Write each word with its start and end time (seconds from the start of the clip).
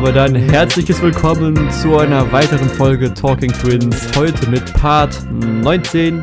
Dabei 0.00 0.12
dann 0.12 0.34
herzliches 0.34 1.02
Willkommen 1.02 1.70
zu 1.70 1.98
einer 1.98 2.32
weiteren 2.32 2.70
Folge 2.70 3.12
Talking 3.12 3.52
Twins. 3.52 4.08
Heute 4.16 4.48
mit 4.48 4.72
Part 4.72 5.30
19. 5.30 6.22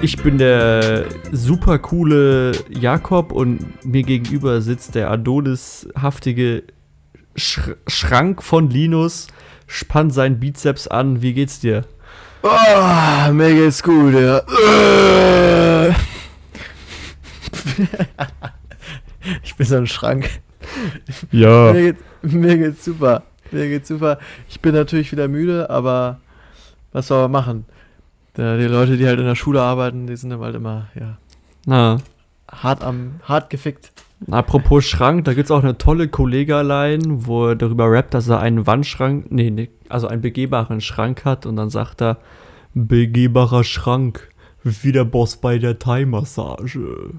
Ich 0.00 0.16
bin 0.16 0.38
der 0.38 1.06
super 1.32 1.80
coole 1.80 2.52
Jakob 2.68 3.32
und 3.32 3.84
mir 3.84 4.04
gegenüber 4.04 4.60
sitzt 4.60 4.94
der 4.94 5.10
Adonishaftige 5.10 6.62
Sch 7.34 7.72
Schrank 7.88 8.44
von 8.44 8.70
Linus. 8.70 9.26
Spannt 9.66 10.14
seinen 10.14 10.38
Bizeps 10.38 10.86
an. 10.86 11.20
Wie 11.20 11.32
geht's 11.34 11.58
dir? 11.58 11.84
Oh, 12.44 13.32
mir 13.32 13.54
geht's 13.54 13.82
gut, 13.82 14.14
ja. 14.14 14.42
ich 19.42 19.56
bin 19.56 19.66
so 19.66 19.78
ein 19.78 19.88
Schrank. 19.88 20.30
Ja. 21.32 21.72
Mir, 21.72 21.92
geht, 21.92 21.96
mir 22.22 22.58
geht's 22.58 22.84
super. 22.84 23.22
Mir 23.50 23.68
geht's 23.68 23.88
super. 23.88 24.18
Ich 24.48 24.60
bin 24.60 24.74
natürlich 24.74 25.12
wieder 25.12 25.28
müde, 25.28 25.70
aber 25.70 26.20
was 26.92 27.08
soll 27.08 27.22
man 27.22 27.30
machen? 27.30 27.64
Da, 28.34 28.56
die 28.56 28.64
Leute, 28.64 28.96
die 28.96 29.06
halt 29.06 29.18
in 29.18 29.26
der 29.26 29.34
Schule 29.34 29.62
arbeiten, 29.62 30.06
die 30.06 30.16
sind 30.16 30.30
dann 30.30 30.40
halt 30.40 30.54
immer, 30.54 30.88
ja, 30.94 31.16
Na, 31.64 31.98
hart 32.50 32.84
am, 32.84 33.20
hart 33.22 33.48
gefickt. 33.50 33.92
apropos 34.30 34.84
Schrank, 34.84 35.24
da 35.24 35.34
gibt's 35.34 35.50
auch 35.50 35.62
eine 35.62 35.78
tolle 35.78 36.08
Kollega-Line, 36.08 37.26
wo 37.26 37.48
er 37.48 37.56
darüber 37.56 37.90
rappt, 37.90 38.14
dass 38.14 38.28
er 38.28 38.40
einen 38.40 38.66
Wandschrank, 38.66 39.30
nee, 39.30 39.50
nee, 39.50 39.70
also 39.88 40.06
einen 40.08 40.20
begehbaren 40.20 40.80
Schrank 40.80 41.24
hat 41.24 41.46
und 41.46 41.56
dann 41.56 41.70
sagt 41.70 42.02
er, 42.02 42.18
begehbarer 42.74 43.64
Schrank, 43.64 44.28
wie 44.62 44.92
der 44.92 45.04
Boss 45.04 45.36
bei 45.36 45.58
der 45.58 45.78
Thai-Massage. 45.78 47.12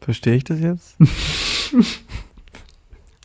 Verstehe 0.00 0.34
ich 0.36 0.44
das 0.44 0.60
jetzt? 0.60 0.96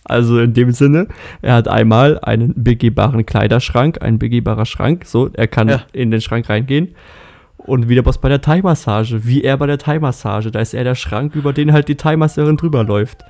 Also 0.08 0.40
in 0.40 0.54
dem 0.54 0.72
Sinne, 0.72 1.08
er 1.42 1.56
hat 1.56 1.68
einmal 1.68 2.20
einen 2.20 2.54
begehbaren 2.56 3.26
Kleiderschrank, 3.26 4.04
ein 4.04 4.20
begehbarer 4.20 4.68
Schrank, 4.68 5.04
so, 5.06 5.30
er 5.34 5.48
kann 5.48 5.68
Ja. 5.68 5.82
in 5.94 6.12
den 6.12 6.22
Schrank 6.22 6.48
reingehen. 6.48 6.94
Und 7.58 7.90
wie 7.90 7.96
der 7.96 8.04
Boss 8.04 8.20
bei 8.20 8.30
der 8.30 8.42
Thai-Massage, 8.42 9.26
wie 9.26 9.44
er 9.44 9.58
bei 9.58 9.66
der 9.66 9.80
Thai-Massage, 9.80 10.52
da 10.52 10.60
ist 10.60 10.76
er 10.76 10.84
der 10.84 10.94
Schrank, 10.94 11.34
über 11.34 11.54
den 11.54 11.74
halt 11.74 11.88
die 11.88 11.96
Thai-Masserin 11.96 12.58
drüber 12.58 12.84
läuft. 12.84 13.24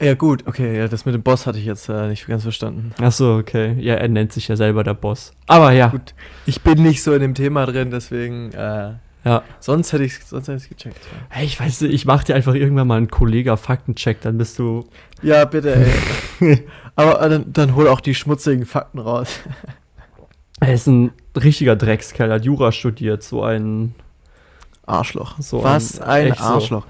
Ja, 0.00 0.14
gut, 0.14 0.48
okay, 0.48 0.76
ja, 0.78 0.88
das 0.88 1.04
mit 1.04 1.14
dem 1.14 1.22
Boss 1.22 1.46
hatte 1.46 1.58
ich 1.58 1.66
jetzt 1.66 1.88
äh, 1.88 2.08
nicht 2.08 2.26
ganz 2.26 2.42
verstanden. 2.42 2.90
Ach 3.00 3.12
so, 3.12 3.34
okay. 3.36 3.76
Ja, 3.78 3.94
er 3.94 4.08
nennt 4.08 4.32
sich 4.32 4.48
ja 4.48 4.56
selber 4.56 4.82
der 4.82 4.94
Boss. 4.94 5.32
Aber 5.46 5.70
ja, 5.70 5.88
Gut, 5.88 6.14
ich 6.46 6.60
bin 6.62 6.82
nicht 6.82 7.04
so 7.04 7.12
in 7.12 7.20
dem 7.20 7.34
Thema 7.34 7.66
drin, 7.66 7.92
deswegen, 7.92 8.50
äh, 8.52 8.94
ja. 9.24 9.42
sonst 9.58 9.92
hätte 9.92 10.04
ich 10.04 10.14
ich 10.14 10.68
gecheckt. 10.68 10.84
Ja. 10.84 11.18
Hey, 11.28 11.46
ich 11.46 11.58
weiß 11.60 11.82
nicht, 11.82 11.92
ich 11.94 12.04
mach 12.06 12.24
dir 12.24 12.34
einfach 12.34 12.54
irgendwann 12.54 12.86
mal 12.86 12.96
einen 12.96 13.08
Kollega-Faktencheck, 13.10 14.20
dann 14.22 14.38
bist 14.38 14.58
du. 14.58 14.88
Ja, 15.22 15.44
bitte, 15.44 15.74
ey. 16.40 16.64
Aber 16.96 17.20
äh, 17.22 17.28
dann, 17.28 17.52
dann 17.52 17.74
hol 17.76 17.88
auch 17.88 18.00
die 18.00 18.14
schmutzigen 18.14 18.66
Fakten 18.66 18.98
raus. 18.98 19.40
Er 20.62 20.74
ist 20.74 20.86
ein 20.86 21.12
richtiger 21.34 21.74
Dreckskerl, 21.74 22.30
hat 22.30 22.44
Jura 22.44 22.70
studiert, 22.70 23.22
so 23.22 23.42
ein. 23.42 23.94
Arschloch. 24.84 25.36
So 25.40 25.64
Was 25.64 25.98
ein- 26.00 26.08
ein, 26.08 26.26
echt 26.32 26.38
so. 26.38 26.44
Arschloch. 26.44 26.86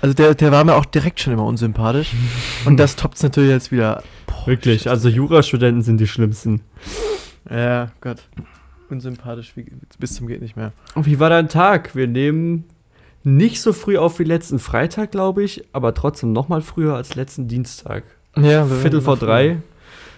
Also 0.00 0.14
der, 0.14 0.36
der 0.36 0.52
war 0.52 0.62
mir 0.62 0.76
auch 0.76 0.84
direkt 0.84 1.18
schon 1.18 1.32
immer 1.32 1.44
unsympathisch. 1.44 2.12
Und 2.64 2.76
das 2.78 2.94
toppt 2.94 3.20
natürlich 3.20 3.50
jetzt 3.50 3.72
wieder. 3.72 4.04
Boah, 4.26 4.46
Wirklich, 4.46 4.82
shit. 4.82 4.88
also 4.92 5.08
Jurastudenten 5.08 5.82
sind 5.82 5.98
die 5.98 6.06
schlimmsten. 6.06 6.60
Ja, 7.50 7.90
Gott. 8.00 8.18
Unsympathisch 8.90 9.56
wie, 9.56 9.66
bis 9.98 10.14
zum 10.14 10.26
geht 10.26 10.40
nicht 10.40 10.56
mehr. 10.56 10.72
Und 10.94 11.06
wie 11.06 11.20
war 11.20 11.30
dein 11.30 11.48
Tag? 11.48 11.94
Wir 11.94 12.06
nehmen 12.06 12.64
nicht 13.24 13.60
so 13.60 13.72
früh 13.72 13.98
auf 13.98 14.18
wie 14.18 14.24
letzten 14.24 14.58
Freitag, 14.58 15.10
glaube 15.12 15.42
ich, 15.42 15.64
aber 15.72 15.94
trotzdem 15.94 16.32
noch 16.32 16.48
mal 16.48 16.62
früher 16.62 16.94
als 16.94 17.14
letzten 17.14 17.48
Dienstag. 17.48 18.04
Ja, 18.36 18.66
Viertel 18.66 19.00
vor 19.00 19.16
drei. 19.16 19.58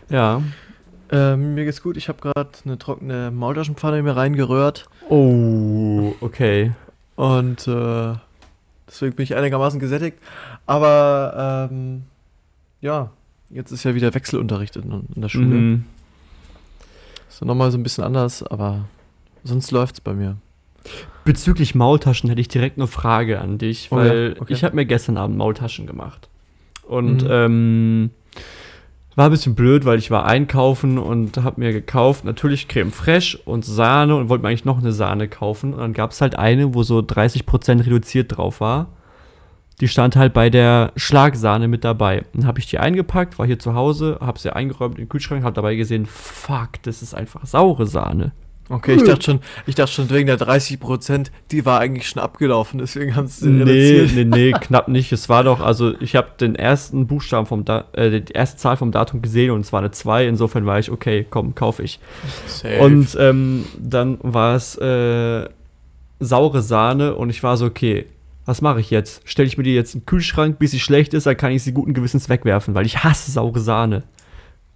Ja. 0.09 0.43
Ähm, 1.11 1.55
mir 1.55 1.65
geht's 1.65 1.83
gut. 1.83 1.97
Ich 1.97 2.09
habe 2.09 2.21
gerade 2.21 2.51
eine 2.65 2.79
trockene 2.79 3.31
Maultaschenpfanne 3.31 3.99
in 3.99 4.05
mir 4.05 4.17
reingerührt. 4.17 4.89
Oh, 5.09 6.13
okay. 6.21 6.73
Und 7.17 7.67
äh, 7.67 8.15
deswegen 8.87 9.17
bin 9.17 9.25
ich 9.25 9.35
einigermaßen 9.35 9.81
gesättigt. 9.81 10.19
Aber 10.67 11.69
ähm, 11.71 12.03
ja, 12.81 13.11
jetzt 13.49 13.73
ist 13.73 13.85
ja 13.85 13.95
wieder 13.95 14.15
Wechselunterricht 14.15 14.77
in, 14.77 15.09
in 15.15 15.21
der 15.21 15.29
Schule. 15.29 15.47
Mhm. 15.47 15.85
Nochmal 17.47 17.71
so 17.71 17.79
ein 17.79 17.83
bisschen 17.83 18.05
anders, 18.05 18.43
aber 18.43 18.85
sonst 19.45 19.71
läuft's 19.71 20.01
bei 20.01 20.13
mir. 20.15 20.37
Bezüglich 21.25 21.75
Maultaschen 21.75 22.29
hätte 22.29 22.41
ich 22.41 22.49
direkt 22.49 22.79
eine 22.79 22.87
Frage 22.87 23.41
an 23.41 23.59
dich, 23.59 23.89
Oh 23.91 23.99
ja, 23.99 24.05
weil 24.05 24.37
okay. 24.41 24.53
ich 24.53 24.65
habe 24.65 24.77
mir 24.77 24.87
gestern 24.87 25.17
Abend 25.17 25.37
Maultaschen 25.37 25.87
gemacht. 25.87 26.29
Und 26.87 27.23
Mhm. 27.23 27.29
ähm, 27.31 28.11
war 29.17 29.27
ein 29.27 29.31
bisschen 29.33 29.55
blöd, 29.55 29.85
weil 29.85 29.99
ich 29.99 30.11
war 30.11 30.25
einkaufen 30.25 30.97
und 30.99 31.37
habe 31.39 31.61
mir 31.61 31.73
gekauft, 31.73 32.25
natürlich 32.25 32.69
Creme 32.69 32.91
Fraiche 32.93 33.39
und 33.45 33.65
Sahne 33.65 34.17
und 34.17 34.29
wollte 34.29 34.43
mir 34.43 34.49
eigentlich 34.49 34.65
noch 34.65 34.79
eine 34.79 34.93
Sahne 34.93 35.29
kaufen. 35.29 35.75
Und 35.75 35.81
dann 35.81 35.93
gab 35.93 36.13
es 36.13 36.21
halt 36.21 36.37
eine, 36.39 36.75
wo 36.75 36.83
so 36.83 37.01
30% 37.01 37.85
reduziert 37.85 38.37
drauf 38.37 38.61
war. 38.61 38.89
Die 39.81 39.89
stand 39.89 40.15
halt 40.17 40.33
bei 40.35 40.51
der 40.51 40.93
Schlagsahne 40.97 41.67
mit 41.69 41.85
dabei. 41.85 42.25
Dann 42.35 42.47
habe 42.47 42.59
ich 42.59 42.67
die 42.67 42.79
eingepackt, 42.79 43.39
war 43.39 43.47
hier 43.47 43.59
zu 43.59 43.75
Hause, 43.75 44.19
habe 44.21 44.39
sie 44.39 44.55
eingeräumt 44.55 44.97
in 44.99 45.05
den 45.05 45.09
Kühlschrank, 45.09 45.43
habe 45.43 45.55
dabei 45.55 45.75
gesehen, 45.77 46.07
fuck, 46.07 46.83
das 46.83 47.01
ist 47.03 47.15
einfach 47.15 47.47
saure 47.47 47.87
Sahne. 47.87 48.33
Okay, 48.73 48.95
ich 48.95 49.03
dachte 49.03 49.25
schon, 49.25 49.41
ich 49.67 49.75
dachte 49.75 49.91
schon 49.91 50.11
wegen 50.11 50.29
der 50.29 50.39
30%, 50.39 51.27
die 51.51 51.67
war 51.67 51.81
eigentlich 51.81 52.09
schon 52.09 52.23
abgelaufen, 52.23 52.79
deswegen 52.79 53.17
haben 53.17 53.27
sie 53.27 53.49
Nee, 53.49 53.65
reduziert. 53.65 54.15
nee, 54.15 54.25
nee, 54.25 54.53
knapp 54.61 54.87
nicht. 54.87 55.11
Es 55.11 55.29
war 55.29 55.43
doch, 55.43 55.61
also 55.61 55.93
ich 56.01 56.15
habe 56.15 56.29
den 56.39 56.55
ersten 56.55 57.09
Buchstaben 57.09 57.47
vom 57.47 57.65
da 57.65 57.87
äh, 57.95 58.21
die 58.21 58.33
erste 58.33 58.59
Zahl 58.59 58.77
vom 58.77 58.93
Datum 58.93 59.23
gesehen 59.23 59.51
und 59.51 59.63
es 59.63 59.73
war 59.73 59.81
eine 59.81 59.91
2. 59.91 60.29
Insofern 60.29 60.67
war 60.67 60.79
ich, 60.79 60.89
okay, 60.93 61.27
komm, 61.29 61.57
kaufe 61.57 61.83
ich. 61.83 61.99
Safe. 62.47 62.79
Und 62.79 63.17
ähm, 63.19 63.65
dann 63.77 64.19
war 64.23 64.55
es 64.55 64.77
äh, 64.77 65.49
saure 66.21 66.63
Sahne 66.63 67.17
und 67.17 67.31
ich 67.31 67.43
war 67.43 67.57
so, 67.57 67.67
okay, 67.67 68.07
was 68.45 68.63
mache 68.63 68.81
ich 68.81 68.91
jetzt? 68.91 69.23
Stelle 69.29 69.49
ich 69.49 69.59
mir 69.59 69.65
die 69.65 69.75
jetzt 69.75 69.95
in 69.95 70.01
den 70.01 70.07
Kühlschrank, 70.07 70.59
bis 70.59 70.73
sie 70.73 70.81
schlecht 70.81 71.15
ist, 71.15 71.27
dann 71.27 71.37
kann 71.37 71.53
ich 71.53 71.63
sie 71.63 71.73
guten 71.73 71.95
Gewissens 71.95 72.29
wegwerfen, 72.29 72.75
weil 72.75 72.87
ich 72.87 73.05
hasse 73.05 73.31
saure 73.31 73.61
Sahne. 73.61 74.05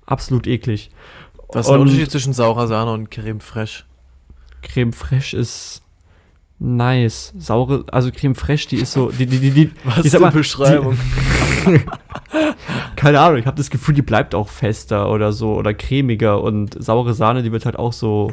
Absolut 0.06 0.46
eklig. 0.46 0.90
Was 1.48 1.66
ist 1.66 1.72
der 1.72 1.80
Unterschied 1.80 2.10
zwischen 2.10 2.32
saurer 2.32 2.66
Sahne 2.66 2.92
und 2.92 3.10
Creme 3.10 3.40
Fraiche? 3.40 3.84
Creme 4.62 4.92
Fraiche 4.92 5.36
ist 5.36 5.82
nice. 6.58 7.32
Saure, 7.38 7.84
also 7.90 8.10
Creme 8.10 8.34
Fraiche, 8.34 8.68
die 8.68 8.76
ist 8.76 8.92
so, 8.92 9.10
die, 9.10 9.26
die, 9.26 9.38
die, 9.38 9.50
die 9.50 9.70
Was 9.84 10.04
sag 10.04 10.20
mal, 10.20 10.30
Beschreibung? 10.30 10.98
Keine 12.96 13.20
Ahnung, 13.20 13.38
ich 13.38 13.46
habe 13.46 13.56
das 13.56 13.70
Gefühl, 13.70 13.94
die 13.94 14.02
bleibt 14.02 14.34
auch 14.34 14.48
fester 14.48 15.10
oder 15.10 15.32
so 15.32 15.54
oder 15.54 15.74
cremiger 15.74 16.42
und 16.42 16.82
saure 16.82 17.14
Sahne, 17.14 17.42
die 17.42 17.52
wird 17.52 17.66
halt 17.66 17.78
auch 17.78 17.92
so 17.92 18.32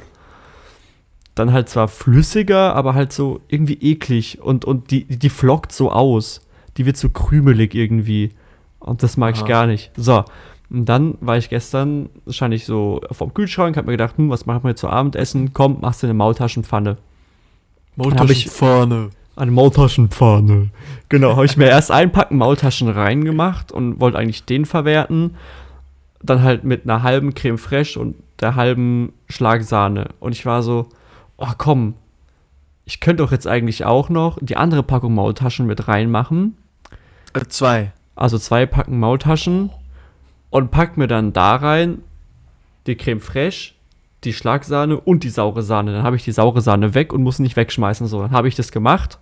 dann 1.35 1.53
halt 1.53 1.69
zwar 1.69 1.87
flüssiger, 1.87 2.75
aber 2.75 2.93
halt 2.93 3.13
so 3.13 3.39
irgendwie 3.47 3.75
eklig 3.81 4.39
und, 4.41 4.65
und 4.65 4.91
die, 4.91 5.05
die 5.05 5.29
flockt 5.29 5.71
so 5.71 5.91
aus. 5.91 6.41
Die 6.77 6.85
wird 6.85 6.97
so 6.97 7.09
krümelig 7.09 7.73
irgendwie. 7.75 8.31
Und 8.79 9.03
das 9.03 9.17
mag 9.17 9.35
ich 9.35 9.41
Aha. 9.41 9.47
gar 9.47 9.67
nicht. 9.67 9.91
So, 9.95 10.23
und 10.69 10.85
dann 10.85 11.17
war 11.21 11.37
ich 11.37 11.49
gestern 11.49 12.09
wahrscheinlich 12.25 12.65
so 12.65 13.01
vorm 13.11 13.33
Kühlschrank, 13.33 13.75
hab 13.77 13.85
mir 13.85 13.91
gedacht, 13.91 14.17
hm, 14.17 14.29
was 14.29 14.45
machen 14.45 14.63
wir 14.63 14.69
jetzt 14.69 14.79
zu 14.81 14.89
Abendessen? 14.89 15.53
Komm, 15.53 15.79
machst 15.81 16.01
du 16.01 16.07
eine 16.07 16.13
Maultaschenpfanne. 16.13 16.97
ich- 18.29 18.49
vorne. 18.49 19.09
Eine 19.35 19.51
Maultaschenpfanne. 19.51 20.69
Genau, 21.09 21.35
habe 21.35 21.45
ich 21.45 21.57
mir 21.57 21.65
erst 21.69 21.91
einpacken 21.91 22.37
Maultaschen 22.37 22.89
reingemacht 22.89 23.71
und 23.71 23.99
wollte 23.99 24.17
eigentlich 24.17 24.43
den 24.45 24.65
verwerten. 24.65 25.35
Dann 26.21 26.43
halt 26.43 26.63
mit 26.63 26.83
einer 26.83 27.01
halben 27.03 27.33
Creme 27.33 27.57
Fraiche 27.57 27.99
und 27.99 28.15
der 28.39 28.55
halben 28.55 29.13
Schlagsahne. 29.29 30.09
Und 30.19 30.33
ich 30.33 30.45
war 30.45 30.61
so, 30.63 30.87
oh 31.41 31.53
komm, 31.57 31.95
ich 32.85 32.99
könnte 32.99 33.23
doch 33.23 33.31
jetzt 33.31 33.47
eigentlich 33.47 33.83
auch 33.85 34.09
noch 34.09 34.37
die 34.41 34.57
andere 34.57 34.83
Packung 34.83 35.13
Maultaschen 35.13 35.65
mit 35.65 35.87
reinmachen. 35.87 36.55
Äh, 37.33 37.45
zwei. 37.47 37.91
Also 38.15 38.37
zwei 38.37 38.65
Packen 38.65 38.99
Maultaschen 38.99 39.71
und 40.49 40.71
pack 40.71 40.97
mir 40.97 41.07
dann 41.07 41.33
da 41.33 41.55
rein 41.55 41.99
die 42.87 42.95
Creme 42.95 43.19
Fraiche, 43.21 43.73
die 44.23 44.33
Schlagsahne 44.33 44.99
und 44.99 45.23
die 45.23 45.29
saure 45.29 45.63
Sahne. 45.63 45.93
Dann 45.93 46.03
habe 46.03 46.15
ich 46.15 46.23
die 46.23 46.31
saure 46.31 46.61
Sahne 46.61 46.93
weg 46.93 47.13
und 47.13 47.23
muss 47.23 47.39
nicht 47.39 47.55
wegschmeißen. 47.55 48.07
So, 48.07 48.21
dann 48.21 48.31
habe 48.31 48.47
ich 48.47 48.55
das 48.55 48.71
gemacht. 48.71 49.19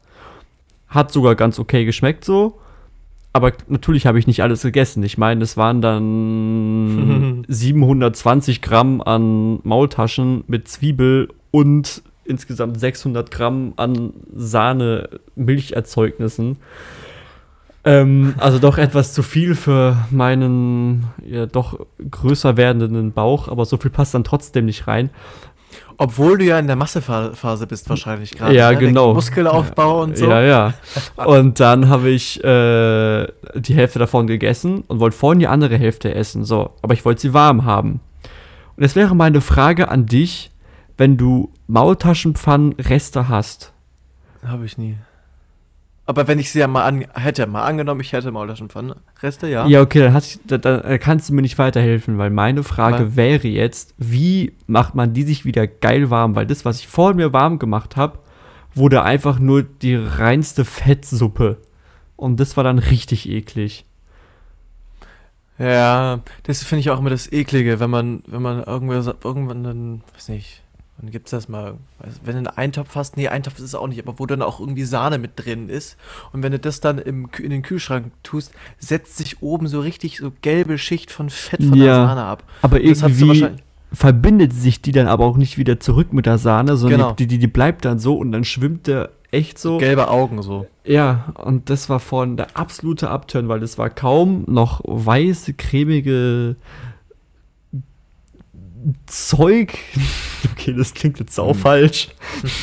Hat 0.87 1.11
sogar 1.11 1.35
ganz 1.35 1.59
okay 1.59 1.85
geschmeckt 1.85 2.25
so. 2.25 2.59
aber 3.31 3.53
natürlich 3.67 4.07
habe 4.07 4.17
ich 4.17 4.27
nicht 4.27 4.41
alles 4.41 4.63
gegessen. 4.63 5.03
Ich 5.03 5.17
meine, 5.17 5.43
es 5.43 5.55
waren 5.55 5.81
dann 5.81 7.45
720 7.47 8.61
Gramm 8.61 9.01
an 9.01 9.59
Maultaschen 9.63 10.43
mit 10.47 10.67
Zwiebel 10.67 11.29
und 11.51 12.01
insgesamt 12.29 12.79
600 12.79 13.31
Gramm 13.31 13.73
an 13.75 14.13
Sahne-Milcherzeugnissen. 14.33 16.57
Ähm, 17.85 18.35
also 18.37 18.59
doch 18.59 18.77
etwas 18.77 19.13
zu 19.13 19.23
viel 19.23 19.55
für 19.55 19.97
meinen 20.11 21.05
ja, 21.25 21.45
doch 21.45 21.79
größer 22.11 22.57
werdenden 22.57 23.13
Bauch, 23.13 23.47
aber 23.47 23.65
so 23.65 23.77
viel 23.77 23.91
passt 23.91 24.13
dann 24.13 24.23
trotzdem 24.23 24.65
nicht 24.65 24.87
rein. 24.87 25.09
Obwohl 25.97 26.37
du 26.37 26.45
ja 26.45 26.57
in 26.57 26.67
der 26.67 26.77
Massephase 26.77 27.67
bist 27.67 27.89
wahrscheinlich 27.89 28.31
gerade. 28.31 28.55
Ja, 28.55 28.71
ne? 28.71 28.77
Genau. 28.77 29.13
Muskelaufbau 29.13 30.03
und 30.03 30.17
so. 30.17 30.29
Ja, 30.29 30.41
ja. 30.41 30.73
Und 31.17 31.59
dann 31.59 31.89
habe 31.89 32.09
ich 32.09 32.41
äh, 32.41 33.27
die 33.55 33.73
Hälfte 33.73 33.99
davon 33.99 34.25
gegessen 34.25 34.85
und 34.87 35.01
wollte 35.01 35.17
vorhin 35.17 35.39
die 35.39 35.47
andere 35.47 35.77
Hälfte 35.77 36.15
essen. 36.15 36.45
So, 36.45 36.69
aber 36.81 36.93
ich 36.93 37.03
wollte 37.03 37.21
sie 37.21 37.33
warm 37.33 37.65
haben. 37.65 37.99
Und 38.77 38.83
jetzt 38.83 38.95
wäre 38.95 39.13
meine 39.13 39.41
Frage 39.41 39.89
an 39.89 40.05
dich, 40.05 40.51
wenn 40.99 41.15
du 41.15 41.51
Maultaschenpfannen-Reste 41.67 43.29
hast. 43.29 43.71
Habe 44.45 44.65
ich 44.65 44.77
nie. 44.77 44.97
Aber 46.05 46.27
wenn 46.27 46.39
ich 46.39 46.51
sie 46.51 46.59
ja 46.59 46.67
mal 46.67 46.83
an, 46.85 47.05
hätte, 47.13 47.45
mal 47.47 47.63
angenommen, 47.63 48.01
ich 48.01 48.11
hätte 48.11 48.31
Maultaschenpfannen. 48.31 48.95
Reste, 49.21 49.47
ja. 49.47 49.65
Ja, 49.67 49.81
okay, 49.81 49.99
dann, 49.99 50.13
hast, 50.13 50.39
dann, 50.45 50.61
dann 50.61 50.99
kannst 50.99 51.29
du 51.29 51.33
mir 51.33 51.41
nicht 51.41 51.57
weiterhelfen, 51.57 52.17
weil 52.17 52.31
meine 52.31 52.63
Frage 52.63 52.99
Weil- 52.99 53.15
wäre 53.15 53.47
jetzt, 53.47 53.93
wie 53.97 54.53
macht 54.67 54.93
man 54.93 55.13
die 55.13 55.23
sich 55.23 55.45
wieder 55.45 55.67
geil 55.67 56.09
warm? 56.09 56.35
Weil 56.35 56.47
das, 56.47 56.65
was 56.65 56.79
ich 56.79 56.87
vor 56.87 57.13
mir 57.13 57.31
warm 57.31 57.59
gemacht 57.59 57.95
habe, 57.95 58.19
wurde 58.75 59.03
einfach 59.03 59.39
nur 59.39 59.63
die 59.63 59.95
reinste 59.95 60.65
Fettsuppe. 60.65 61.57
Und 62.15 62.39
das 62.41 62.57
war 62.57 62.63
dann 62.65 62.79
richtig 62.79 63.29
eklig. 63.29 63.85
Ja, 65.59 66.21
das 66.43 66.63
finde 66.63 66.81
ich 66.81 66.89
auch 66.89 66.99
immer 66.99 67.09
das 67.09 67.31
Eklige, 67.31 67.79
wenn 67.79 67.89
man, 67.89 68.23
wenn 68.27 68.41
man 68.41 68.63
irgendwer, 68.63 69.15
irgendwann 69.23 69.63
dann, 69.63 70.01
weiß 70.15 70.29
nicht, 70.29 70.63
wann 70.99 71.11
gibt's 71.11 71.31
das 71.31 71.47
mal, 71.49 71.75
wenn 72.23 72.33
du 72.33 72.37
einen 72.39 72.47
Eintopf 72.47 72.95
hast, 72.95 73.17
nee, 73.17 73.27
Eintopf 73.27 73.57
ist 73.57 73.63
es 73.65 73.75
auch 73.75 73.87
nicht, 73.87 74.01
aber 74.05 74.19
wo 74.19 74.25
dann 74.25 74.41
auch 74.41 74.59
irgendwie 74.59 74.83
Sahne 74.83 75.17
mit 75.17 75.31
drin 75.35 75.69
ist 75.69 75.97
und 76.33 76.43
wenn 76.43 76.51
du 76.51 76.59
das 76.59 76.81
dann 76.81 76.97
im, 76.97 77.29
in 77.41 77.49
den 77.49 77.61
Kühlschrank 77.61 78.11
tust, 78.23 78.51
setzt 78.79 79.17
sich 79.17 79.41
oben 79.41 79.67
so 79.67 79.79
richtig 79.79 80.17
so 80.17 80.31
gelbe 80.41 80.77
Schicht 80.77 81.11
von 81.11 81.29
Fett 81.29 81.63
von 81.63 81.77
der 81.77 81.85
Ja. 81.87 82.05
Sahne 82.07 82.23
ab. 82.23 82.43
Aber 82.61 82.81
irgendwie 82.81 83.47
verbindet 83.91 84.53
sich 84.53 84.81
die 84.81 84.91
dann 84.91 85.07
aber 85.07 85.25
auch 85.25 85.37
nicht 85.37 85.57
wieder 85.57 85.79
zurück 85.79 86.13
mit 86.13 86.25
der 86.25 86.37
Sahne, 86.37 86.77
sondern 86.77 86.99
Genau. 86.99 87.11
die, 87.13 87.27
die, 87.27 87.39
die 87.39 87.47
bleibt 87.47 87.85
dann 87.85 87.97
so 87.97 88.17
und 88.17 88.31
dann 88.31 88.43
schwimmt 88.43 88.85
der 88.87 89.09
echt 89.31 89.57
so. 89.57 89.77
Gelbe 89.77 90.09
Augen 90.09 90.41
so. 90.43 90.67
Ja, 90.85 91.33
und 91.35 91.69
das 91.69 91.89
war 91.89 91.99
vorhin 91.99 92.37
der 92.37 92.55
absolute 92.57 93.09
Upturn, 93.09 93.47
weil 93.47 93.59
das 93.59 93.77
war 93.77 93.89
kaum 93.89 94.43
noch 94.47 94.81
weiße, 94.85 95.53
cremige 95.53 96.55
Zeug. 99.05 99.77
Okay, 100.53 100.73
das 100.73 100.93
klingt 100.93 101.19
jetzt 101.19 101.35
sau 101.35 101.53
falsch. 101.53 102.09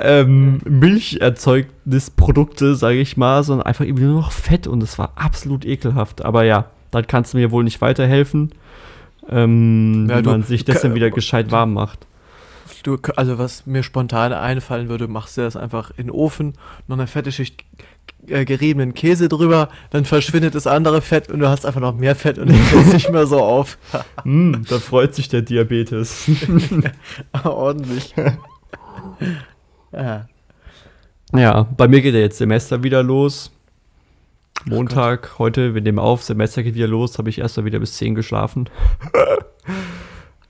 ähm, 0.00 0.60
Milcherzeugnisprodukte, 0.64 2.74
sage 2.76 2.98
ich 3.00 3.16
mal, 3.16 3.42
sondern 3.44 3.66
einfach 3.66 3.84
irgendwie 3.84 4.04
nur 4.04 4.20
noch 4.20 4.32
Fett 4.32 4.66
und 4.66 4.80
das 4.80 4.98
war 4.98 5.12
absolut 5.16 5.64
ekelhaft. 5.64 6.24
Aber 6.24 6.44
ja, 6.44 6.66
dann 6.90 7.06
kannst 7.06 7.32
du 7.34 7.38
mir 7.38 7.50
wohl 7.50 7.64
nicht 7.64 7.80
weiterhelfen, 7.80 8.52
ähm, 9.28 10.06
Ja, 10.08 10.22
du- 10.22 10.30
man 10.30 10.42
sich 10.42 10.64
das 10.64 10.82
dann 10.82 10.94
wieder 10.94 11.10
gescheit 11.10 11.50
warm 11.50 11.72
macht. 11.74 12.06
Du, 12.82 12.98
also 13.16 13.38
was 13.38 13.64
mir 13.66 13.82
spontan 13.82 14.32
einfallen 14.34 14.88
würde, 14.90 15.08
machst 15.08 15.38
du 15.38 15.42
das 15.42 15.56
einfach 15.56 15.90
in 15.96 16.08
den 16.08 16.10
Ofen, 16.10 16.52
noch 16.86 16.98
eine 16.98 17.06
fette 17.06 17.32
Schicht 17.32 17.64
äh, 18.28 18.44
geriebenen 18.44 18.94
Käse 18.94 19.28
drüber, 19.28 19.68
dann 19.90 20.04
verschwindet 20.04 20.54
das 20.54 20.66
andere 20.66 21.02
Fett 21.02 21.30
und 21.30 21.40
du 21.40 21.48
hast 21.48 21.66
einfach 21.66 21.80
noch 21.80 21.94
mehr 21.94 22.16
Fett 22.16 22.38
und 22.38 22.48
dann 22.50 22.56
fällt 22.56 22.92
nicht 22.92 23.10
mehr 23.10 23.26
so 23.26 23.40
auf. 23.40 23.78
Hm, 24.22 24.64
da 24.68 24.78
freut 24.78 25.14
sich 25.14 25.28
der 25.28 25.42
Diabetes. 25.42 26.30
Ordentlich. 27.44 28.14
ja. 29.92 30.26
Ja, 31.34 31.62
bei 31.76 31.88
mir 31.88 32.00
geht 32.00 32.14
ja 32.14 32.20
jetzt 32.20 32.38
Semester 32.38 32.82
wieder 32.82 33.02
los. 33.02 33.50
Montag, 34.64 35.38
heute, 35.38 35.74
wir 35.74 35.82
nehmen 35.82 35.98
auf, 35.98 36.22
Semester 36.22 36.62
geht 36.62 36.74
wieder 36.74 36.88
los, 36.88 37.18
habe 37.18 37.28
ich 37.28 37.38
erst 37.38 37.58
mal 37.58 37.66
wieder 37.66 37.80
bis 37.80 37.98
10 37.98 38.14
geschlafen. 38.14 38.70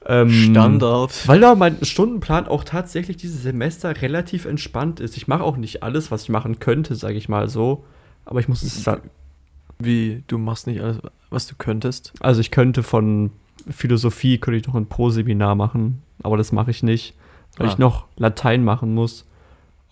Ähm, 0.06 0.30
Standard. 0.30 1.26
Weil 1.28 1.40
da 1.40 1.54
mein 1.54 1.82
Stundenplan 1.84 2.46
auch 2.46 2.64
tatsächlich 2.64 3.16
dieses 3.16 3.42
Semester 3.42 4.00
relativ 4.02 4.44
entspannt 4.44 5.00
ist. 5.00 5.16
Ich 5.16 5.28
mache 5.28 5.42
auch 5.44 5.56
nicht 5.56 5.82
alles, 5.82 6.10
was 6.10 6.24
ich 6.24 6.28
machen 6.28 6.58
könnte, 6.58 6.94
sage 6.94 7.14
ich 7.16 7.28
mal 7.28 7.48
so. 7.48 7.84
Aber 8.26 8.40
ich 8.40 8.48
muss 8.48 8.62
es 8.62 8.82
sa- 8.84 8.98
Wie, 9.78 10.22
du 10.28 10.38
machst 10.38 10.66
nicht 10.66 10.80
alles, 10.80 10.98
was 11.30 11.46
du 11.46 11.54
könntest. 11.56 12.12
Also 12.20 12.40
ich 12.40 12.50
könnte 12.50 12.82
von 12.82 13.30
Philosophie, 13.68 14.38
könnte 14.38 14.58
ich 14.58 14.66
noch 14.66 14.74
ein 14.74 14.86
Pro-Seminar 14.86 15.54
machen, 15.54 16.02
aber 16.22 16.36
das 16.36 16.52
mache 16.52 16.70
ich 16.70 16.82
nicht, 16.82 17.14
weil 17.56 17.66
Ah. 17.68 17.70
ich 17.70 17.78
noch 17.78 18.06
Latein 18.16 18.62
machen 18.64 18.94
muss. 18.94 19.26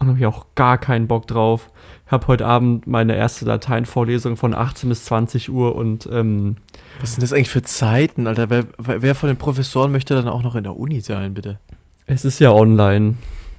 Und 0.03 0.09
habe 0.09 0.19
ich 0.19 0.27
auch 0.27 0.47
gar 0.55 0.79
keinen 0.79 1.07
Bock 1.07 1.27
drauf. 1.27 1.71
Ich 2.07 2.13
habe 2.13 2.27
heute 2.27 2.47
Abend 2.47 2.87
meine 2.87 3.17
erste 3.17 3.45
Lateinvorlesung 3.45 4.37
von 4.37 4.55
18 4.55 4.89
bis 4.89 5.05
20 5.07 5.51
Uhr 5.51 5.75
und 5.77 6.09
ähm, 6.13 6.57
Was 7.01 7.13
sind 7.13 7.23
das 7.23 7.33
eigentlich 7.33 7.51
für 7.51 7.63
Zeiten, 7.63 8.27
Alter? 8.27 8.51
Wer, 8.51 8.67
wer 8.79 9.15
von 9.15 9.29
den 9.29 9.39
Professoren 9.39 9.93
möchte 9.93 10.15
dann 10.15 10.29
auch 10.29 10.43
noch 10.43 10.55
in 10.57 10.65
der 10.65 10.77
Uni 10.77 11.01
sein, 11.01 11.35
bitte? 11.35 11.59
es 12.07 12.25
ist 12.25 12.39
ja 12.39 12.53
online. 12.53 13.15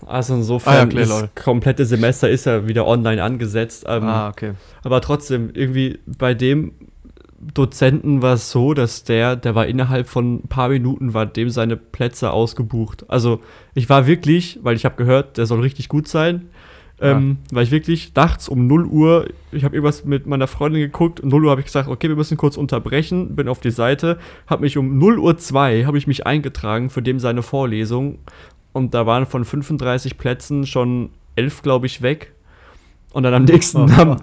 Also 0.05 0.35
insofern, 0.35 0.73
Ah 0.73 0.79
ja, 0.79 0.85
klar, 1.05 1.21
das 1.21 1.43
komplette 1.43 1.85
Semester 1.85 2.29
ist 2.29 2.45
ja 2.45 2.67
wieder 2.67 2.85
online 2.85 3.23
angesetzt. 3.23 3.85
Ähm, 3.87 4.03
ah, 4.03 4.29
okay. 4.29 4.53
Aber 4.83 4.99
trotzdem, 5.01 5.51
irgendwie 5.53 5.99
bei 6.05 6.33
dem 6.33 6.73
Dozenten 7.53 8.21
war 8.21 8.33
es 8.33 8.51
so, 8.51 8.73
dass 8.73 9.03
der, 9.03 9.35
der 9.35 9.55
war 9.55 9.67
innerhalb 9.67 10.07
von 10.07 10.35
ein 10.35 10.47
paar 10.47 10.69
Minuten, 10.69 11.13
war 11.13 11.25
dem 11.25 11.49
seine 11.49 11.77
Plätze 11.77 12.31
ausgebucht. 12.31 13.05
Also 13.09 13.41
ich 13.73 13.89
war 13.89 14.07
wirklich, 14.07 14.59
weil 14.63 14.75
ich 14.75 14.85
habe 14.85 14.95
gehört, 14.95 15.37
der 15.37 15.45
soll 15.45 15.61
richtig 15.61 15.89
gut 15.89 16.07
sein, 16.07 16.49
ähm, 17.01 17.37
war 17.51 17.63
ich 17.63 17.71
wirklich 17.71 18.13
nachts 18.15 18.47
um 18.47 18.65
0 18.67 18.85
Uhr, 18.85 19.27
ich 19.51 19.65
habe 19.65 19.75
irgendwas 19.75 20.05
mit 20.05 20.25
meiner 20.25 20.47
Freundin 20.47 20.81
geguckt, 20.81 21.19
um 21.19 21.29
0 21.29 21.45
Uhr 21.45 21.51
habe 21.51 21.59
ich 21.59 21.65
gesagt, 21.65 21.89
okay, 21.89 22.07
wir 22.07 22.15
müssen 22.15 22.37
kurz 22.37 22.55
unterbrechen, 22.55 23.35
bin 23.35 23.49
auf 23.49 23.59
die 23.59 23.71
Seite, 23.71 24.19
habe 24.47 24.61
mich 24.61 24.77
um 24.77 24.97
0 24.97 25.19
Uhr 25.19 25.37
2, 25.37 25.85
habe 25.85 25.97
ich 25.97 26.07
mich 26.07 26.25
eingetragen 26.25 26.89
für 26.89 27.01
dem 27.01 27.19
seine 27.19 27.41
Vorlesung 27.41 28.19
und 28.71 28.93
da 28.93 29.05
waren 29.05 29.25
von 29.25 29.43
35 29.43 30.17
Plätzen 30.17 30.65
schon 30.65 31.09
11, 31.35 31.61
glaube 31.61 31.87
ich, 31.87 32.01
weg. 32.01 32.33
Und 33.13 33.23
dann 33.23 33.33
am 33.33 33.45
nächsten, 33.45 33.89
am, 33.97 34.17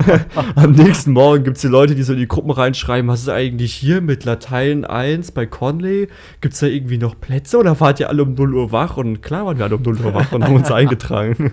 am 0.56 0.70
nächsten 0.72 1.12
Morgen 1.12 1.44
gibt 1.44 1.56
es 1.56 1.62
die 1.62 1.68
Leute, 1.68 1.94
die 1.94 2.02
so 2.02 2.12
in 2.12 2.18
die 2.18 2.28
Gruppen 2.28 2.50
reinschreiben, 2.50 3.08
was 3.08 3.20
ist 3.22 3.28
eigentlich 3.28 3.72
hier 3.72 4.00
mit 4.00 4.24
Latein 4.24 4.84
1 4.84 5.30
bei 5.30 5.46
Conley? 5.46 6.08
Gibt 6.40 6.54
es 6.54 6.60
da 6.60 6.66
irgendwie 6.66 6.98
noch 6.98 7.18
Plätze 7.18 7.56
oder 7.58 7.78
wart 7.80 8.00
ihr 8.00 8.08
alle 8.08 8.22
um 8.24 8.34
0 8.34 8.52
Uhr 8.54 8.72
wach? 8.72 8.96
Und 8.96 9.22
klar 9.22 9.46
waren 9.46 9.56
wir 9.58 9.64
alle 9.64 9.76
um 9.76 9.82
0 9.82 9.96
Uhr 10.00 10.12
wach 10.14 10.32
und 10.32 10.44
haben 10.44 10.54
uns 10.56 10.70
eingetragen. 10.72 11.52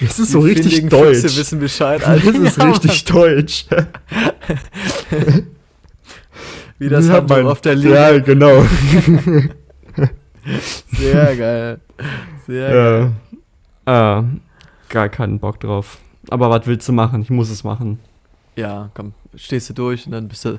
Das 0.00 0.18
ist 0.18 0.30
so 0.32 0.40
Die 0.46 0.52
richtig 0.52 0.74
findigen 0.76 0.88
deutsch. 0.90 1.18
Füchse 1.18 1.36
wissen 1.40 1.58
Bescheid, 1.58 2.00
Das 2.06 2.08
Alter. 2.08 2.42
ist 2.42 2.56
Ja, 2.58 2.64
richtig 2.70 3.04
deutsch. 3.06 3.66
Wie 6.78 6.88
das 6.88 7.08
Ja, 7.08 7.20
mein- 7.28 7.46
auf 7.46 7.60
der 7.60 7.74
Linie. 7.74 7.94
Ja, 7.94 8.18
genau. 8.18 8.64
Sehr 10.92 11.36
geil. 11.36 11.78
Sehr 12.46 12.70
geil. 12.72 13.10
Ja. 13.86 14.18
Äh, 14.20 14.24
gar 14.88 15.08
keinen 15.08 15.38
Bock 15.38 15.58
drauf. 15.60 15.98
Aber 16.32 16.48
was 16.48 16.66
willst 16.66 16.88
du 16.88 16.92
machen? 16.92 17.20
Ich 17.22 17.30
muss 17.30 17.50
es 17.50 17.62
machen. 17.62 17.98
Ja, 18.56 18.90
komm, 18.94 19.12
stehst 19.36 19.68
du 19.70 19.74
durch 19.74 20.06
und 20.06 20.12
dann 20.12 20.28
bist 20.28 20.44
du 20.44 20.58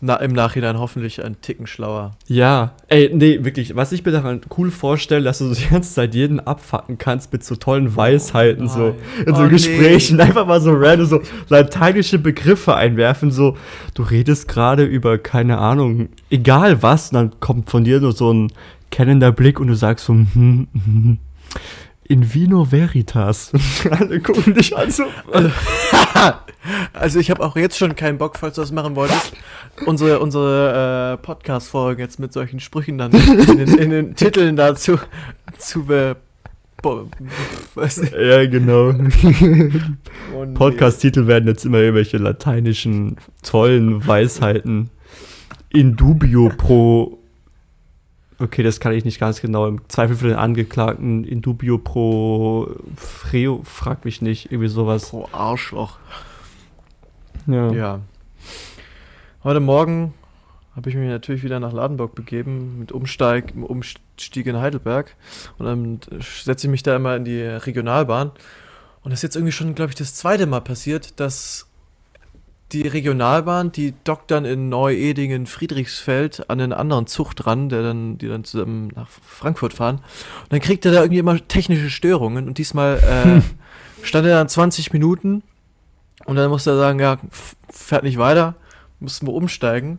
na, 0.00 0.14
im 0.16 0.32
Nachhinein 0.32 0.78
hoffentlich 0.78 1.24
ein 1.24 1.40
Ticken 1.40 1.66
schlauer. 1.66 2.12
Ja, 2.28 2.70
ey, 2.86 3.10
nee, 3.12 3.42
wirklich, 3.42 3.74
was 3.74 3.90
ich 3.90 4.04
mir 4.04 4.12
daran 4.12 4.40
cool 4.56 4.70
vorstelle, 4.70 5.24
dass 5.24 5.38
du 5.38 5.46
so 5.46 5.60
die 5.60 5.68
ganze 5.68 5.92
Zeit 5.92 6.14
jeden 6.14 6.38
abfacken 6.38 6.98
kannst 6.98 7.32
mit 7.32 7.42
so 7.42 7.56
tollen 7.56 7.96
Weisheiten, 7.96 8.68
so 8.68 8.78
nein. 8.78 8.94
in 9.26 9.34
so 9.34 9.40
Oh, 9.40 9.44
nee. 9.46 9.50
Gesprächen, 9.50 10.20
einfach 10.20 10.46
mal 10.46 10.60
so 10.60 10.72
random 10.72 11.06
so 11.06 11.20
lateinische 11.48 12.20
Begriffe 12.20 12.76
einwerfen, 12.76 13.32
so, 13.32 13.56
du 13.94 14.04
redest 14.04 14.46
gerade 14.46 14.84
über, 14.84 15.18
keine 15.18 15.58
Ahnung, 15.58 16.10
egal 16.30 16.80
was, 16.80 17.10
dann 17.10 17.40
kommt 17.40 17.68
von 17.68 17.82
dir 17.82 18.00
nur 18.00 18.12
so 18.12 18.32
ein 18.32 18.52
kennender 18.92 19.32
Blick 19.32 19.58
und 19.58 19.66
du 19.66 19.74
sagst 19.74 20.06
so, 20.06 20.12
hm, 20.12 20.68
hm, 20.72 21.18
in 22.08 22.34
vino 22.34 22.70
veritas. 22.70 23.52
Alle 23.90 24.20
gucken 24.20 24.54
dich 24.54 24.76
an 24.76 24.90
so, 24.90 25.04
Also 26.92 27.18
ich 27.20 27.30
habe 27.30 27.44
auch 27.44 27.56
jetzt 27.56 27.78
schon 27.78 27.94
keinen 27.94 28.18
Bock, 28.18 28.38
falls 28.38 28.56
du 28.56 28.60
das 28.62 28.72
machen 28.72 28.96
wolltest, 28.96 29.32
unsere, 29.86 30.18
unsere 30.18 31.14
äh, 31.14 31.22
Podcast-Folgen 31.24 32.00
jetzt 32.00 32.18
mit 32.18 32.32
solchen 32.32 32.60
Sprüchen 32.60 32.98
dann 32.98 33.12
in 33.12 33.58
den, 33.58 33.78
in 33.78 33.90
den 33.90 34.16
Titeln 34.16 34.56
dazu 34.56 34.98
zu 35.58 35.84
be... 35.84 36.16
ja, 38.12 38.46
genau. 38.46 38.88
Und- 40.34 40.54
Podcast-Titel 40.54 41.26
werden 41.26 41.48
jetzt 41.48 41.64
immer 41.64 41.78
irgendwelche 41.78 42.18
lateinischen 42.18 43.16
tollen 43.42 44.06
Weisheiten. 44.06 44.90
In 45.70 45.96
dubio 45.96 46.50
pro 46.56 47.17
Okay, 48.40 48.62
das 48.62 48.78
kann 48.78 48.92
ich 48.92 49.04
nicht 49.04 49.18
ganz 49.18 49.40
genau. 49.40 49.66
Im 49.66 49.88
Zweifel 49.88 50.16
für 50.16 50.28
den 50.28 50.36
Angeklagten 50.36 51.24
in 51.24 51.42
dubio 51.42 51.78
pro 51.78 52.68
freo, 52.96 53.62
frag 53.64 54.04
mich 54.04 54.22
nicht, 54.22 54.52
irgendwie 54.52 54.68
sowas. 54.68 55.10
Pro 55.10 55.28
Arschloch. 55.32 55.98
Ja. 57.48 57.72
Ja. 57.72 58.00
Heute 59.42 59.58
Morgen 59.58 60.14
habe 60.76 60.90
ich 60.90 60.94
mich 60.94 61.08
natürlich 61.08 61.42
wieder 61.42 61.58
nach 61.58 61.72
Ladenburg 61.72 62.14
begeben 62.14 62.78
mit 62.78 62.92
Umsteig, 62.92 63.52
im 63.56 63.64
Umstieg 63.64 64.46
in 64.46 64.58
Heidelberg. 64.58 65.16
Und 65.58 65.66
dann 65.66 66.00
setze 66.20 66.68
ich 66.68 66.70
mich 66.70 66.84
da 66.84 66.94
immer 66.94 67.16
in 67.16 67.24
die 67.24 67.42
Regionalbahn. 67.42 68.30
Und 69.02 69.10
das 69.10 69.18
ist 69.18 69.22
jetzt 69.22 69.36
irgendwie 69.36 69.52
schon, 69.52 69.74
glaube 69.74 69.90
ich, 69.90 69.96
das 69.96 70.14
zweite 70.14 70.46
Mal 70.46 70.60
passiert, 70.60 71.18
dass 71.18 71.67
die 72.72 72.86
Regionalbahn, 72.86 73.72
die 73.72 73.94
dockt 74.04 74.30
dann 74.30 74.44
in 74.44 74.68
Neu-Edingen, 74.68 75.46
Friedrichsfeld 75.46 76.50
an 76.50 76.60
einen 76.60 76.72
anderen 76.72 77.06
Zug 77.06 77.34
dran, 77.34 77.68
der 77.68 77.82
dann, 77.82 78.18
die 78.18 78.28
dann 78.28 78.44
zusammen 78.44 78.88
nach 78.94 79.08
Frankfurt 79.08 79.72
fahren. 79.72 79.96
Und 80.42 80.52
dann 80.52 80.60
kriegt 80.60 80.84
er 80.84 80.92
da 80.92 81.00
irgendwie 81.00 81.18
immer 81.18 81.48
technische 81.48 81.90
Störungen. 81.90 82.46
Und 82.46 82.58
diesmal 82.58 82.98
äh, 82.98 83.40
stand 84.06 84.26
er 84.26 84.36
dann 84.36 84.48
20 84.48 84.92
Minuten 84.92 85.42
und 86.26 86.36
dann 86.36 86.50
musste 86.50 86.70
er 86.70 86.76
sagen, 86.76 87.00
ja, 87.00 87.18
fährt 87.70 88.02
nicht 88.02 88.18
weiter, 88.18 88.54
mussten 89.00 89.26
wir 89.26 89.32
umsteigen. 89.32 89.98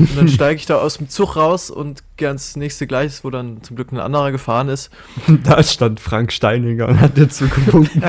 Und 0.00 0.16
dann 0.16 0.28
steige 0.28 0.56
ich 0.56 0.66
da 0.66 0.78
aus 0.78 0.98
dem 0.98 1.08
Zug 1.08 1.36
raus 1.36 1.70
und 1.70 2.02
gehe 2.16 2.28
ans 2.28 2.56
nächste 2.56 2.88
Gleis, 2.88 3.22
wo 3.22 3.30
dann 3.30 3.62
zum 3.62 3.76
Glück 3.76 3.92
ein 3.92 4.00
anderer 4.00 4.32
gefahren 4.32 4.68
ist. 4.68 4.90
Da 5.44 5.62
stand 5.62 6.00
Frank 6.00 6.32
Steininger 6.32 6.88
und 6.88 7.00
hat 7.00 7.16
dir 7.16 7.28
zugewunken. 7.28 8.02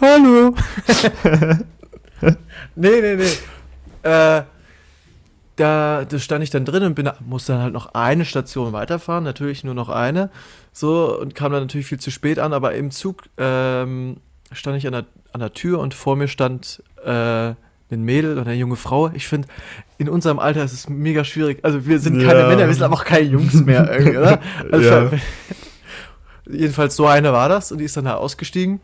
Hallo. 0.00 0.54
nee, 2.74 3.00
nee, 3.00 3.16
nee. 3.16 4.08
Äh, 4.08 4.42
da, 5.56 6.04
da 6.04 6.18
stand 6.18 6.42
ich 6.42 6.50
dann 6.50 6.64
drin 6.64 6.82
und 6.82 6.94
bin, 6.94 7.10
musste 7.20 7.52
dann 7.52 7.62
halt 7.62 7.72
noch 7.72 7.94
eine 7.94 8.24
Station 8.24 8.72
weiterfahren, 8.72 9.22
natürlich 9.24 9.64
nur 9.64 9.74
noch 9.74 9.88
eine. 9.90 10.30
So, 10.72 11.18
und 11.20 11.34
kam 11.34 11.52
dann 11.52 11.62
natürlich 11.62 11.86
viel 11.86 12.00
zu 12.00 12.10
spät 12.10 12.38
an, 12.38 12.52
aber 12.52 12.74
im 12.74 12.90
Zug 12.90 13.24
ähm, 13.36 14.16
stand 14.52 14.78
ich 14.78 14.86
an 14.86 14.92
der, 14.92 15.04
an 15.32 15.40
der 15.40 15.52
Tür 15.52 15.78
und 15.80 15.94
vor 15.94 16.16
mir 16.16 16.28
stand 16.28 16.82
äh, 17.04 17.10
ein 17.94 18.02
Mädel 18.04 18.38
und 18.38 18.48
eine 18.48 18.54
junge 18.54 18.76
Frau. 18.76 19.10
Ich 19.12 19.28
finde, 19.28 19.48
in 19.98 20.08
unserem 20.08 20.38
Alter 20.38 20.64
ist 20.64 20.72
es 20.72 20.88
mega 20.88 21.24
schwierig. 21.24 21.58
Also 21.62 21.86
wir 21.86 21.98
sind 21.98 22.22
keine 22.22 22.40
Ja. 22.40 22.48
Männer, 22.48 22.66
wir 22.66 22.72
sind 22.74 22.82
aber 22.84 22.94
auch 22.94 23.04
keine 23.04 23.26
Jungs 23.26 23.52
mehr 23.54 23.90
irgendwie, 23.92 24.16
oder? 24.16 24.40
Also, 24.72 24.88
Ja. 24.88 25.10
Jedenfalls 26.50 26.96
so 26.96 27.06
eine 27.06 27.32
war 27.32 27.48
das 27.48 27.70
und 27.70 27.78
die 27.78 27.84
ist 27.84 27.96
dann 27.96 28.06
da 28.06 28.14
ausgestiegen. 28.14 28.80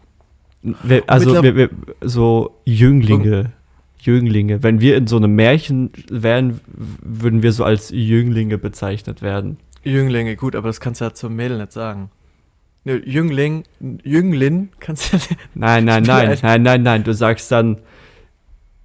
Wir, 0.62 1.02
also 1.06 1.42
wir, 1.42 1.54
wir, 1.56 1.70
so 2.00 2.56
Jünglinge, 2.64 3.52
Jünglinge. 4.00 4.62
Wenn 4.62 4.80
wir 4.80 4.96
in 4.96 5.06
so 5.06 5.16
einem 5.16 5.34
Märchen 5.34 5.90
wären, 6.10 6.60
würden 7.02 7.42
wir 7.42 7.52
so 7.52 7.64
als 7.64 7.90
Jünglinge 7.90 8.58
bezeichnet 8.58 9.22
werden. 9.22 9.58
Jünglinge, 9.84 10.34
gut, 10.36 10.56
aber 10.56 10.68
das 10.68 10.80
kannst 10.80 11.00
du 11.00 11.04
ja 11.06 11.14
zum 11.14 11.36
Mädel 11.36 11.58
nicht 11.58 11.72
sagen. 11.72 12.10
Ne, 12.84 13.00
Jüngling, 13.04 13.64
Jünglin, 14.02 14.70
kannst 14.80 15.12
du 15.12 15.16
ja 15.16 15.22
nicht. 15.28 15.40
Nein, 15.54 15.84
nein, 15.84 16.02
nein, 16.06 16.28
ein- 16.30 16.38
nein, 16.42 16.62
nein, 16.62 16.82
nein. 16.82 17.04
Du 17.04 17.12
sagst 17.14 17.50
dann 17.52 17.78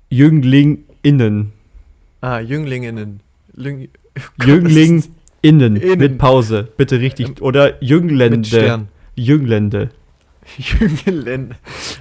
JünglingInnen. 0.10 1.51
Ah, 2.22 2.39
Jünglinginnen. 2.39 3.20
Jüng, 3.58 3.88
JünglingInnen. 4.44 5.13
Innen. 5.42 5.74
Mit 5.74 6.18
Pause. 6.20 6.70
Bitte 6.77 7.00
richtig. 7.01 7.42
Oder 7.42 7.84
Jünglende. 7.84 8.88
Jünglende. 9.15 9.89
Jünglen. 10.58 11.56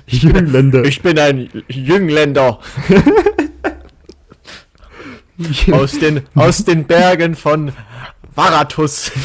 Jünglende. 0.07 0.87
Ich 0.87 1.03
bin 1.03 1.19
ein 1.19 1.49
Jüngländer 1.69 2.59
aus 5.73 5.99
den, 5.99 6.23
aus 6.35 6.65
den 6.65 6.85
Bergen 6.85 7.35
von 7.35 7.73
Varatus. 8.35 9.13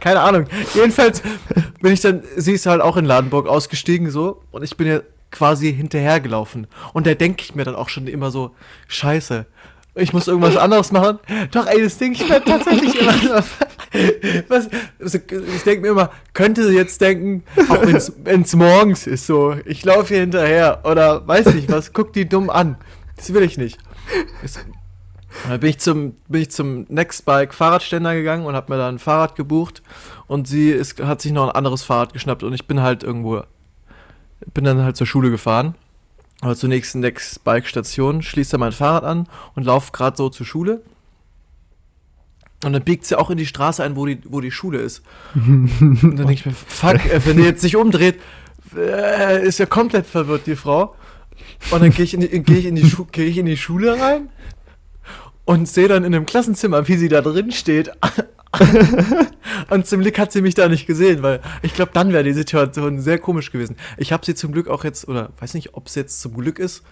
Keine 0.00 0.20
Ahnung. 0.20 0.46
Jedenfalls 0.74 1.22
bin 1.80 1.92
ich 1.92 2.00
dann, 2.00 2.22
sie 2.36 2.52
ist 2.52 2.66
halt 2.66 2.80
auch 2.80 2.96
in 2.96 3.04
Ladenburg 3.04 3.48
ausgestiegen 3.48 4.10
so 4.10 4.42
und 4.52 4.62
ich 4.62 4.76
bin 4.76 4.86
ja 4.86 5.00
quasi 5.32 5.74
hinterhergelaufen. 5.74 6.68
Und 6.92 7.06
da 7.06 7.14
denke 7.14 7.42
ich 7.42 7.54
mir 7.54 7.64
dann 7.64 7.74
auch 7.74 7.88
schon 7.88 8.06
immer 8.06 8.30
so, 8.30 8.54
scheiße, 8.86 9.46
ich 9.94 10.12
muss 10.12 10.28
irgendwas 10.28 10.56
anderes 10.56 10.90
machen. 10.92 11.18
Doch, 11.50 11.66
ey, 11.66 11.82
das 11.82 11.98
Ding, 11.98 12.12
ich 12.12 12.28
werde 12.28 12.44
tatsächlich 12.46 13.00
immer 13.00 13.44
was, 14.48 14.70
also, 14.98 15.18
ich 15.18 15.62
denke 15.64 15.82
mir 15.82 15.88
immer, 15.88 16.10
könnte 16.32 16.66
sie 16.66 16.74
jetzt 16.74 17.00
denken, 17.00 17.44
auch 17.68 17.82
wenn 18.24 18.42
es 18.42 18.56
morgens 18.56 19.06
ist, 19.06 19.26
so, 19.26 19.54
ich 19.66 19.84
laufe 19.84 20.14
hier 20.14 20.20
hinterher 20.20 20.80
oder 20.84 21.26
weiß 21.26 21.54
nicht 21.54 21.70
was, 21.70 21.92
guck 21.92 22.12
die 22.12 22.28
dumm 22.28 22.48
an. 22.48 22.76
Das 23.16 23.32
will 23.34 23.42
ich 23.42 23.58
nicht. 23.58 23.78
Das, 24.40 24.58
dann 25.48 25.60
bin 25.60 25.70
ich 25.70 25.78
zum, 25.78 26.14
bin 26.28 26.42
ich 26.42 26.50
zum 26.50 26.86
Nextbike 26.88 27.54
Fahrradständer 27.54 28.14
gegangen 28.14 28.46
und 28.46 28.54
habe 28.54 28.72
mir 28.72 28.78
da 28.78 28.88
ein 28.88 28.98
Fahrrad 28.98 29.34
gebucht 29.34 29.82
und 30.26 30.48
sie 30.48 30.70
ist, 30.70 31.02
hat 31.02 31.20
sich 31.20 31.32
noch 31.32 31.48
ein 31.48 31.54
anderes 31.54 31.82
Fahrrad 31.82 32.12
geschnappt 32.12 32.42
und 32.42 32.52
ich 32.54 32.66
bin 32.66 32.80
halt 32.80 33.02
irgendwo, 33.02 33.42
bin 34.54 34.64
dann 34.64 34.82
halt 34.82 34.96
zur 34.96 35.06
Schule 35.06 35.30
gefahren 35.30 35.74
oder 36.42 36.56
zur 36.56 36.68
nächsten 36.68 37.00
Nextbike 37.00 37.66
Station, 37.66 38.20
schließe 38.22 38.52
da 38.52 38.58
mein 38.58 38.72
Fahrrad 38.72 39.04
an 39.04 39.28
und 39.54 39.64
laufe 39.64 39.92
gerade 39.92 40.16
so 40.16 40.28
zur 40.28 40.44
Schule. 40.46 40.82
Und 42.64 42.72
dann 42.74 42.82
biegt 42.82 43.04
sie 43.06 43.18
auch 43.18 43.30
in 43.30 43.38
die 43.38 43.46
Straße 43.46 43.82
ein, 43.82 43.96
wo 43.96 44.06
die, 44.06 44.18
wo 44.24 44.40
die 44.40 44.50
Schule 44.52 44.78
ist. 44.78 45.02
und 45.34 46.00
dann 46.02 46.16
denke 46.16 46.32
ich 46.34 46.46
mir, 46.46 46.52
fuck, 46.52 47.04
äh, 47.06 47.20
wenn 47.24 47.36
die 47.36 47.42
jetzt 47.42 47.60
sich 47.62 47.76
umdreht, 47.76 48.20
äh, 48.76 49.44
ist 49.46 49.58
ja 49.58 49.66
komplett 49.66 50.06
verwirrt, 50.06 50.46
die 50.46 50.56
Frau. 50.56 50.94
Und 51.70 51.82
dann 51.82 51.90
gehe 51.90 52.04
ich, 52.04 52.14
in 52.14 52.20
die- 52.20 52.28
geh 52.42 52.54
ich, 52.58 52.66
in 52.66 52.76
die 52.76 52.88
Schu- 52.88 53.06
geh 53.10 53.24
ich 53.24 53.38
in 53.38 53.46
die 53.46 53.56
Schule 53.56 54.00
rein 54.00 54.28
und 55.44 55.68
sehe 55.68 55.88
dann 55.88 56.04
in 56.04 56.14
einem 56.14 56.26
Klassenzimmer, 56.26 56.86
wie 56.88 56.96
sie 56.96 57.08
da 57.08 57.20
drin 57.20 57.50
steht. 57.50 57.90
und 59.70 59.86
zum 59.86 60.00
Glück 60.02 60.18
hat 60.18 60.32
sie 60.32 60.42
mich 60.42 60.54
da 60.54 60.68
nicht 60.68 60.86
gesehen, 60.86 61.22
weil 61.22 61.40
ich 61.62 61.74
glaube, 61.74 61.90
dann 61.94 62.12
wäre 62.12 62.24
die 62.24 62.32
Situation 62.32 63.00
sehr 63.00 63.18
komisch 63.18 63.50
gewesen. 63.50 63.76
Ich 63.96 64.12
habe 64.12 64.24
sie 64.24 64.34
zum 64.34 64.52
Glück 64.52 64.68
auch 64.68 64.84
jetzt, 64.84 65.08
oder 65.08 65.30
weiß 65.40 65.54
nicht, 65.54 65.74
ob 65.74 65.86
es 65.86 65.94
jetzt 65.94 66.20
zum 66.20 66.34
Glück 66.34 66.58
ist, 66.58 66.82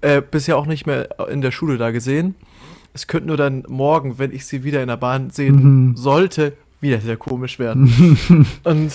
äh, 0.00 0.22
bisher 0.22 0.56
auch 0.56 0.66
nicht 0.66 0.86
mehr 0.86 1.08
in 1.30 1.40
der 1.40 1.50
Schule 1.50 1.78
da 1.78 1.90
gesehen. 1.90 2.34
Es 2.92 3.06
könnte 3.06 3.26
nur 3.28 3.36
dann 3.36 3.64
morgen, 3.68 4.18
wenn 4.18 4.32
ich 4.32 4.46
sie 4.46 4.62
wieder 4.62 4.80
in 4.82 4.88
der 4.88 4.96
Bahn 4.96 5.30
sehen 5.30 5.56
Mhm. 5.90 5.96
sollte, 5.96 6.52
wieder 6.80 7.00
sehr 7.00 7.16
komisch 7.16 7.58
werden. 7.58 7.88
und 8.64 8.92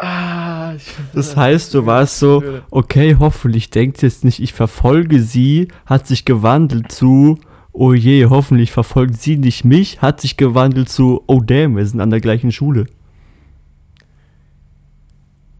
ah, 0.00 0.74
ich, 0.76 0.92
Das 1.14 1.36
heißt, 1.36 1.74
du 1.74 1.86
warst 1.86 2.18
so, 2.18 2.42
okay, 2.70 3.16
hoffentlich 3.18 3.70
denkt 3.70 4.02
jetzt 4.02 4.24
nicht, 4.24 4.40
ich 4.40 4.52
verfolge 4.52 5.20
sie, 5.22 5.68
hat 5.86 6.06
sich 6.06 6.24
gewandelt 6.24 6.92
zu, 6.92 7.38
oh 7.76 7.92
je, 7.92 8.26
hoffentlich 8.26 8.72
verfolgt 8.72 9.20
sie 9.20 9.36
nicht 9.36 9.64
mich, 9.64 10.00
hat 10.00 10.20
sich 10.20 10.36
gewandelt 10.36 10.88
zu, 10.88 11.22
oh 11.26 11.40
damn, 11.40 11.76
wir 11.76 11.86
sind 11.86 12.00
an 12.00 12.10
der 12.10 12.20
gleichen 12.20 12.50
Schule. 12.50 12.86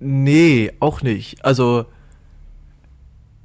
Nee, 0.00 0.72
auch 0.80 1.02
nicht. 1.02 1.44
Also, 1.44 1.86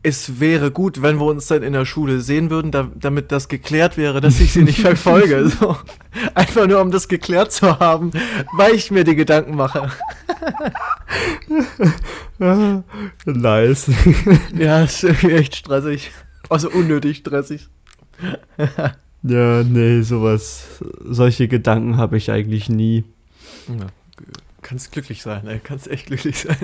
es 0.04 0.40
wäre 0.40 0.72
gut, 0.72 1.02
wenn 1.02 1.20
wir 1.20 1.26
uns 1.26 1.48
dann 1.48 1.64
in 1.64 1.74
der 1.74 1.86
Schule 1.86 2.22
sehen 2.22 2.50
würden, 2.50 2.72
da, 2.72 2.90
damit 2.96 3.32
das 3.32 3.50
geklärt 3.50 3.98
wäre, 3.98 4.22
dass 4.22 4.40
ich 4.40 4.54
sie 4.54 4.64
nicht 4.64 4.80
verfolge. 4.82 5.50
So. 5.50 5.76
Einfach 6.34 6.66
nur, 6.68 6.82
um 6.82 6.92
das 6.92 7.08
geklärt 7.08 7.52
zu 7.52 7.80
haben, 7.80 8.12
weil 8.56 8.74
ich 8.74 8.90
mir 8.90 9.04
die 9.04 9.16
Gedanken 9.16 9.56
mache. 9.56 9.92
nice. 13.26 13.92
Ja, 14.56 14.84
ist 14.84 15.04
irgendwie 15.04 15.32
echt 15.34 15.56
stressig. 15.56 16.12
Also 16.50 16.70
unnötig 16.70 17.18
stressig. 17.18 17.70
ja, 19.24 19.64
nee, 19.64 20.02
sowas, 20.02 20.84
solche 21.04 21.48
Gedanken 21.48 21.98
habe 21.98 22.18
ich 22.18 22.32
eigentlich 22.32 22.70
nie. 22.70 23.04
Ja, 23.68 23.88
kannst 24.62 24.92
glücklich 24.92 25.22
sein, 25.22 25.48
ey. 25.48 25.60
Kannst 25.64 25.90
echt 25.90 26.08
glücklich 26.08 26.40
sein. 26.40 26.58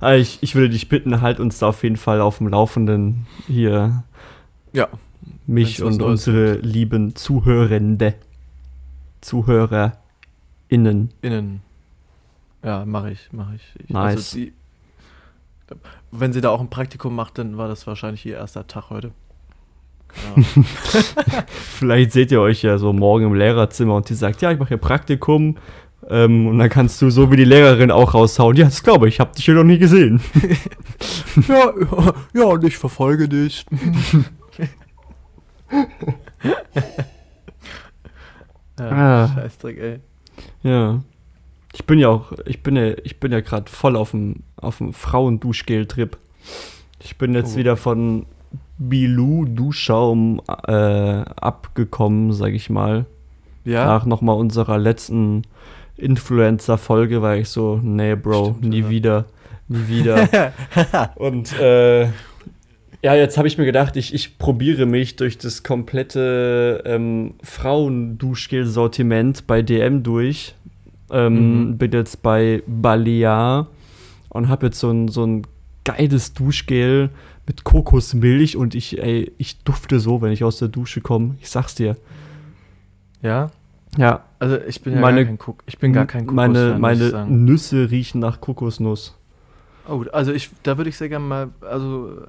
Aber 0.00 0.16
ich, 0.16 0.38
ich 0.42 0.54
würde 0.54 0.70
dich 0.70 0.88
bitten, 0.88 1.20
halt 1.20 1.40
uns 1.40 1.58
da 1.58 1.68
auf 1.68 1.82
jeden 1.82 1.96
Fall 1.96 2.20
auf 2.20 2.38
dem 2.38 2.48
Laufenden 2.48 3.26
hier, 3.46 4.04
Ja. 4.72 4.88
mich 5.46 5.82
und 5.82 6.00
unsere 6.02 6.54
lieben 6.58 7.14
Zuhörende, 7.16 8.14
ZuhörerInnen. 9.20 9.98
Innen. 11.22 11.60
Ja, 12.62 12.84
mache 12.86 13.10
ich, 13.10 13.32
mache 13.32 13.56
ich. 13.56 13.62
ich 13.84 13.90
Nice. 13.90 14.30
sie, 14.30 14.52
wenn 16.10 16.32
sie 16.32 16.40
da 16.40 16.50
auch 16.50 16.60
ein 16.60 16.70
Praktikum 16.70 17.14
macht, 17.14 17.38
dann 17.38 17.58
war 17.58 17.68
das 17.68 17.86
wahrscheinlich 17.86 18.24
ihr 18.24 18.36
erster 18.36 18.66
Tag 18.66 18.90
heute. 18.90 19.12
Vielleicht 21.78 22.12
seht 22.12 22.30
ihr 22.32 22.40
euch 22.40 22.62
ja 22.62 22.78
so 22.78 22.92
morgen 22.92 23.26
im 23.26 23.34
Lehrerzimmer 23.34 23.94
und 23.96 24.08
die 24.08 24.14
sagt, 24.14 24.42
ja, 24.42 24.50
ich 24.52 24.58
mache 24.58 24.68
hier 24.68 24.76
Praktikum. 24.78 25.56
Ähm, 26.08 26.46
und 26.48 26.58
dann 26.58 26.68
kannst 26.68 27.00
du 27.00 27.08
so 27.10 27.30
wie 27.32 27.36
die 27.36 27.44
Lehrerin 27.44 27.90
auch 27.90 28.12
raushauen. 28.14 28.56
Ja, 28.56 28.66
das 28.66 28.82
glaube 28.82 29.08
ich, 29.08 29.14
ich 29.14 29.20
habe 29.20 29.34
dich 29.34 29.44
hier 29.46 29.54
noch 29.54 29.64
nie 29.64 29.78
gesehen. 29.78 30.20
ja, 31.48 31.72
ja, 31.80 32.12
ja, 32.34 32.44
und 32.44 32.62
ich 32.64 32.76
verfolge 32.76 33.28
dich. 33.28 33.64
ja, 38.78 38.90
Ah. 38.90 39.28
Scheißdreck, 39.34 39.78
ey. 39.78 40.00
Ja. 40.62 41.02
Ich 41.72 41.84
bin 41.86 41.98
ja 41.98 42.08
auch, 42.08 42.32
ich 42.46 42.62
bin 42.62 42.76
ja, 42.76 42.92
ich 43.02 43.18
bin 43.18 43.32
ja 43.32 43.40
gerade 43.40 43.70
voll 43.70 43.96
auf 43.96 44.12
dem, 44.12 44.42
auf 44.56 44.78
dem 44.78 44.92
Frauenduschgel-Trip. 44.92 46.16
Ich 47.02 47.18
bin 47.18 47.34
jetzt 47.34 47.54
Oh. 47.54 47.58
wieder 47.58 47.76
von 47.76 48.26
Bilou 48.78 49.44
Duschschaum 49.44 50.40
äh, 50.66 50.72
abgekommen, 50.72 52.32
sag 52.32 52.52
ich 52.52 52.70
mal. 52.70 53.06
Ja. 53.64 53.86
Nach 53.86 54.04
nochmal 54.04 54.36
unserer 54.36 54.78
letzten 54.78 55.42
Influencer-Folge 55.96 57.22
war 57.22 57.36
ich 57.36 57.48
so, 57.48 57.80
nee, 57.82 58.14
Bro, 58.14 58.56
Stimmt, 58.58 58.74
nie 58.74 58.80
ja. 58.80 58.90
wieder, 58.90 59.24
nie 59.68 59.88
wieder. 59.88 60.52
Und 61.14 61.58
äh, 61.58 62.04
ja, 63.02 63.14
jetzt 63.14 63.36
habe 63.38 63.48
ich 63.48 63.58
mir 63.58 63.64
gedacht, 63.64 63.96
ich, 63.96 64.12
ich 64.14 64.38
probiere 64.38 64.86
mich 64.86 65.16
durch 65.16 65.38
das 65.38 65.62
komplette 65.62 66.82
ähm, 66.86 67.34
Frauenduschgel-Sortiment 67.42 69.46
bei 69.46 69.62
DM 69.62 70.02
durch. 70.02 70.54
Ähm, 71.10 71.68
Mhm. 71.68 71.78
Bin 71.78 71.92
jetzt 71.92 72.22
bei 72.22 72.62
Balea 72.66 73.68
und 74.30 74.48
habe 74.48 74.66
jetzt 74.66 74.80
so 74.80 74.90
ein, 74.90 75.08
so 75.08 75.24
ein 75.24 75.42
geiles 75.84 76.32
Duschgel 76.32 77.10
mit 77.46 77.64
Kokosmilch 77.64 78.56
und 78.56 78.74
ich, 78.74 78.98
ey, 79.02 79.32
ich 79.38 79.58
dufte 79.64 80.00
so, 80.00 80.22
wenn 80.22 80.32
ich 80.32 80.44
aus 80.44 80.58
der 80.58 80.68
Dusche 80.68 81.00
komme. 81.00 81.36
Ich 81.40 81.50
sag's 81.50 81.74
dir. 81.74 81.96
ja. 83.22 83.50
Ja, 83.96 84.24
Also 84.40 84.58
ich 84.58 84.80
bin 84.82 84.94
ja 84.94 85.00
Meine- 85.00 85.18
gar 85.24 85.36
kein 85.36 85.38
Cook. 85.46 85.62
Ich 85.66 85.78
bin 85.78 85.92
gar 85.92 86.06
kein 86.06 86.22
Kokos 86.26 86.34
meine, 86.34 86.72
ich 86.72 86.78
meine. 86.80 87.26
Nüsse 87.28 87.92
riechen 87.92 88.18
nach 88.20 88.40
Kokosnuss. 88.40 89.16
Oh, 89.88 90.04
also 90.12 90.32
ich, 90.32 90.50
da 90.64 90.76
würde 90.78 90.90
ich 90.90 90.96
sehr 90.96 91.08
gerne 91.08 91.24
mal, 91.24 91.50
also 91.60 92.22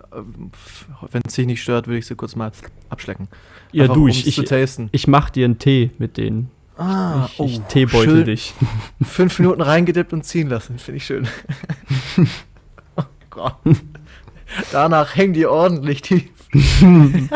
wenn 1.11 1.21
es 1.25 1.33
dich 1.33 1.47
nicht 1.47 1.63
stört, 1.63 1.87
würde 1.87 1.97
ich 1.97 2.05
sie 2.05 2.13
kurz 2.13 2.35
mal 2.35 2.51
abschlecken. 2.89 3.29
Ja, 3.71 3.83
Einfach, 3.85 3.95
du, 3.95 4.07
ich, 4.07 4.27
ich, 4.27 4.51
ich 4.91 5.07
mach 5.07 5.31
dir 5.31 5.45
einen 5.45 5.57
Tee 5.57 5.89
mit 5.97 6.17
denen. 6.17 6.51
Ah, 6.77 7.29
ich, 7.39 7.39
ich 7.55 7.59
teebeutel 7.61 8.17
schön. 8.17 8.25
dich. 8.25 8.53
Fünf 9.01 9.39
Minuten 9.39 9.61
reingedippt 9.61 10.13
und 10.13 10.23
ziehen 10.23 10.49
lassen, 10.49 10.77
finde 10.77 10.97
ich 10.97 11.05
schön. 11.05 11.27
oh 12.97 13.03
Gott. 13.31 13.55
Danach 14.71 15.15
hängen 15.15 15.33
die 15.33 15.45
ordentlich 15.45 16.01
tief. 16.01 16.23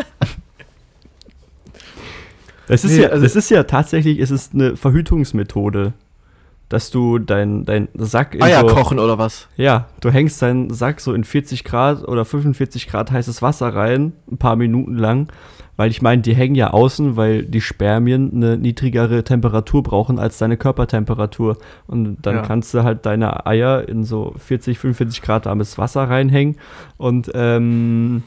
Das 2.67 2.83
ist, 2.83 2.91
Nee, 2.91 3.01
ja, 3.03 3.09
also- 3.09 3.23
das 3.23 3.35
ist 3.35 3.49
ja 3.49 3.63
tatsächlich, 3.63 4.19
es 4.19 4.29
ist 4.31 4.53
eine 4.53 4.77
Verhütungsmethode, 4.77 5.93
dass 6.69 6.91
du 6.91 7.17
dein, 7.19 7.65
dein 7.65 7.87
Sack 7.95 8.35
in 8.35 8.43
Eier 8.43 8.61
so, 8.61 8.67
kochen 8.67 8.99
oder 8.99 9.17
was? 9.17 9.47
Ja, 9.57 9.87
du 10.01 10.11
hängst 10.11 10.41
deinen 10.41 10.69
Sack 10.71 11.01
so 11.01 11.13
in 11.13 11.23
40 11.23 11.63
Grad 11.63 12.07
oder 12.07 12.25
45 12.25 12.87
Grad 12.87 13.11
heißes 13.11 13.41
Wasser 13.41 13.73
rein, 13.75 14.13
ein 14.31 14.37
paar 14.37 14.55
Minuten 14.55 14.95
lang, 14.95 15.27
weil 15.77 15.89
ich 15.89 16.01
meine, 16.01 16.21
die 16.21 16.35
hängen 16.35 16.55
ja 16.55 16.69
außen, 16.71 17.15
weil 17.15 17.43
die 17.43 17.61
Spermien 17.61 18.31
eine 18.35 18.57
niedrigere 18.57 19.23
Temperatur 19.23 19.81
brauchen 19.81 20.19
als 20.19 20.37
deine 20.37 20.57
Körpertemperatur. 20.57 21.57
Und 21.87 22.17
dann 22.21 22.35
Ja. 22.35 22.41
kannst 22.43 22.73
du 22.73 22.83
halt 22.83 23.05
deine 23.05 23.45
Eier 23.47 23.87
in 23.87 24.03
so 24.03 24.33
40, 24.37 24.77
45 24.77 25.21
Grad 25.21 25.45
warmes 25.45 25.77
Wasser 25.77 26.03
reinhängen 26.09 26.57
und 26.97 27.31
ähm, 27.33 28.23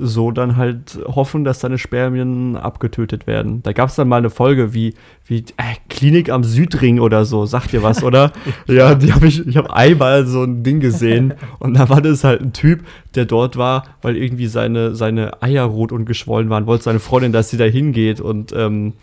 so 0.00 0.30
dann 0.30 0.56
halt 0.56 0.98
hoffen, 1.06 1.44
dass 1.44 1.58
deine 1.58 1.78
Spermien 1.78 2.56
abgetötet 2.56 3.26
werden. 3.26 3.62
Da 3.62 3.72
gab 3.72 3.88
es 3.88 3.96
dann 3.96 4.08
mal 4.08 4.16
eine 4.16 4.30
Folge 4.30 4.74
wie, 4.74 4.94
wie 5.24 5.38
äh, 5.56 5.76
Klinik 5.88 6.30
am 6.30 6.44
Südring 6.44 7.00
oder 7.00 7.24
so, 7.24 7.46
sagt 7.46 7.72
ihr 7.72 7.82
was, 7.82 8.02
oder? 8.02 8.32
ja, 8.66 8.94
die 8.94 9.12
habe 9.12 9.26
ich, 9.26 9.46
ich 9.46 9.56
habe 9.56 9.74
einmal 9.74 10.26
so 10.26 10.42
ein 10.42 10.62
Ding 10.62 10.80
gesehen 10.80 11.34
und 11.58 11.74
da 11.74 11.88
war 11.88 12.00
das 12.00 12.24
halt 12.24 12.40
ein 12.40 12.52
Typ, 12.52 12.84
der 13.14 13.24
dort 13.24 13.56
war, 13.56 13.84
weil 14.02 14.16
irgendwie 14.16 14.46
seine, 14.46 14.94
seine 14.94 15.42
Eier 15.42 15.64
rot 15.64 15.92
und 15.92 16.04
geschwollen 16.04 16.50
waren, 16.50 16.66
wollte 16.66 16.84
seine 16.84 17.00
Freundin, 17.00 17.32
dass 17.32 17.50
sie 17.50 17.56
da 17.56 17.64
hingeht 17.64 18.20
und 18.20 18.52
ähm, 18.52 18.94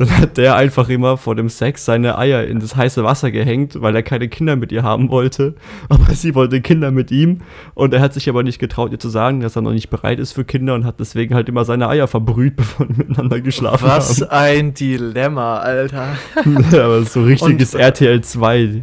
dann 0.00 0.16
hat 0.18 0.36
der 0.36 0.54
einfach 0.56 0.88
immer 0.88 1.16
vor 1.16 1.34
dem 1.34 1.48
Sex 1.48 1.84
seine 1.84 2.16
Eier 2.18 2.44
in 2.46 2.60
das 2.60 2.76
heiße 2.76 3.02
Wasser 3.04 3.30
gehängt, 3.30 3.80
weil 3.80 3.94
er 3.96 4.02
keine 4.02 4.28
Kinder 4.28 4.56
mit 4.56 4.70
ihr 4.72 4.82
haben 4.82 5.10
wollte. 5.10 5.54
Aber 5.88 6.14
sie 6.14 6.34
wollte 6.34 6.60
Kinder 6.60 6.90
mit 6.90 7.10
ihm. 7.10 7.40
Und 7.74 7.92
er 7.94 8.00
hat 8.00 8.14
sich 8.14 8.28
aber 8.28 8.42
nicht 8.42 8.58
getraut, 8.58 8.92
ihr 8.92 8.98
zu 8.98 9.08
sagen, 9.08 9.40
dass 9.40 9.56
er 9.56 9.62
noch 9.62 9.72
nicht 9.72 9.90
bereit 9.90 10.18
ist 10.18 10.32
für 10.32 10.44
Kinder 10.44 10.74
und 10.74 10.84
hat 10.84 11.00
deswegen 11.00 11.34
halt 11.34 11.48
immer 11.48 11.64
seine 11.64 11.88
Eier 11.88 12.06
verbrüht, 12.08 12.56
bevor 12.56 12.86
die 12.86 12.94
miteinander 12.94 13.40
geschlafen 13.40 13.86
Was 13.88 14.20
haben. 14.20 14.30
ein 14.30 14.74
Dilemma, 14.74 15.58
Alter. 15.58 16.16
Ja, 16.72 16.84
aber 16.84 17.02
so 17.04 17.22
richtiges 17.22 17.74
Und- 17.74 17.80
RTL 17.80 18.20
2. 18.22 18.82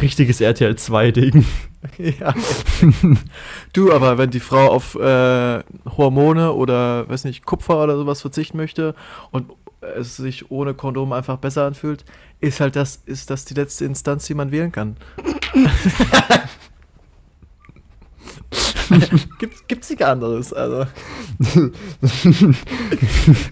Richtiges 0.00 0.40
RTL 0.40 0.72
2-Ding. 0.72 1.44
Ja. 1.98 2.34
Du, 3.72 3.92
aber 3.92 4.18
wenn 4.18 4.30
die 4.30 4.40
Frau 4.40 4.66
auf 4.68 4.94
äh, 4.96 5.60
Hormone 5.96 6.52
oder, 6.52 7.08
weiß 7.08 7.24
nicht, 7.24 7.44
Kupfer 7.46 7.82
oder 7.82 7.96
sowas 7.96 8.20
verzichten 8.20 8.56
möchte 8.56 8.94
und 9.30 9.46
es 9.96 10.16
sich 10.16 10.50
ohne 10.50 10.74
Kondom 10.74 11.12
einfach 11.12 11.36
besser 11.38 11.66
anfühlt, 11.66 12.04
ist 12.40 12.60
halt 12.60 12.76
das, 12.76 13.02
ist 13.06 13.30
das 13.30 13.44
die 13.44 13.54
letzte 13.54 13.84
Instanz, 13.84 14.26
die 14.26 14.34
man 14.34 14.50
wählen 14.50 14.72
kann. 14.72 14.96
Gibt, 19.38 19.66
gibt's 19.68 19.90
nichts 19.90 20.04
anderes, 20.04 20.52
also. 20.52 20.86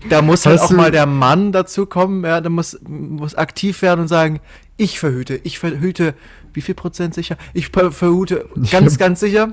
da 0.08 0.22
muss 0.22 0.46
halt 0.46 0.60
Hast 0.60 0.66
auch 0.66 0.76
mal 0.76 0.90
der 0.92 1.06
Mann 1.06 1.50
dazu 1.52 1.86
kommen, 1.86 2.24
ja, 2.24 2.40
der 2.40 2.50
muss, 2.50 2.78
muss 2.86 3.34
aktiv 3.34 3.82
werden 3.82 4.02
und 4.02 4.08
sagen, 4.08 4.40
ich 4.76 5.00
verhüte, 5.00 5.40
ich 5.42 5.58
verhüte, 5.58 6.14
wie 6.52 6.60
viel 6.60 6.74
Prozent 6.76 7.14
sicher? 7.14 7.36
Ich 7.52 7.68
ver- 7.70 7.90
verhüte 7.90 8.48
ganz, 8.70 8.96
ganz 8.96 9.20
sicher. 9.20 9.48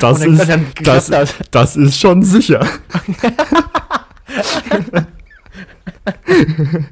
Das 0.00 0.20
dann- 0.20 0.34
ist, 0.34 0.48
dann 0.48 0.66
das, 0.82 1.06
klappt 1.06 1.10
das. 1.10 1.34
das 1.52 1.76
ist 1.76 1.98
schon 2.00 2.22
sicher. 2.22 2.66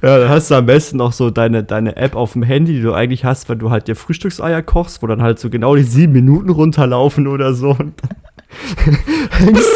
Ja, 0.00 0.18
dann 0.18 0.28
hast 0.28 0.50
du 0.50 0.54
am 0.54 0.66
besten 0.66 0.98
noch 0.98 1.12
so 1.12 1.30
deine, 1.30 1.64
deine 1.64 1.96
App 1.96 2.14
auf 2.14 2.34
dem 2.34 2.44
Handy, 2.44 2.74
die 2.74 2.82
du 2.82 2.92
eigentlich 2.94 3.24
hast, 3.24 3.48
wenn 3.48 3.58
du 3.58 3.70
halt 3.70 3.88
dir 3.88 3.96
Frühstückseier 3.96 4.62
kochst, 4.62 5.02
wo 5.02 5.08
dann 5.08 5.22
halt 5.22 5.40
so 5.40 5.50
genau 5.50 5.74
die 5.74 5.82
sieben 5.82 6.12
Minuten 6.12 6.50
runterlaufen 6.50 7.26
oder 7.26 7.52
so. 7.52 7.70
Und 7.70 7.94
hängst, 9.30 9.68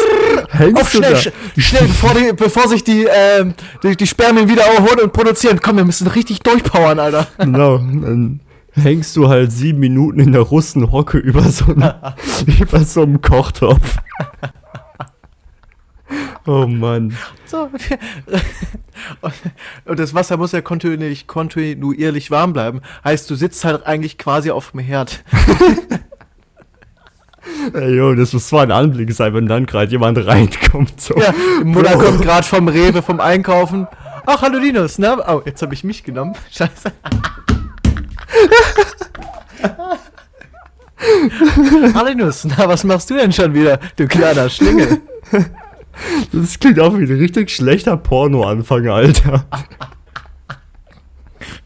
hängst 0.49 0.81
Auf 0.81 0.91
du 0.91 0.97
schnell, 0.99 1.11
da. 1.11 1.17
sch- 1.19 1.31
schnell, 1.57 1.81
bevor, 1.87 2.13
die, 2.13 2.33
bevor 2.33 2.67
sich 2.69 2.85
die, 2.85 3.05
ähm, 3.13 3.53
die, 3.83 3.97
die 3.97 4.07
Spermien 4.07 4.47
wieder 4.47 4.63
erholen 4.63 5.01
und 5.03 5.11
produzieren. 5.13 5.59
Komm, 5.61 5.75
wir 5.75 5.85
müssen 5.85 6.07
richtig 6.07 6.39
durchpowern, 6.39 6.97
Alter. 6.97 7.27
Genau, 7.39 7.77
dann 7.77 8.39
hängst 8.73 9.17
du 9.17 9.27
halt 9.27 9.51
sieben 9.51 9.79
Minuten 9.81 10.21
in 10.21 10.31
der 10.31 10.41
Russenhocke 10.41 11.17
über 11.17 11.43
so, 11.43 11.65
einem, 11.65 11.91
über 12.61 12.79
so 12.85 13.01
einem 13.01 13.19
Kochtopf. 13.21 13.97
Oh 16.45 16.65
Mann. 16.67 17.15
So. 17.45 17.69
Und, 19.85 19.99
das 19.99 20.13
Wasser 20.13 20.37
muss 20.37 20.51
ja 20.51 20.61
kontinuierlich, 20.61 21.27
kontinuierlich 21.27 22.31
warm 22.31 22.53
bleiben. 22.53 22.81
Heißt, 23.03 23.29
du 23.29 23.35
sitzt 23.35 23.63
halt 23.65 23.85
eigentlich 23.85 24.17
quasi 24.17 24.51
auf 24.51 24.71
dem 24.71 24.79
Herd. 24.79 25.23
Ey, 27.73 27.95
jo, 27.95 28.13
das 28.15 28.33
muss 28.33 28.47
zwar 28.47 28.63
ein 28.63 28.71
Anblick 28.71 29.11
sein, 29.13 29.33
wenn 29.33 29.47
dann 29.47 29.65
gerade 29.65 29.91
jemand 29.91 30.25
reinkommt. 30.25 30.99
So. 31.01 31.15
Ja, 31.17 31.33
Mutter 31.63 31.97
Bro. 31.97 32.03
kommt 32.05 32.21
gerade 32.21 32.45
vom 32.45 32.67
Rewe, 32.67 33.01
vom 33.01 33.19
Einkaufen. 33.19 33.87
Ach, 34.25 34.41
hallo 34.41 34.59
Linus, 34.59 34.99
ne? 34.99 35.17
Oh, 35.27 35.41
jetzt 35.45 35.61
habe 35.61 35.73
ich 35.73 35.83
mich 35.83 36.03
genommen. 36.03 36.35
Scheiße. 36.51 36.91
hallo 41.95 42.07
Linus, 42.09 42.45
na, 42.45 42.67
was 42.67 42.83
machst 42.83 43.09
du 43.09 43.15
denn 43.15 43.31
schon 43.31 43.53
wieder, 43.53 43.79
du 43.95 44.07
kleiner 44.07 44.49
Schlingel? 44.49 45.01
Das 46.31 46.59
klingt 46.59 46.79
auch 46.79 46.97
wie 46.97 47.03
ein 47.03 47.17
richtig 47.19 47.49
schlechter 47.49 47.97
Porno-Anfang, 47.97 48.87
Alter. 48.87 49.45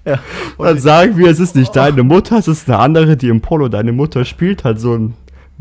Ja. 0.05 0.19
Dann 0.57 0.79
sagen 0.79 1.17
wir, 1.17 1.29
es 1.29 1.39
ist 1.39 1.55
nicht 1.55 1.75
deine 1.75 2.03
Mutter, 2.03 2.38
es 2.38 2.47
ist 2.47 2.69
eine 2.69 2.77
andere, 2.79 3.17
die 3.17 3.27
im 3.27 3.41
Porno 3.41 3.67
deine 3.69 3.91
Mutter 3.91 4.23
spielt, 4.23 4.63
halt 4.63 4.79
so, 4.79 4.93
ein, 4.93 5.13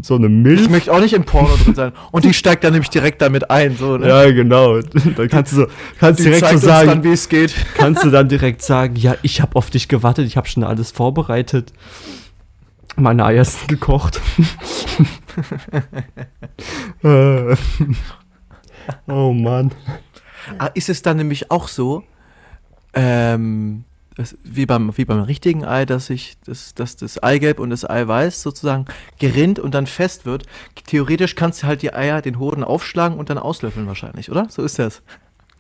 so 0.03 0.17
eine 0.17 0.27
Ich 0.27 0.33
Milch. 0.33 0.69
möchte 0.69 0.93
auch 0.93 1.01
nicht 1.01 1.15
im 1.15 1.25
Porno 1.25 1.57
drin 1.65 1.75
sein. 1.75 1.93
Und 2.13 2.25
die 2.25 2.35
steigt 2.35 2.63
dann 2.63 2.73
nämlich 2.73 2.91
direkt 2.91 3.23
damit 3.23 3.51
ein, 3.51 3.75
so, 3.77 3.97
ne? 3.97 4.07
Ja, 4.09 4.31
genau. 4.31 4.81
Dann 4.81 5.29
kannst 5.29 5.53
du 5.53 5.57
so, 5.57 5.67
kannst 5.99 6.21
Die 6.21 6.25
direkt 6.25 6.45
zeigt 6.45 6.61
so 6.61 6.67
sagen, 6.67 6.89
dann, 6.89 7.05
wie 7.05 7.13
es 7.13 7.29
geht. 7.29 7.55
kannst 7.75 8.05
du 8.05 8.11
dann 8.11 8.29
direkt 8.29 8.61
sagen, 8.63 8.97
ja, 8.97 9.15
ich 9.23 9.41
habe 9.41 9.57
auf 9.57 9.71
dich 9.71 9.89
gewartet, 9.89 10.27
ich 10.27 10.37
habe 10.37 10.47
schon 10.47 10.63
alles 10.63 10.91
vorbereitet. 10.91 11.73
Meine 12.97 13.25
Eier 13.25 13.45
sind 13.45 13.67
gekocht. 13.69 14.21
Oh 19.09 19.33
Mann. 19.33 19.73
Ah, 20.59 20.67
ist 20.75 20.89
es 20.89 21.03
dann 21.03 21.17
nämlich 21.17 21.51
auch 21.51 21.69
so, 21.69 22.05
ähm, 22.93 23.85
wie, 24.45 24.67
beim, 24.67 24.97
wie 24.97 25.05
beim 25.05 25.23
richtigen 25.23 25.65
Ei, 25.65 25.87
dass 25.87 26.07
sich 26.07 26.37
das, 26.45 26.75
dass 26.75 26.97
das 26.97 27.23
Eigelb 27.23 27.59
und 27.59 27.71
das 27.71 27.89
Eiweiß 27.89 28.43
sozusagen 28.43 28.85
gerinnt 29.19 29.59
und 29.59 29.75
dann 29.75 29.87
fest 29.87 30.25
wird. 30.25 30.47
Theoretisch 30.87 31.35
kannst 31.35 31.63
du 31.63 31.67
halt 31.67 31.83
die 31.83 31.93
Eier, 31.93 32.23
den 32.23 32.39
Hoden 32.39 32.63
aufschlagen 32.63 33.19
und 33.19 33.31
dann 33.31 33.39
auslöffeln 33.39 33.87
wahrscheinlich, 33.87 34.31
oder? 34.31 34.47
So 34.51 34.63
ist 34.63 34.79
das. 34.79 35.03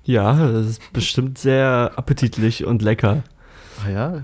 Ja, 0.05 0.51
das 0.51 0.67
ist 0.67 0.93
bestimmt 0.93 1.39
sehr 1.39 1.93
appetitlich 1.97 2.65
und 2.65 2.83
lecker. 2.83 3.23
Ah 3.85 3.91
ja, 3.91 4.23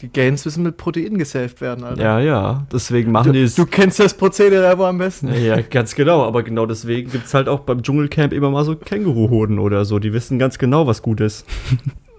die 0.00 0.08
Gains 0.08 0.44
müssen 0.44 0.62
mit 0.64 0.76
Protein 0.76 1.18
gesaved 1.18 1.60
werden, 1.60 1.84
Alter. 1.84 2.02
Ja, 2.02 2.20
ja. 2.20 2.66
Deswegen 2.72 3.12
machen 3.12 3.32
die 3.32 3.42
es. 3.42 3.54
du 3.54 3.64
kennst 3.66 4.00
das 4.00 4.14
Prozedere 4.14 4.76
wohl 4.76 4.86
am 4.86 4.98
besten. 4.98 5.32
Ja, 5.32 5.60
ganz 5.60 5.94
genau, 5.94 6.24
aber 6.24 6.42
genau 6.42 6.66
deswegen 6.66 7.10
gibt 7.10 7.26
es 7.26 7.34
halt 7.34 7.48
auch 7.48 7.60
beim 7.60 7.82
Dschungelcamp 7.82 8.32
immer 8.32 8.50
mal 8.50 8.64
so 8.64 8.76
Känguruhoden 8.76 9.58
oder 9.58 9.84
so. 9.84 9.98
Die 9.98 10.12
wissen 10.12 10.38
ganz 10.38 10.58
genau, 10.58 10.86
was 10.86 11.02
gut 11.02 11.20
ist. 11.20 11.46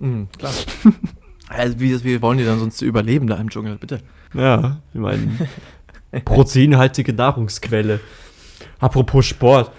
Mhm, 0.01 0.27
klar. 0.37 0.51
Also 1.47 1.79
wie, 1.79 2.03
wie 2.03 2.21
wollen 2.21 2.37
die 2.37 2.43
dann 2.43 2.59
sonst 2.59 2.81
überleben 2.81 3.27
da 3.27 3.37
im 3.37 3.49
Dschungel, 3.49 3.77
bitte? 3.77 4.01
Ja, 4.33 4.81
ich 4.93 4.99
meine, 4.99 5.21
proteinhaltige 6.25 7.13
Nahrungsquelle. 7.13 8.01
Apropos 8.79 9.25
Sport. 9.25 9.71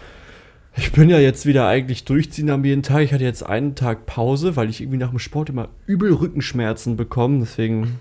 Ich 0.79 0.93
bin 0.93 1.09
ja 1.09 1.19
jetzt 1.19 1.47
wieder 1.47 1.67
eigentlich 1.67 2.05
durchziehen 2.05 2.51
am 2.51 2.65
jeden 2.65 2.83
Tag. 2.83 3.03
Ich 3.03 3.13
hatte 3.13 3.25
jetzt 3.25 3.43
einen 3.45 3.75
Tag 3.75 4.05
Pause, 4.07 4.57
weil 4.57 4.69
ich 4.69 4.81
irgendwie 4.81 4.99
nach 4.99 5.11
dem 5.11 5.19
Sport 5.19 5.49
immer 5.49 5.69
übel 5.87 6.13
Rückenschmerzen 6.13 6.97
bekomme. 6.97 7.39
Deswegen 7.41 7.99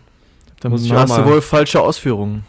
Dann 0.60 0.72
Muss 0.72 0.84
ich 0.86 0.92
hast 0.92 1.18
du 1.18 1.26
wohl 1.26 1.42
falsche 1.42 1.82
Ausführungen. 1.82 2.44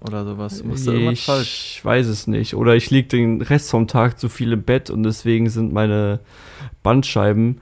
Oder 0.00 0.24
sowas. 0.24 0.62
Machst 0.64 0.86
du 0.86 0.92
irgendwas 0.92 1.12
ich 1.14 1.24
falsch. 1.24 1.80
weiß 1.84 2.06
es 2.06 2.26
nicht. 2.26 2.54
Oder 2.54 2.74
ich 2.76 2.90
liege 2.90 3.08
den 3.08 3.40
Rest 3.42 3.70
vom 3.70 3.86
Tag 3.88 4.18
zu 4.18 4.28
viel 4.28 4.52
im 4.52 4.62
Bett 4.62 4.90
und 4.90 5.02
deswegen 5.04 5.48
sind 5.48 5.72
meine 5.72 6.20
Bandscheiben 6.82 7.60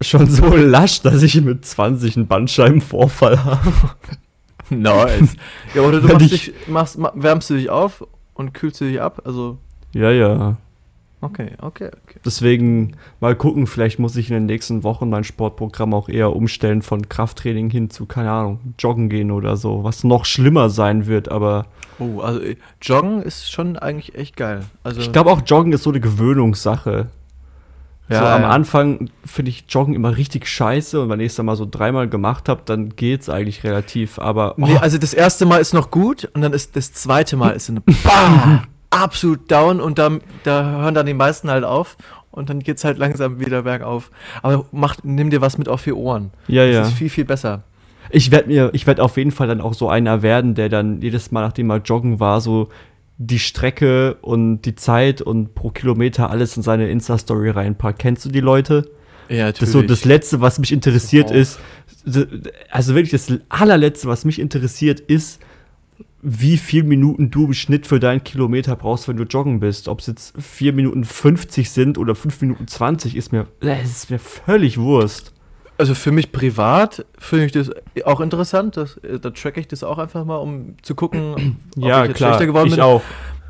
schon 0.00 0.26
so 0.28 0.46
lasch, 0.56 1.02
dass 1.02 1.22
ich 1.22 1.40
mit 1.40 1.64
20 1.64 2.16
einen 2.16 2.26
Bandscheibenvorfall 2.28 3.44
habe. 3.44 3.60
Nice. 4.70 5.34
ja, 5.74 5.80
oder 5.80 6.00
du 6.02 6.08
machst 6.08 6.26
ich- 6.30 6.44
dich, 6.46 6.68
machst, 6.68 6.98
ma- 6.98 7.12
wärmst 7.14 7.48
du 7.48 7.54
dich 7.54 7.70
auf 7.70 8.06
und 8.34 8.52
kühlst 8.52 8.80
du 8.82 8.84
dich 8.84 9.00
ab? 9.00 9.22
Also, 9.24 9.56
Ja, 9.94 10.10
ja. 10.10 10.58
Okay, 11.20 11.52
okay, 11.60 11.90
okay. 12.04 12.20
Deswegen 12.24 12.96
mal 13.20 13.34
gucken, 13.34 13.66
vielleicht 13.66 13.98
muss 13.98 14.16
ich 14.16 14.30
in 14.30 14.34
den 14.34 14.46
nächsten 14.46 14.82
Wochen 14.82 15.08
mein 15.08 15.24
Sportprogramm 15.24 15.94
auch 15.94 16.08
eher 16.08 16.34
umstellen 16.34 16.82
von 16.82 17.08
Krafttraining 17.08 17.70
hin 17.70 17.90
zu, 17.90 18.06
keine 18.06 18.30
Ahnung, 18.30 18.74
Joggen 18.78 19.08
gehen 19.08 19.30
oder 19.30 19.56
so, 19.56 19.84
was 19.84 20.04
noch 20.04 20.24
schlimmer 20.24 20.70
sein 20.70 21.06
wird, 21.06 21.30
aber 21.30 21.66
Oh, 21.98 22.20
also 22.20 22.40
äh, 22.40 22.56
Joggen 22.80 23.22
ist 23.22 23.50
schon 23.50 23.76
eigentlich 23.76 24.14
echt 24.14 24.36
geil. 24.36 24.64
Also, 24.84 25.00
ich 25.00 25.12
glaube 25.12 25.30
auch 25.30 25.42
Joggen 25.44 25.72
ist 25.72 25.82
so 25.82 25.90
eine 25.90 26.00
Gewöhnungssache. 26.00 27.08
Ja, 28.08 28.20
so 28.20 28.24
am 28.24 28.42
ja. 28.42 28.48
Anfang 28.48 29.10
finde 29.24 29.50
ich 29.50 29.64
Joggen 29.68 29.94
immer 29.94 30.16
richtig 30.16 30.46
scheiße 30.46 31.00
und 31.00 31.10
wenn 31.10 31.20
ich 31.20 31.26
es 31.26 31.34
dann 31.34 31.44
mal 31.44 31.56
so 31.56 31.66
dreimal 31.70 32.08
gemacht 32.08 32.48
habe, 32.48 32.62
dann 32.64 32.96
geht's 32.96 33.28
eigentlich 33.28 33.64
relativ, 33.64 34.18
aber 34.18 34.54
Nee, 34.56 34.76
oh, 34.76 34.78
also 34.78 34.96
das 34.96 35.12
erste 35.12 35.44
Mal 35.44 35.58
ist 35.58 35.74
noch 35.74 35.90
gut 35.90 36.24
und 36.32 36.40
dann 36.40 36.54
ist 36.54 36.74
das 36.76 36.92
zweite 36.94 37.36
Mal 37.36 37.50
ist 37.50 37.68
eine 37.68 37.80
Bah! 38.04 38.62
Absolut 38.90 39.50
down 39.50 39.80
und 39.80 39.98
da, 39.98 40.10
da 40.44 40.80
hören 40.82 40.94
dann 40.94 41.06
die 41.06 41.14
meisten 41.14 41.50
halt 41.50 41.64
auf 41.64 41.96
und 42.30 42.48
dann 42.50 42.60
geht's 42.60 42.84
halt 42.84 42.98
langsam 42.98 43.40
wieder 43.40 43.62
bergauf. 43.62 44.10
Aber 44.42 44.64
mach, 44.72 44.96
nimm 45.02 45.30
dir 45.30 45.40
was 45.40 45.58
mit 45.58 45.68
auf 45.68 45.84
die 45.84 45.92
Ohren. 45.92 46.30
ja, 46.46 46.64
Das 46.66 46.74
ja. 46.74 46.82
ist 46.82 46.92
viel, 46.94 47.10
viel 47.10 47.24
besser. 47.24 47.64
Ich 48.10 48.30
werde 48.30 48.48
mir, 48.48 48.70
ich 48.72 48.86
werde 48.86 49.02
auf 49.02 49.16
jeden 49.18 49.32
Fall 49.32 49.48
dann 49.48 49.60
auch 49.60 49.74
so 49.74 49.88
einer 49.90 50.22
werden, 50.22 50.54
der 50.54 50.68
dann 50.70 51.02
jedes 51.02 51.30
Mal, 51.30 51.42
nachdem 51.42 51.70
er 51.70 51.78
joggen 51.78 52.20
war, 52.20 52.40
so 52.40 52.68
die 53.18 53.38
Strecke 53.38 54.14
und 54.22 54.62
die 54.62 54.76
Zeit 54.76 55.20
und 55.20 55.54
pro 55.54 55.70
Kilometer 55.70 56.30
alles 56.30 56.56
in 56.56 56.62
seine 56.62 56.88
Insta-Story 56.88 57.50
reinpackt. 57.50 57.98
Kennst 57.98 58.24
du 58.24 58.30
die 58.30 58.40
Leute? 58.40 58.88
Ja, 59.28 59.50
Das 59.50 59.60
ist 59.60 59.72
so 59.72 59.82
das 59.82 60.06
Letzte, 60.06 60.40
was 60.40 60.58
mich 60.58 60.72
interessiert 60.72 61.28
Wow. 61.28 61.36
ist. 61.36 61.58
Also 62.70 62.94
wirklich 62.94 63.10
das 63.10 63.30
allerletzte, 63.50 64.08
was 64.08 64.24
mich 64.24 64.38
interessiert, 64.38 65.00
ist, 65.00 65.40
wie 66.20 66.56
viel 66.56 66.82
Minuten 66.82 67.30
du 67.30 67.46
im 67.46 67.54
Schnitt 67.54 67.86
für 67.86 68.00
deinen 68.00 68.24
Kilometer 68.24 68.74
brauchst, 68.76 69.08
wenn 69.08 69.16
du 69.16 69.24
joggen 69.24 69.60
bist. 69.60 69.88
Ob 69.88 70.00
es 70.00 70.06
jetzt 70.08 70.34
4 70.40 70.72
Minuten 70.72 71.04
50 71.04 71.70
sind 71.70 71.96
oder 71.98 72.14
5 72.14 72.40
Minuten 72.40 72.66
20, 72.66 73.16
ist 73.16 73.32
mir, 73.32 73.46
es 73.60 73.90
ist 73.90 74.10
mir 74.10 74.18
völlig 74.18 74.78
Wurst. 74.78 75.32
Also 75.78 75.94
für 75.94 76.10
mich 76.10 76.32
privat 76.32 77.06
finde 77.18 77.46
ich 77.46 77.52
das 77.52 77.70
auch 78.04 78.20
interessant. 78.20 78.76
Das, 78.76 78.96
äh, 78.98 79.20
da 79.20 79.30
tracke 79.30 79.60
ich 79.60 79.68
das 79.68 79.84
auch 79.84 79.98
einfach 79.98 80.24
mal, 80.24 80.36
um 80.36 80.74
zu 80.82 80.96
gucken, 80.96 81.56
ob 81.76 81.84
ja, 81.84 82.02
ich 82.02 82.08
jetzt 82.08 82.16
klar, 82.16 82.30
schlechter 82.30 82.46
geworden 82.46 82.68
ich 82.68 82.74
bin. 82.74 82.82
auch. 82.82 83.02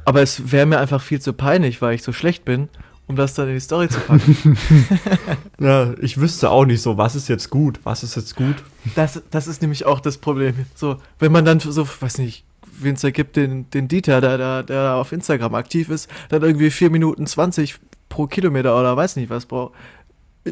Aber 0.04 0.20
es 0.20 0.52
wäre 0.52 0.66
mir 0.66 0.78
einfach 0.78 1.00
viel 1.00 1.20
zu 1.20 1.32
peinlich, 1.32 1.80
weil 1.80 1.94
ich 1.94 2.02
so 2.02 2.12
schlecht 2.12 2.44
bin, 2.44 2.68
um 3.08 3.16
das 3.16 3.34
dann 3.34 3.48
in 3.48 3.54
die 3.54 3.60
Story 3.60 3.88
zu 3.88 4.00
packen. 4.00 4.56
Ja, 5.60 5.92
ich 6.00 6.20
wüsste 6.20 6.50
auch 6.50 6.64
nicht 6.64 6.80
so, 6.80 6.96
was 6.98 7.16
ist 7.16 7.28
jetzt 7.28 7.50
gut, 7.50 7.80
was 7.82 8.04
ist 8.04 8.14
jetzt 8.14 8.36
gut. 8.36 8.56
Das, 8.94 9.20
das 9.30 9.48
ist 9.48 9.60
nämlich 9.60 9.86
auch 9.86 9.98
das 9.98 10.18
Problem. 10.18 10.54
So, 10.74 10.98
wenn 11.18 11.32
man 11.32 11.44
dann 11.44 11.58
so, 11.58 11.86
weiß 12.00 12.18
nicht, 12.18 12.44
wen 12.80 12.94
es 12.94 13.00
da 13.00 13.10
gibt, 13.10 13.34
den, 13.34 13.68
den 13.70 13.88
Dieter, 13.88 14.20
der, 14.20 14.38
der, 14.38 14.62
der 14.62 14.94
auf 14.94 15.10
Instagram 15.10 15.56
aktiv 15.56 15.88
ist, 15.88 16.08
dann 16.28 16.42
irgendwie 16.42 16.70
4 16.70 16.90
Minuten 16.90 17.26
20 17.26 17.80
pro 18.08 18.26
Kilometer 18.26 18.78
oder 18.78 18.96
weiß 18.96 19.16
nicht 19.16 19.30
was 19.30 19.46
braucht. 19.46 19.74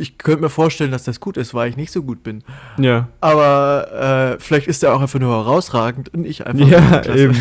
Ich 0.00 0.18
könnte 0.18 0.42
mir 0.42 0.50
vorstellen, 0.50 0.90
dass 0.90 1.04
das 1.04 1.20
gut 1.20 1.36
ist, 1.36 1.54
weil 1.54 1.70
ich 1.70 1.76
nicht 1.76 1.92
so 1.92 2.02
gut 2.02 2.22
bin. 2.22 2.42
Ja. 2.78 3.08
Aber 3.20 4.36
äh, 4.36 4.40
vielleicht 4.40 4.66
ist 4.66 4.82
er 4.82 4.94
auch 4.94 5.00
einfach 5.00 5.18
nur 5.18 5.32
herausragend 5.32 6.12
und 6.14 6.24
ich 6.26 6.46
einfach. 6.46 6.66
Ja, 6.66 7.04
eben. 7.14 7.38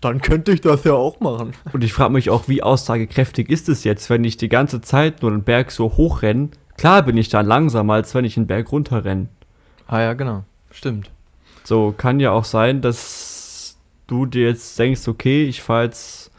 Dann 0.00 0.20
könnte 0.20 0.52
ich 0.52 0.60
das 0.60 0.84
ja 0.84 0.94
auch 0.94 1.20
machen. 1.20 1.52
Und 1.72 1.84
ich 1.84 1.92
frage 1.92 2.12
mich 2.12 2.30
auch, 2.30 2.48
wie 2.48 2.62
aussagekräftig 2.62 3.50
ist 3.50 3.68
es 3.68 3.84
jetzt, 3.84 4.08
wenn 4.10 4.24
ich 4.24 4.36
die 4.36 4.48
ganze 4.48 4.80
Zeit 4.80 5.22
nur 5.22 5.30
den 5.30 5.42
Berg 5.42 5.70
so 5.70 5.96
hoch 5.96 6.22
renne? 6.22 6.48
Klar 6.76 7.02
bin 7.02 7.16
ich 7.16 7.28
dann 7.28 7.46
langsamer, 7.46 7.94
als 7.94 8.14
wenn 8.14 8.24
ich 8.24 8.34
den 8.34 8.46
Berg 8.46 8.72
runter 8.72 9.04
renne. 9.04 9.28
Ah 9.86 10.00
ja, 10.00 10.14
genau. 10.14 10.44
Stimmt. 10.70 11.10
So, 11.62 11.94
kann 11.96 12.20
ja 12.20 12.30
auch 12.30 12.44
sein, 12.44 12.80
dass 12.80 13.76
du 14.06 14.26
dir 14.26 14.48
jetzt 14.48 14.78
denkst, 14.78 15.06
okay, 15.08 15.44
ich 15.44 15.62
fahre 15.62 15.84
jetzt 15.84 16.30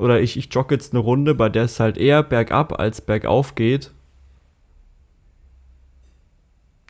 oder 0.00 0.20
ich, 0.20 0.36
ich 0.36 0.52
jogge 0.52 0.74
jetzt 0.74 0.92
eine 0.92 1.00
Runde, 1.00 1.34
bei 1.34 1.48
der 1.48 1.64
es 1.64 1.78
halt 1.78 1.98
eher 1.98 2.22
bergab 2.22 2.78
als 2.80 3.00
bergauf 3.00 3.54
geht. 3.54 3.90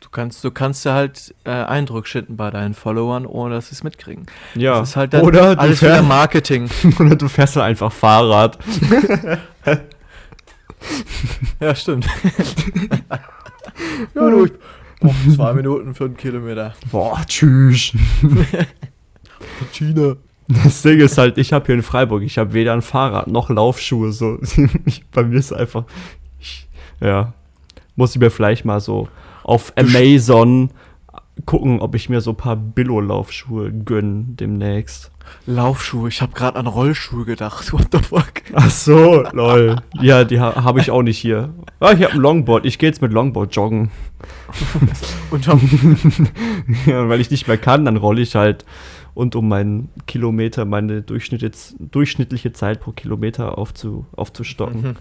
kannst, 0.11 0.43
du 0.43 0.51
kannst 0.51 0.85
ja 0.85 0.93
halt 0.93 1.33
äh, 1.43 1.51
Eindruck 1.51 2.07
schinden 2.07 2.37
bei 2.37 2.51
deinen 2.51 2.73
Followern, 2.73 3.25
ohne 3.25 3.55
dass 3.55 3.69
sie 3.69 3.75
es 3.75 3.83
mitkriegen. 3.83 4.25
Ja. 4.55 4.79
Das 4.79 4.89
ist 4.89 4.95
halt 4.95 5.13
dann 5.13 5.21
oder, 5.21 5.59
alles 5.59 5.81
wieder 5.81 5.95
fährst, 5.95 6.07
Marketing. 6.07 6.69
oder 6.99 7.15
du 7.15 7.27
fährst 7.27 7.55
halt 7.55 7.65
einfach 7.65 7.91
Fahrrad. 7.91 8.57
Ja, 11.59 11.75
stimmt. 11.75 12.07
ja, 14.15 14.29
du, 14.29 14.45
ich 14.45 14.51
brauche 14.99 15.35
zwei 15.35 15.53
Minuten 15.53 15.93
für 15.93 16.05
einen 16.05 16.17
Kilometer. 16.17 16.73
Boah, 16.91 17.21
tschüss. 17.27 17.93
China. 19.71 20.15
Das 20.47 20.81
Ding 20.81 20.99
ist 20.99 21.19
halt, 21.19 21.37
ich 21.37 21.53
habe 21.53 21.67
hier 21.67 21.75
in 21.75 21.83
Freiburg, 21.83 22.23
ich 22.23 22.39
habe 22.39 22.53
weder 22.53 22.73
ein 22.73 22.81
Fahrrad 22.81 23.27
noch 23.27 23.51
Laufschuhe. 23.51 24.11
So. 24.11 24.39
Ich, 24.85 25.05
bei 25.11 25.23
mir 25.23 25.37
ist 25.37 25.53
einfach, 25.53 25.83
ich, 26.39 26.67
ja, 26.99 27.33
muss 27.95 28.15
ich 28.15 28.19
mir 28.19 28.31
vielleicht 28.31 28.65
mal 28.65 28.79
so 28.79 29.07
auf 29.43 29.73
Amazon 29.77 30.69
gucken, 31.45 31.79
ob 31.79 31.95
ich 31.95 32.09
mir 32.09 32.21
so 32.21 32.31
ein 32.31 32.37
paar 32.37 32.55
Billo-Laufschuhe 32.55 33.71
gönne 33.71 34.25
demnächst. 34.27 35.11
Laufschuhe, 35.45 36.09
ich 36.09 36.21
habe 36.21 36.33
gerade 36.33 36.57
an 36.59 36.67
Rollschuhe 36.67 37.25
gedacht. 37.25 37.71
What 37.73 37.87
the 37.91 37.99
fuck? 37.99 38.43
Ach 38.53 38.69
so, 38.69 39.23
lol. 39.31 39.77
Ja, 39.99 40.23
die 40.23 40.39
ha 40.39 40.63
habe 40.63 40.79
ich 40.79 40.91
auch 40.91 41.03
nicht 41.03 41.17
hier. 41.17 41.53
Ah, 41.79 41.93
ich 41.93 42.03
habe 42.03 42.13
ein 42.13 42.19
Longboard. 42.19 42.65
Ich 42.65 42.77
gehe 42.77 42.89
jetzt 42.89 43.01
mit 43.01 43.13
Longboard 43.13 43.55
joggen. 43.55 43.91
Und 45.31 45.45
Ja, 46.85 47.09
weil 47.09 47.21
ich 47.21 47.31
nicht 47.31 47.47
mehr 47.47 47.57
kann, 47.57 47.85
dann 47.85 47.97
rolle 47.97 48.21
ich 48.21 48.35
halt 48.35 48.65
und 49.13 49.35
um 49.35 49.49
meinen 49.49 49.89
Kilometer, 50.07 50.63
meine 50.63 51.01
Durchschnitt, 51.01 51.75
durchschnittliche 51.79 52.53
Zeit 52.53 52.79
pro 52.79 52.91
Kilometer 52.91 53.57
aufzu, 53.57 54.05
aufzustocken. 54.15 54.95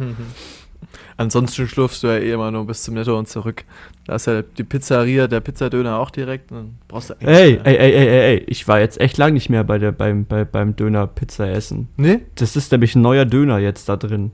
ansonsten 1.16 1.68
schlurfst 1.68 2.03
du 2.03 2.09
ja 2.09 2.16
eh 2.16 2.33
immer 2.33 2.50
nur 2.50 2.66
bis 2.66 2.83
zum 2.83 2.94
Netto 2.94 3.16
und 3.16 3.29
zurück. 3.29 3.64
Da 4.10 4.16
ist 4.16 4.26
ja 4.26 4.42
die 4.42 4.64
Pizzeria, 4.64 5.28
der 5.28 5.38
Pizzadöner 5.38 6.00
auch 6.00 6.10
direkt. 6.10 6.50
Dann 6.50 6.78
brauchst 6.88 7.10
du 7.10 7.14
Ey, 7.20 7.60
ey, 7.62 7.76
ey, 7.76 7.76
ey, 7.76 7.92
ey, 7.92 8.20
ey, 8.34 8.44
ich 8.48 8.66
war 8.66 8.80
jetzt 8.80 9.00
echt 9.00 9.18
lang 9.18 9.34
nicht 9.34 9.50
mehr 9.50 9.62
bei 9.62 9.78
der, 9.78 9.92
beim, 9.92 10.24
bei, 10.24 10.44
beim 10.44 10.74
Döner-Pizza 10.74 11.48
essen. 11.48 11.86
Nee? 11.96 12.22
Das 12.34 12.56
ist 12.56 12.72
nämlich 12.72 12.96
ein 12.96 13.02
neuer 13.02 13.24
Döner 13.24 13.58
jetzt 13.58 13.88
da 13.88 13.96
drin. 13.96 14.32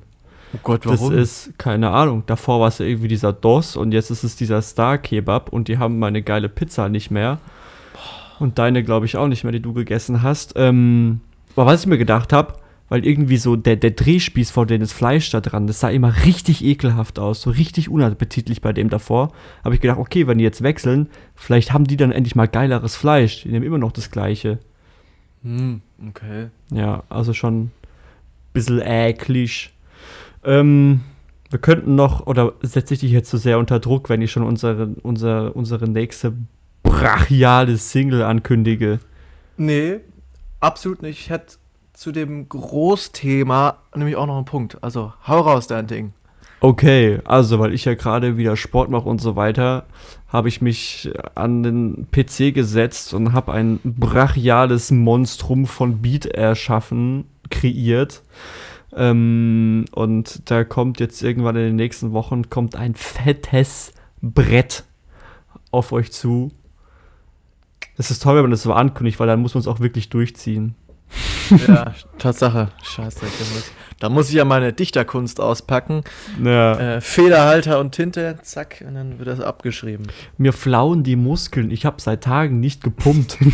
Oh 0.54 0.58
Gott, 0.62 0.86
Das 0.86 0.98
warum? 0.98 1.12
ist, 1.12 1.58
keine 1.58 1.90
Ahnung, 1.90 2.22
davor 2.24 2.58
war 2.60 2.68
es 2.68 2.78
ja 2.78 2.86
irgendwie 2.86 3.08
dieser 3.08 3.34
DOS 3.34 3.76
und 3.76 3.92
jetzt 3.92 4.10
ist 4.10 4.24
es 4.24 4.34
dieser 4.34 4.62
Star-Kebab 4.62 5.52
und 5.52 5.68
die 5.68 5.76
haben 5.76 5.98
meine 5.98 6.22
geile 6.22 6.48
Pizza 6.48 6.88
nicht 6.88 7.10
mehr. 7.10 7.38
Und 8.38 8.58
deine, 8.58 8.82
glaube 8.82 9.04
ich, 9.04 9.18
auch 9.18 9.28
nicht 9.28 9.44
mehr, 9.44 9.52
die 9.52 9.60
du 9.60 9.74
gegessen 9.74 10.22
hast. 10.22 10.54
Ähm, 10.56 11.20
aber 11.54 11.66
was 11.66 11.82
ich 11.82 11.86
mir 11.86 11.98
gedacht 11.98 12.32
habe, 12.32 12.54
weil 12.88 13.04
irgendwie 13.04 13.36
so 13.36 13.56
der, 13.56 13.76
der 13.76 13.90
Drehspieß 13.90 14.50
von 14.50 14.66
denen 14.66 14.80
das 14.80 14.92
Fleisch 14.92 15.30
da 15.30 15.40
dran, 15.40 15.66
das 15.66 15.80
sah 15.80 15.88
immer 15.88 16.24
richtig 16.24 16.64
ekelhaft 16.64 17.18
aus, 17.18 17.42
so 17.42 17.50
richtig 17.50 17.88
unappetitlich 17.88 18.60
bei 18.60 18.72
dem 18.72 18.90
davor. 18.90 19.32
Habe 19.64 19.74
ich 19.74 19.80
gedacht, 19.80 19.98
okay, 19.98 20.26
wenn 20.26 20.38
die 20.38 20.44
jetzt 20.44 20.62
wechseln, 20.62 21.08
vielleicht 21.34 21.72
haben 21.72 21.84
die 21.84 21.96
dann 21.96 22.12
endlich 22.12 22.36
mal 22.36 22.48
geileres 22.48 22.96
Fleisch. 22.96 23.42
Die 23.42 23.48
nehmen 23.48 23.66
immer 23.66 23.78
noch 23.78 23.92
das 23.92 24.10
gleiche. 24.10 24.58
Hm, 25.42 25.80
okay. 26.08 26.48
Ja, 26.70 27.02
also 27.08 27.32
schon 27.32 27.64
ein 27.64 27.70
bisschen 28.52 28.80
eklig. 28.80 29.72
Ähm, 30.44 31.00
wir 31.50 31.58
könnten 31.58 31.94
noch, 31.94 32.26
oder 32.26 32.52
setze 32.62 32.94
ich 32.94 33.00
dich 33.00 33.12
jetzt 33.12 33.30
zu 33.30 33.36
sehr 33.36 33.58
unter 33.58 33.80
Druck, 33.80 34.08
wenn 34.08 34.22
ich 34.22 34.30
schon 34.30 34.42
unsere, 34.42 34.94
unsere, 35.02 35.52
unsere 35.52 35.88
nächste 35.88 36.34
brachiale 36.82 37.76
Single 37.76 38.22
ankündige? 38.22 39.00
Nee, 39.56 40.00
absolut 40.60 41.02
nicht. 41.02 41.20
Ich 41.20 41.30
hätte 41.30 41.56
zu 41.96 42.12
dem 42.12 42.48
Großthema 42.48 43.78
nämlich 43.94 44.16
auch 44.16 44.26
noch 44.26 44.36
einen 44.36 44.44
Punkt. 44.44 44.82
Also, 44.82 45.14
hau 45.26 45.40
raus, 45.40 45.66
dein 45.66 45.86
Ding. 45.86 46.12
Okay, 46.60 47.20
also 47.24 47.58
weil 47.58 47.72
ich 47.72 47.84
ja 47.84 47.94
gerade 47.94 48.36
wieder 48.36 48.56
Sport 48.56 48.90
mache 48.90 49.08
und 49.08 49.20
so 49.20 49.36
weiter, 49.36 49.86
habe 50.28 50.48
ich 50.48 50.60
mich 50.60 51.10
an 51.34 51.62
den 51.62 52.06
PC 52.10 52.54
gesetzt 52.54 53.14
und 53.14 53.32
habe 53.32 53.52
ein 53.52 53.80
brachiales 53.84 54.90
Monstrum 54.90 55.66
von 55.66 56.02
Beat 56.02 56.26
erschaffen, 56.26 57.24
kreiert. 57.50 58.22
Ähm, 58.94 59.86
und 59.92 60.50
da 60.50 60.64
kommt 60.64 61.00
jetzt 61.00 61.22
irgendwann 61.22 61.56
in 61.56 61.62
den 61.62 61.76
nächsten 61.76 62.12
Wochen 62.12 62.50
kommt 62.50 62.76
ein 62.76 62.94
fettes 62.94 63.92
Brett 64.20 64.84
auf 65.70 65.92
euch 65.92 66.12
zu. 66.12 66.50
Das 67.96 68.10
ist 68.10 68.22
toll, 68.22 68.36
wenn 68.36 68.42
man 68.42 68.50
das 68.50 68.62
so 68.62 68.72
ankündigt, 68.72 69.18
weil 69.18 69.26
dann 69.26 69.40
muss 69.40 69.54
man 69.54 69.60
es 69.60 69.68
auch 69.68 69.80
wirklich 69.80 70.08
durchziehen. 70.08 70.74
Ja, 71.66 71.94
Tatsache. 72.18 72.68
Scheiße, 72.82 73.20
da 73.20 73.26
muss, 73.26 73.72
da 74.00 74.08
muss 74.08 74.28
ich 74.28 74.34
ja 74.34 74.44
meine 74.44 74.72
Dichterkunst 74.72 75.40
auspacken. 75.40 76.02
Ja. 76.42 76.96
Äh, 76.96 77.00
Federhalter 77.00 77.78
und 77.80 77.92
Tinte, 77.92 78.38
zack, 78.42 78.84
und 78.86 78.94
dann 78.94 79.18
wird 79.18 79.28
das 79.28 79.40
abgeschrieben. 79.40 80.06
Mir 80.38 80.52
flauen 80.52 81.02
die 81.02 81.16
Muskeln. 81.16 81.70
Ich 81.70 81.86
habe 81.86 82.00
seit 82.00 82.24
Tagen 82.24 82.60
nicht 82.60 82.82
gepumpt. 82.82 83.38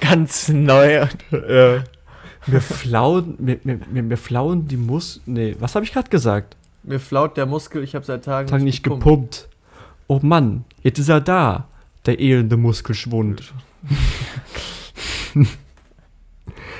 Ganz 0.00 0.48
neu. 0.48 1.06
ja. 1.30 1.84
Mir 2.46 2.60
flauen, 2.60 3.36
mir, 3.38 3.60
mir, 3.62 3.78
mir, 3.90 4.02
mir 4.02 4.16
flauen 4.16 4.66
die 4.66 4.76
Muskeln. 4.76 5.34
Nee, 5.34 5.56
was 5.60 5.76
habe 5.76 5.84
ich 5.84 5.92
gerade 5.92 6.10
gesagt? 6.10 6.56
Mir 6.82 6.98
flaut 6.98 7.36
der 7.36 7.46
Muskel, 7.46 7.84
ich 7.84 7.94
habe 7.94 8.04
seit 8.04 8.24
Tagen 8.24 8.48
Tag 8.48 8.62
nicht 8.62 8.82
gepumpt. 8.82 9.48
Oh 10.08 10.18
Mann, 10.20 10.64
jetzt 10.82 10.98
ist 10.98 11.08
er 11.08 11.20
da. 11.20 11.68
Der 12.06 12.18
elende 12.20 12.56
Muskelschwund. 12.56 13.52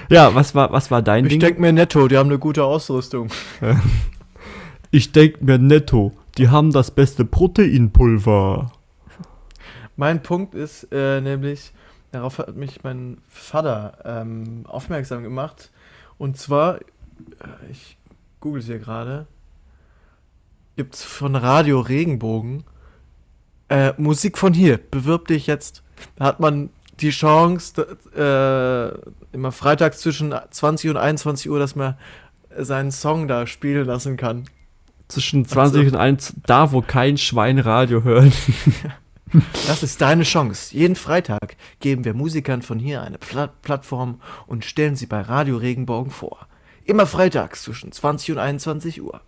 ja, 0.08 0.35
was 0.35 0.54
war, 0.54 0.72
was 0.72 0.90
war 0.90 1.02
dein 1.02 1.24
Ich 1.24 1.30
Ding? 1.30 1.40
denke 1.40 1.61
mir 1.61 1.72
netto, 1.72 2.08
die 2.08 2.16
haben 2.18 2.28
eine 2.28 2.38
gute 2.38 2.64
Ausrüstung. 2.64 3.28
ich 4.90 5.12
denk 5.12 5.42
mir 5.42 5.58
netto, 5.58 6.12
die 6.38 6.48
haben 6.48 6.72
das 6.72 6.90
beste 6.90 7.24
Proteinpulver. 7.24 8.72
Mein 9.96 10.22
Punkt 10.22 10.54
ist 10.54 10.88
äh, 10.90 11.20
nämlich, 11.20 11.72
darauf 12.11 12.38
hat 12.38 12.56
mich 12.56 12.82
mein 12.82 13.18
Vater 13.28 13.98
ähm, 14.04 14.64
aufmerksam 14.66 15.22
gemacht. 15.22 15.70
Und 16.18 16.37
zwar, 16.38 16.76
äh, 16.78 16.80
ich 17.70 17.96
google 18.40 18.61
es 18.61 18.66
hier 18.66 18.78
gerade, 18.78 19.26
gibt 20.76 20.94
es 20.94 21.04
von 21.04 21.37
Radio 21.37 21.80
Regenbogen 21.80 22.64
äh, 23.72 23.94
Musik 23.96 24.37
von 24.37 24.52
hier. 24.52 24.78
Bewirb 24.78 25.28
dich 25.28 25.46
jetzt. 25.46 25.82
Da 26.16 26.26
hat 26.26 26.40
man 26.40 26.68
die 27.00 27.11
Chance, 27.11 27.96
äh, 28.14 29.35
immer 29.35 29.50
freitags 29.50 29.98
zwischen 30.00 30.35
20 30.50 30.90
und 30.90 30.96
21 30.98 31.50
Uhr, 31.50 31.58
dass 31.58 31.74
man 31.74 31.96
seinen 32.56 32.92
Song 32.92 33.28
da 33.28 33.46
spielen 33.46 33.87
lassen 33.87 34.18
kann. 34.18 34.44
Zwischen 35.08 35.46
20 35.46 35.88
und 35.88 35.96
1, 35.96 36.35
da 36.46 36.72
wo 36.72 36.82
kein 36.82 37.16
Schwein 37.16 37.58
Radio 37.58 38.04
hört. 38.04 38.32
Das 39.66 39.82
ist 39.82 40.02
deine 40.02 40.24
Chance. 40.24 40.76
Jeden 40.76 40.94
Freitag 40.94 41.56
geben 41.80 42.04
wir 42.04 42.12
Musikern 42.12 42.61
von 42.61 42.78
hier 42.78 43.00
eine 43.00 43.16
Pla 43.16 43.46
Plattform 43.46 44.20
und 44.46 44.66
stellen 44.66 44.94
sie 44.94 45.06
bei 45.06 45.22
Radio 45.22 45.56
Regenbogen 45.56 46.11
vor. 46.12 46.46
Immer 46.85 47.06
freitags 47.06 47.62
zwischen 47.62 47.92
20 47.92 48.32
und 48.32 48.38
21 48.38 49.00
Uhr. 49.00 49.22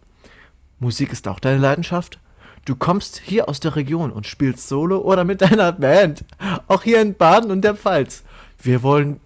Musik 0.78 1.11
ist 1.11 1.26
auch 1.26 1.40
deine 1.40 1.57
Leidenschaft? 1.57 2.20
Du 2.64 2.77
kommst 2.77 3.20
hier 3.22 3.48
aus 3.48 3.61
der 3.61 3.77
Region 3.77 4.11
und 4.11 4.27
spielst 4.27 4.68
Solo 4.68 4.98
oder 4.98 5.24
mit 5.24 5.42
deiner 5.42 5.72
Band. 5.72 6.24
Auch 6.66 6.83
hier 6.83 7.00
in 7.03 7.14
Baden 7.14 7.50
und 7.50 7.62
der 7.62 7.74
Pfalz. 7.74 8.22
Wir 8.62 8.83
wollen 8.83 9.20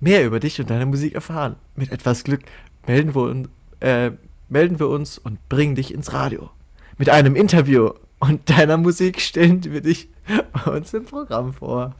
mehr 0.00 0.24
über 0.24 0.38
dich 0.38 0.60
und 0.60 0.70
deine 0.70 0.86
Musik 0.86 1.14
erfahren. 1.14 1.56
Mit 1.74 1.90
etwas 1.90 2.22
Glück 2.22 2.42
melden 2.86 3.14
wir, 3.14 3.22
uns, 3.22 3.48
äh, 3.80 4.12
melden 4.48 4.78
wir 4.78 4.88
uns 4.88 5.18
und 5.18 5.48
bringen 5.48 5.74
dich 5.74 5.92
ins 5.92 6.12
Radio. 6.12 6.50
Mit 6.96 7.10
einem 7.10 7.34
Interview 7.34 7.90
und 8.20 8.48
deiner 8.48 8.76
Musik 8.76 9.20
stellen 9.20 9.64
wir 9.64 9.80
dich 9.80 10.08
bei 10.52 10.70
uns 10.70 10.94
im 10.94 11.04
Programm 11.04 11.52
vor. 11.52 11.96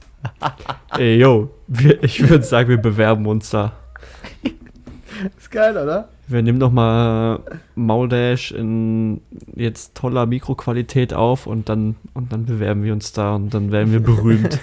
Ey, 0.97 1.17
yo, 1.17 1.51
ich 2.01 2.27
würde 2.27 2.43
sagen, 2.43 2.69
wir 2.69 2.77
bewerben 2.77 3.25
uns 3.25 3.49
da. 3.49 3.73
Ist 5.37 5.51
geil, 5.51 5.77
oder? 5.77 6.09
Wir 6.27 6.41
nehmen 6.41 6.57
noch 6.57 6.71
mal 6.71 7.39
Mauldash 7.75 8.51
in 8.51 9.21
jetzt 9.55 9.95
toller 9.95 10.25
Mikroqualität 10.25 11.13
auf 11.13 11.47
und 11.47 11.69
dann, 11.69 11.95
und 12.13 12.31
dann 12.33 12.45
bewerben 12.45 12.83
wir 12.83 12.93
uns 12.93 13.11
da 13.13 13.35
und 13.35 13.53
dann 13.53 13.71
werden 13.71 13.91
wir 13.91 13.99
berühmt. 13.99 14.59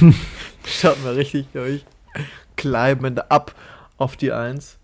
Schaut 0.64 1.02
mal 1.02 1.14
richtig 1.14 1.46
durch. 1.52 1.84
Climben 2.56 3.18
ab 3.28 3.54
auf 3.98 4.16
die 4.16 4.32
Eins. 4.32 4.78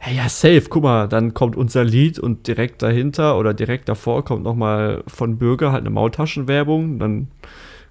Hey, 0.00 0.16
ja, 0.16 0.28
safe. 0.28 0.66
Guck 0.70 0.84
mal, 0.84 1.08
dann 1.08 1.34
kommt 1.34 1.56
unser 1.56 1.84
Lied 1.84 2.18
und 2.18 2.46
direkt 2.46 2.82
dahinter 2.82 3.36
oder 3.36 3.52
direkt 3.52 3.88
davor 3.88 4.24
kommt 4.24 4.44
noch 4.44 4.54
mal 4.54 5.02
von 5.08 5.38
Bürger 5.38 5.72
halt 5.72 5.82
eine 5.82 5.90
Maultaschenwerbung. 5.90 6.98
Dann 6.98 7.28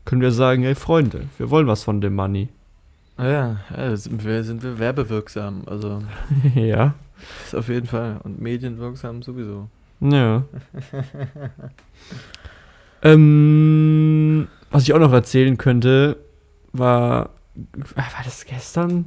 können 0.05 0.21
wir 0.21 0.31
sagen, 0.31 0.63
hey 0.63 0.73
Freunde, 0.73 1.25
wir 1.37 1.49
wollen 1.49 1.67
was 1.67 1.83
von 1.83 1.99
dem 1.99 2.15
Money. 2.15 2.47
Ja, 3.17 3.57
ja 3.75 3.95
sind, 3.95 4.23
wir, 4.23 4.43
sind 4.43 4.63
wir 4.63 4.79
werbewirksam. 4.79 5.63
Also, 5.65 6.01
ja. 6.55 6.93
das 7.43 7.55
auf 7.55 7.69
jeden 7.69 7.87
Fall. 7.87 8.19
Und 8.23 8.39
medienwirksam 8.39 9.23
sowieso. 9.23 9.69
Ja. 9.99 10.43
ähm, 13.01 14.47
was 14.69 14.83
ich 14.83 14.93
auch 14.93 14.99
noch 14.99 15.13
erzählen 15.13 15.57
könnte, 15.57 16.17
war. 16.73 17.31
War 17.95 18.23
das 18.23 18.45
gestern? 18.45 19.05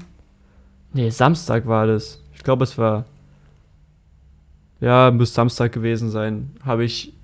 Nee, 0.93 1.11
Samstag 1.11 1.67
war 1.67 1.87
das. 1.87 2.21
Ich 2.35 2.43
glaube, 2.43 2.65
es 2.65 2.77
war. 2.77 3.05
Ja, 4.81 5.13
müsste 5.13 5.37
Samstag 5.37 5.73
gewesen 5.73 6.11
sein. 6.11 6.51
Habe 6.65 6.85
ich. 6.85 7.15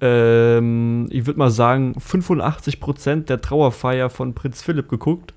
Ähm, 0.00 1.08
ich 1.10 1.26
würde 1.26 1.40
mal 1.40 1.50
sagen, 1.50 1.96
85% 1.98 3.24
der 3.24 3.40
Trauerfeier 3.40 4.10
von 4.10 4.34
Prinz 4.34 4.62
Philipp 4.62 4.88
geguckt. 4.88 5.34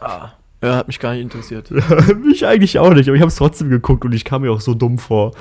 Ah. 0.00 0.30
Ja, 0.62 0.76
hat 0.76 0.86
mich 0.86 0.98
gar 0.98 1.12
nicht 1.12 1.22
interessiert. 1.22 1.70
mich 2.24 2.46
eigentlich 2.46 2.78
auch 2.78 2.92
nicht, 2.94 3.08
aber 3.08 3.14
ich 3.16 3.20
habe 3.20 3.28
es 3.28 3.36
trotzdem 3.36 3.68
geguckt 3.68 4.04
und 4.04 4.12
ich 4.14 4.24
kam 4.24 4.42
mir 4.42 4.50
auch 4.52 4.60
so 4.60 4.74
dumm 4.74 4.98
vor. 4.98 5.32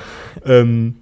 Ähm, 0.45 0.95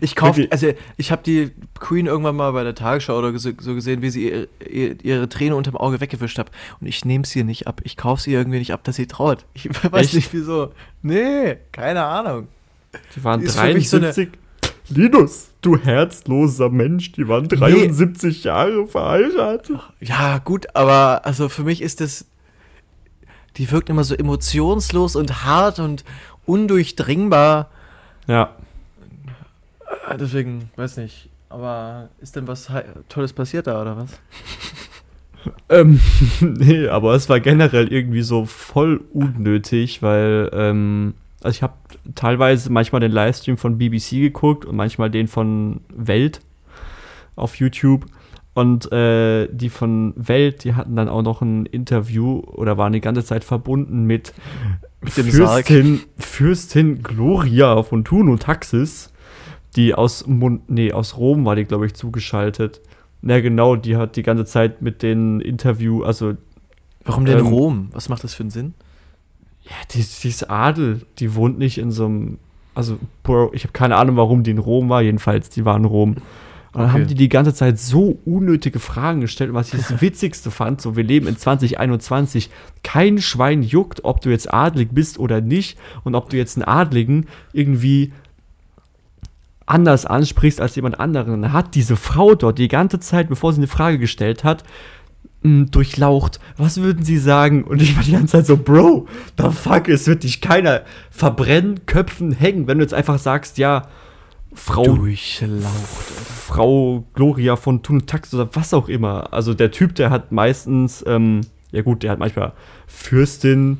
Ich 0.00 0.14
kaufe, 0.14 0.46
also 0.50 0.68
ich 0.98 1.10
habe 1.10 1.22
die 1.24 1.50
Queen 1.80 2.06
irgendwann 2.06 2.36
mal 2.36 2.52
bei 2.52 2.62
der 2.62 2.74
Tagesschau 2.74 3.18
oder 3.18 3.36
so 3.38 3.50
so 3.58 3.74
gesehen, 3.74 4.02
wie 4.02 4.10
sie 4.10 4.28
ihre, 4.28 4.48
ihre, 4.70 4.96
ihre 5.02 5.28
Träne 5.30 5.56
unterm 5.56 5.76
Auge 5.76 6.00
weggewischt 6.00 6.38
hat. 6.38 6.50
Und 6.80 6.86
ich 6.86 7.04
nehme 7.06 7.24
es 7.24 7.34
ihr 7.34 7.44
nicht 7.44 7.66
ab. 7.66 7.80
Ich 7.84 7.96
kaufe 7.96 8.20
sie 8.22 8.32
irgendwie 8.34 8.58
nicht 8.58 8.72
ab, 8.74 8.84
dass 8.84 8.96
sie 8.96 9.06
traut. 9.06 9.44
Ich 9.54 9.68
weiß 9.70 10.06
Echt? 10.06 10.14
nicht 10.14 10.32
wieso. 10.34 10.72
Nee, 11.02 11.56
keine 11.72 12.04
Ahnung. 12.04 12.48
die 13.16 13.24
waren 13.24 13.40
Die 13.40 13.46
ist 13.46 13.58
für 13.58 13.72
mich 13.72 13.88
so 13.88 13.96
eine- 13.96 14.12
73. 14.12 14.28
Linus, 14.90 15.48
du 15.62 15.78
herzloser 15.78 16.68
Mensch, 16.68 17.12
die 17.12 17.26
waren 17.26 17.48
73 17.48 18.44
Jahre 18.44 18.86
verheiratet. 18.86 19.78
Ja, 20.00 20.36
gut, 20.38 20.66
aber 20.76 21.24
also 21.24 21.48
für 21.48 21.64
mich 21.64 21.80
ist 21.80 22.02
das. 22.02 22.26
Die 23.56 23.70
wirkt 23.70 23.88
immer 23.88 24.04
so 24.04 24.14
emotionslos 24.14 25.16
und 25.16 25.44
hart 25.44 25.78
und 25.78 26.04
undurchdringbar. 26.46 27.70
Ja. 28.26 28.56
Äh, 30.08 30.16
Deswegen, 30.18 30.70
weiß 30.76 30.96
nicht. 30.96 31.28
Aber 31.48 32.08
ist 32.20 32.34
denn 32.34 32.48
was 32.48 32.70
Tolles 33.08 33.32
passiert 33.32 33.66
da 33.66 33.80
oder 33.80 33.96
was? 33.96 34.10
Ähm, 35.68 36.00
nee, 36.40 36.88
aber 36.88 37.14
es 37.14 37.28
war 37.28 37.40
generell 37.40 37.92
irgendwie 37.92 38.22
so 38.22 38.46
voll 38.46 39.02
unnötig, 39.12 40.02
weil, 40.02 40.50
ähm, 40.52 41.14
also 41.42 41.56
ich 41.56 41.62
habe 41.62 41.74
teilweise 42.14 42.70
manchmal 42.72 43.00
den 43.00 43.12
Livestream 43.12 43.56
von 43.56 43.78
BBC 43.78 44.12
geguckt 44.12 44.64
und 44.64 44.76
manchmal 44.76 45.10
den 45.10 45.28
von 45.28 45.80
Welt 45.88 46.40
auf 47.36 47.56
YouTube. 47.56 48.06
Und 48.54 48.90
äh, 48.92 49.48
die 49.52 49.68
von 49.68 50.14
Welt, 50.16 50.64
die 50.64 50.74
hatten 50.74 50.94
dann 50.94 51.08
auch 51.08 51.22
noch 51.22 51.42
ein 51.42 51.66
Interview 51.66 52.38
oder 52.38 52.78
waren 52.78 52.92
die 52.92 53.00
ganze 53.00 53.24
Zeit 53.24 53.42
verbunden 53.42 54.04
mit, 54.04 54.32
Mit 55.00 55.16
dem 55.16 55.30
Sarg. 55.30 55.66
Fürstin, 55.66 56.00
Fürstin 56.16 57.02
Gloria 57.02 57.82
von 57.82 58.04
Thun 58.04 58.28
und 58.28 58.42
Taxis, 58.42 59.12
die 59.74 59.94
aus, 59.94 60.26
Mon 60.28 60.60
nee, 60.68 60.92
aus 60.92 61.16
Rom 61.16 61.44
war 61.44 61.56
die, 61.56 61.64
glaube 61.64 61.86
ich, 61.86 61.94
zugeschaltet. 61.94 62.80
Na 63.22 63.40
genau, 63.40 63.74
die 63.74 63.96
hat 63.96 64.16
die 64.16 64.22
ganze 64.22 64.44
Zeit 64.44 64.82
mit 64.82 65.02
den 65.02 65.40
Interview, 65.40 66.04
also 66.04 66.34
Warum 67.04 67.24
denn 67.24 67.38
Ähm, 67.38 67.46
Rom? 67.46 67.88
Was 67.92 68.08
macht 68.08 68.24
das 68.24 68.34
für 68.34 68.44
einen 68.44 68.50
Sinn? 68.50 68.74
ja, 69.64 69.72
die, 69.92 70.04
die 70.22 70.28
ist 70.28 70.50
Adel, 70.50 71.02
die 71.18 71.34
wohnt 71.34 71.58
nicht 71.58 71.78
in 71.78 71.90
so 71.90 72.04
einem, 72.04 72.38
also 72.74 72.98
Bro, 73.22 73.52
ich 73.54 73.64
habe 73.64 73.72
keine 73.72 73.96
Ahnung, 73.96 74.16
warum 74.16 74.42
die 74.42 74.50
in 74.50 74.58
Rom 74.58 74.88
war, 74.88 75.02
jedenfalls, 75.02 75.48
die 75.48 75.64
war 75.64 75.76
in 75.76 75.84
Rom. 75.86 76.16
Und 76.74 76.80
dann 76.80 76.90
Okay. 76.90 77.00
haben 77.00 77.06
die 77.06 77.14
die 77.14 77.28
ganze 77.28 77.54
Zeit 77.54 77.78
so 77.78 78.18
unnötige 78.26 78.80
Fragen 78.80 79.20
gestellt. 79.20 79.50
Und 79.50 79.56
was 79.56 79.72
ich 79.72 79.80
das 79.80 80.00
Witzigste 80.02 80.50
fand, 80.50 80.80
so 80.80 80.96
wir 80.96 81.04
leben 81.04 81.26
in 81.28 81.38
2021, 81.38 82.50
kein 82.82 83.18
Schwein 83.20 83.62
juckt, 83.62 84.04
ob 84.04 84.20
du 84.20 84.30
jetzt 84.30 84.52
adlig 84.52 84.88
bist 84.92 85.18
oder 85.18 85.40
nicht 85.40 85.78
und 86.02 86.14
ob 86.14 86.28
du 86.30 86.36
jetzt 86.36 86.56
einen 86.56 86.64
Adligen 86.66 87.26
irgendwie 87.52 88.12
anders 89.66 90.04
ansprichst 90.04 90.60
als 90.60 90.76
jemand 90.76 91.00
anderen. 91.00 91.42
Dann 91.42 91.52
hat 91.52 91.74
diese 91.74 91.96
Frau 91.96 92.34
dort 92.34 92.58
die 92.58 92.68
ganze 92.68 93.00
Zeit, 93.00 93.28
bevor 93.28 93.52
sie 93.52 93.58
eine 93.60 93.66
Frage 93.66 93.98
gestellt 93.98 94.44
hat, 94.44 94.62
mh, 95.42 95.66
durchlaucht. 95.70 96.38
Was 96.58 96.78
würden 96.82 97.04
sie 97.04 97.18
sagen? 97.18 97.64
Und 97.64 97.80
ich 97.80 97.96
war 97.96 98.02
die 98.02 98.12
ganze 98.12 98.32
Zeit 98.32 98.46
so, 98.46 98.56
Bro, 98.58 99.06
the 99.38 99.48
fuck, 99.50 99.88
es 99.88 100.06
wird 100.06 100.22
dich 100.24 100.40
keiner 100.42 100.82
verbrennen, 101.10 101.86
köpfen, 101.86 102.32
hängen, 102.32 102.66
wenn 102.66 102.78
du 102.78 102.84
jetzt 102.84 102.94
einfach 102.94 103.18
sagst, 103.18 103.56
ja, 103.58 103.88
Frau 104.54 104.84
Durchlaucht. 104.84 106.14
Frau 106.46 107.04
Gloria 107.14 107.56
von 107.56 107.82
Thun 107.82 107.96
und 107.96 108.06
Tax 108.06 108.32
oder 108.32 108.48
was 108.54 108.72
auch 108.72 108.88
immer. 108.88 109.32
Also 109.32 109.54
der 109.54 109.70
Typ, 109.70 109.94
der 109.94 110.10
hat 110.10 110.32
meistens, 110.32 111.04
ähm, 111.06 111.42
ja 111.72 111.82
gut, 111.82 112.02
der 112.02 112.12
hat 112.12 112.18
manchmal 112.18 112.52
Fürstin 112.86 113.78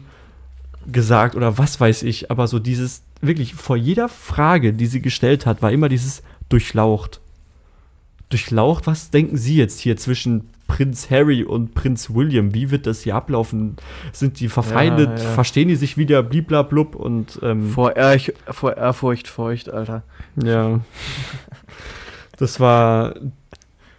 gesagt 0.90 1.34
oder 1.34 1.56
was 1.58 1.80
weiß 1.80 2.02
ich, 2.02 2.30
aber 2.30 2.46
so 2.46 2.58
dieses, 2.58 3.02
wirklich 3.20 3.54
vor 3.54 3.76
jeder 3.76 4.08
Frage, 4.08 4.72
die 4.72 4.86
sie 4.86 5.00
gestellt 5.00 5.46
hat, 5.46 5.62
war 5.62 5.72
immer 5.72 5.88
dieses 5.88 6.22
durchlaucht. 6.48 7.20
Durchlaucht, 8.28 8.86
was 8.86 9.10
denken 9.10 9.36
Sie 9.36 9.56
jetzt 9.56 9.80
hier 9.80 9.96
zwischen 9.96 10.50
Prinz 10.66 11.10
Harry 11.10 11.44
und 11.44 11.74
Prinz 11.74 12.10
William, 12.10 12.54
wie 12.54 12.70
wird 12.70 12.86
das 12.86 13.02
hier 13.02 13.14
ablaufen? 13.14 13.76
Sind 14.12 14.40
die 14.40 14.48
verfeindet? 14.48 15.18
Ja, 15.18 15.24
ja. 15.24 15.30
Verstehen 15.32 15.68
die 15.68 15.76
sich 15.76 15.96
wieder? 15.96 16.22
Bliblablub 16.22 16.94
und 16.94 17.38
ähm, 17.42 17.70
Vor, 17.70 17.96
Erch 17.96 18.32
vor 18.50 18.76
Ehrfurcht 18.76 19.28
feucht, 19.28 19.68
Alter. 19.70 20.02
ja. 20.42 20.80
Das 22.36 22.58
war. 22.60 23.14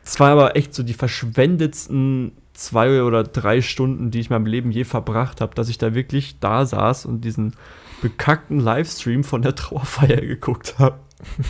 Das 0.03 0.19
war 0.19 0.29
aber 0.29 0.55
echt 0.55 0.73
so 0.75 0.83
die 0.83 0.93
verschwendetsten 0.93 2.33
zwei 2.53 3.01
oder 3.01 3.23
drei 3.23 3.61
Stunden, 3.61 4.11
die 4.11 4.19
ich 4.19 4.29
in 4.29 4.33
meinem 4.35 4.45
Leben 4.45 4.71
je 4.71 4.83
verbracht 4.83 5.41
habe, 5.41 5.55
dass 5.55 5.69
ich 5.69 5.77
da 5.77 5.95
wirklich 5.95 6.39
da 6.39 6.65
saß 6.65 7.05
und 7.05 7.21
diesen 7.21 7.53
bekackten 8.01 8.59
Livestream 8.59 9.23
von 9.23 9.41
der 9.41 9.55
Trauerfeier 9.55 10.21
geguckt 10.21 10.75
habe. 10.77 10.99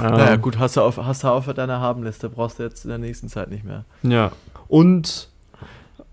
Naja, 0.00 0.36
gut, 0.36 0.58
hast 0.58 0.76
du, 0.76 0.82
auf, 0.82 0.96
hast 0.96 1.24
du 1.24 1.28
auf 1.28 1.52
deiner 1.52 1.80
Habenliste, 1.80 2.28
brauchst 2.28 2.58
du 2.58 2.62
jetzt 2.62 2.84
in 2.84 2.88
der 2.88 2.98
nächsten 2.98 3.28
Zeit 3.28 3.50
nicht 3.50 3.64
mehr. 3.64 3.84
Ja. 4.02 4.32
Und 4.68 5.28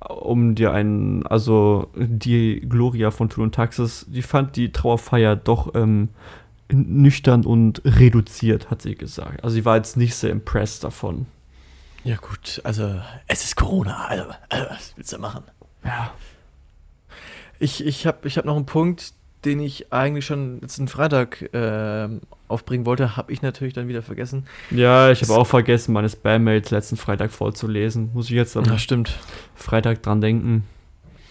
um 0.09 0.55
dir 0.55 0.73
einen, 0.73 1.25
also 1.25 1.89
die 1.95 2.61
Gloria 2.67 3.11
von 3.11 3.29
Tour 3.29 3.45
und 3.45 3.55
Taxis, 3.55 4.05
die 4.09 4.21
fand 4.21 4.55
die 4.55 4.71
Trauerfeier 4.71 5.35
doch 5.35 5.73
ähm, 5.75 6.09
nüchtern 6.71 7.45
und 7.45 7.81
reduziert, 7.85 8.69
hat 8.69 8.81
sie 8.81 8.95
gesagt. 8.95 9.43
Also 9.43 9.53
sie 9.55 9.65
war 9.65 9.77
jetzt 9.77 9.97
nicht 9.97 10.15
sehr 10.15 10.31
impressed 10.31 10.83
davon. 10.83 11.25
Ja, 12.03 12.17
gut, 12.17 12.59
also 12.65 12.99
es 13.27 13.45
ist 13.45 13.55
Corona, 13.55 14.05
also, 14.07 14.25
also 14.49 14.65
was 14.69 14.93
willst 14.97 15.13
du 15.13 15.19
machen? 15.19 15.43
Ja. 15.85 16.11
Ich, 17.59 17.85
ich 17.85 18.05
habe 18.05 18.27
ich 18.27 18.37
hab 18.37 18.43
noch 18.43 18.57
einen 18.57 18.65
Punkt, 18.65 19.13
den 19.45 19.59
ich 19.59 19.91
eigentlich 19.91 20.25
schon 20.25 20.61
letzten 20.61 20.87
Freitag 20.87 21.49
ähm, 21.53 22.21
aufbringen 22.47 22.85
wollte, 22.85 23.17
habe 23.17 23.31
ich 23.31 23.41
natürlich 23.41 23.73
dann 23.73 23.87
wieder 23.87 24.01
vergessen. 24.01 24.45
Ja, 24.71 25.11
ich 25.11 25.21
habe 25.21 25.33
auch 25.33 25.47
vergessen, 25.47 25.93
meine 25.93 26.09
Spam-Mails 26.09 26.71
letzten 26.71 26.97
Freitag 26.97 27.31
vorzulesen. 27.31 28.11
Muss 28.13 28.25
ich 28.25 28.31
jetzt 28.35 28.55
am 28.57 28.65
Ja, 28.65 28.77
stimmt. 28.77 29.17
Freitag 29.55 30.01
dran 30.03 30.21
denken. 30.21 30.63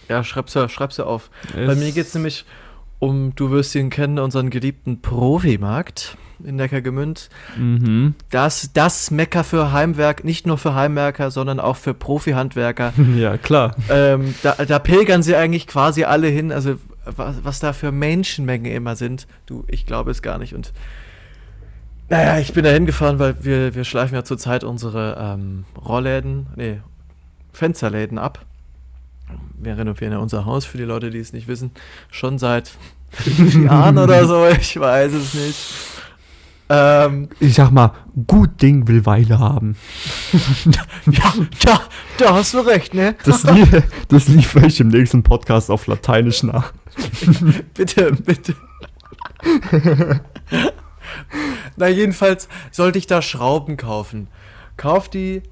Ja, 0.09 0.23
schreib's 0.23 0.53
ja, 0.53 0.67
schreib's 0.69 0.97
ja 0.97 1.05
auf. 1.05 1.29
Bei 1.55 1.61
Es- 1.61 1.79
mir 1.79 1.91
geht 1.91 2.05
es 2.07 2.13
nämlich 2.13 2.45
um, 3.03 3.35
du 3.35 3.51
wirst 3.51 3.75
ihn 3.75 3.89
kennen, 3.89 4.17
unseren 4.17 4.49
geliebten 4.49 5.01
Profimarkt 5.01 6.17
in 6.43 6.55
Neckargemünd. 6.55 7.29
Mhm. 7.57 8.15
Das, 8.29 8.71
das 8.73 9.11
Mecker 9.11 9.43
für 9.43 9.71
Heimwerk, 9.71 10.23
nicht 10.23 10.47
nur 10.47 10.57
für 10.57 10.73
Heimwerker, 10.73 11.29
sondern 11.29 11.59
auch 11.59 11.75
für 11.75 11.93
Profi-Handwerker. 11.93 12.93
Ja, 13.17 13.37
klar. 13.37 13.75
ähm, 13.89 14.33
da, 14.41 14.53
da 14.53 14.79
pilgern 14.79 15.21
sie 15.21 15.35
eigentlich 15.35 15.67
quasi 15.67 16.03
alle 16.03 16.27
hin. 16.27 16.51
Also 16.51 16.75
was, 17.05 17.43
was 17.43 17.59
da 17.59 17.73
für 17.73 17.91
Menschenmengen 17.91 18.71
immer 18.71 18.95
sind, 18.95 19.27
du, 19.45 19.65
ich 19.67 19.85
glaube 19.85 20.11
es 20.11 20.21
gar 20.21 20.37
nicht. 20.37 20.55
Und 20.55 20.73
naja, 22.09 22.39
ich 22.39 22.53
bin 22.53 22.63
da 22.63 22.71
hingefahren, 22.71 23.19
weil 23.19 23.43
wir, 23.43 23.75
wir 23.75 23.83
schleifen 23.83 24.15
ja 24.15 24.23
zurzeit 24.23 24.63
unsere 24.63 25.17
ähm, 25.19 25.65
Rollläden, 25.77 26.47
nee, 26.55 26.79
Fensterläden 27.51 28.17
ab. 28.17 28.45
Wir 29.57 29.77
renovieren 29.77 30.13
ja 30.13 30.19
unser 30.19 30.45
Haus 30.45 30.65
für 30.65 30.77
die 30.77 30.83
Leute, 30.83 31.09
die 31.09 31.19
es 31.19 31.33
nicht 31.33 31.47
wissen, 31.47 31.71
schon 32.11 32.37
seit 32.37 32.71
Jahren 33.63 33.97
oder 33.97 34.25
so, 34.27 34.45
ich 34.47 34.79
weiß 34.79 35.13
es 35.13 35.33
nicht. 35.33 35.57
Ähm, 36.69 37.29
Ich 37.39 37.55
sag 37.55 37.71
mal, 37.71 37.91
gut 38.27 38.61
Ding 38.61 38.87
will 38.87 39.05
Weile 39.05 39.37
haben. 39.39 39.75
ja, 41.11 41.33
da, 41.63 41.81
da 42.17 42.33
hast 42.35 42.53
du 42.53 42.59
recht, 42.59 42.93
ne? 42.93 43.15
Das, 43.25 43.43
lie 43.51 43.83
das 44.07 44.27
liefere 44.27 44.67
ich 44.67 44.79
im 44.79 44.87
nächsten 44.87 45.23
Podcast 45.23 45.69
auf 45.69 45.87
Lateinisch 45.87 46.43
nach. 46.43 46.73
bitte, 47.73 48.11
bitte. 48.13 48.55
Na, 51.75 51.87
jedenfalls 51.87 52.47
sollte 52.71 52.97
ich 52.97 53.07
da 53.07 53.21
Schrauben 53.21 53.77
kaufen. 53.77 54.27
Kauf 54.77 55.09
die. 55.09 55.43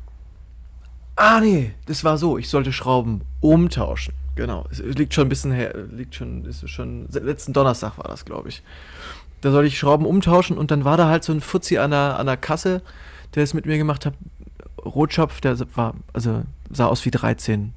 Ah, 1.24 1.40
nee, 1.40 1.72
das 1.86 2.04
war 2.04 2.18
so. 2.18 2.40
Ich 2.40 2.50
sollte 2.50 2.74
Schrauben 2.74 3.22
umtauschen. 3.42 4.16
Genau. 4.34 4.66
Es 4.72 4.80
liegt 4.80 5.14
schon 5.14 5.28
ein 5.28 5.30
bisschen 5.30 5.52
her. 5.52 5.72
Liegt 5.92 6.16
schon, 6.16 6.46
ist 6.46 6.68
schon. 6.68 7.08
Letzten 7.12 7.54
Donnerstag 7.54 8.00
war 8.00 8.08
das, 8.08 8.26
glaube 8.26 8.50
ich. 8.50 8.64
Da 9.42 9.52
sollte 9.52 9.68
ich 9.68 9.78
Schrauben 9.78 10.08
umtauschen 10.08 10.58
und 10.58 10.72
dann 10.72 10.84
war 10.84 10.98
da 10.98 11.10
halt 11.10 11.24
so 11.24 11.32
ein 11.32 11.42
Fuzzi 11.42 11.78
an 11.78 11.92
der, 11.92 12.18
an 12.18 12.26
der 12.26 12.38
Kasse, 12.38 12.82
der 13.36 13.44
es 13.44 13.54
mit 13.54 13.68
mir 13.68 13.78
gemacht 13.78 14.08
hat. 14.08 14.16
Rotschopf, 14.84 15.42
der 15.42 15.60
war, 15.76 15.94
also 16.12 16.42
sah 16.72 16.88
aus 16.88 17.06
wie 17.06 17.12
13. 17.12 17.74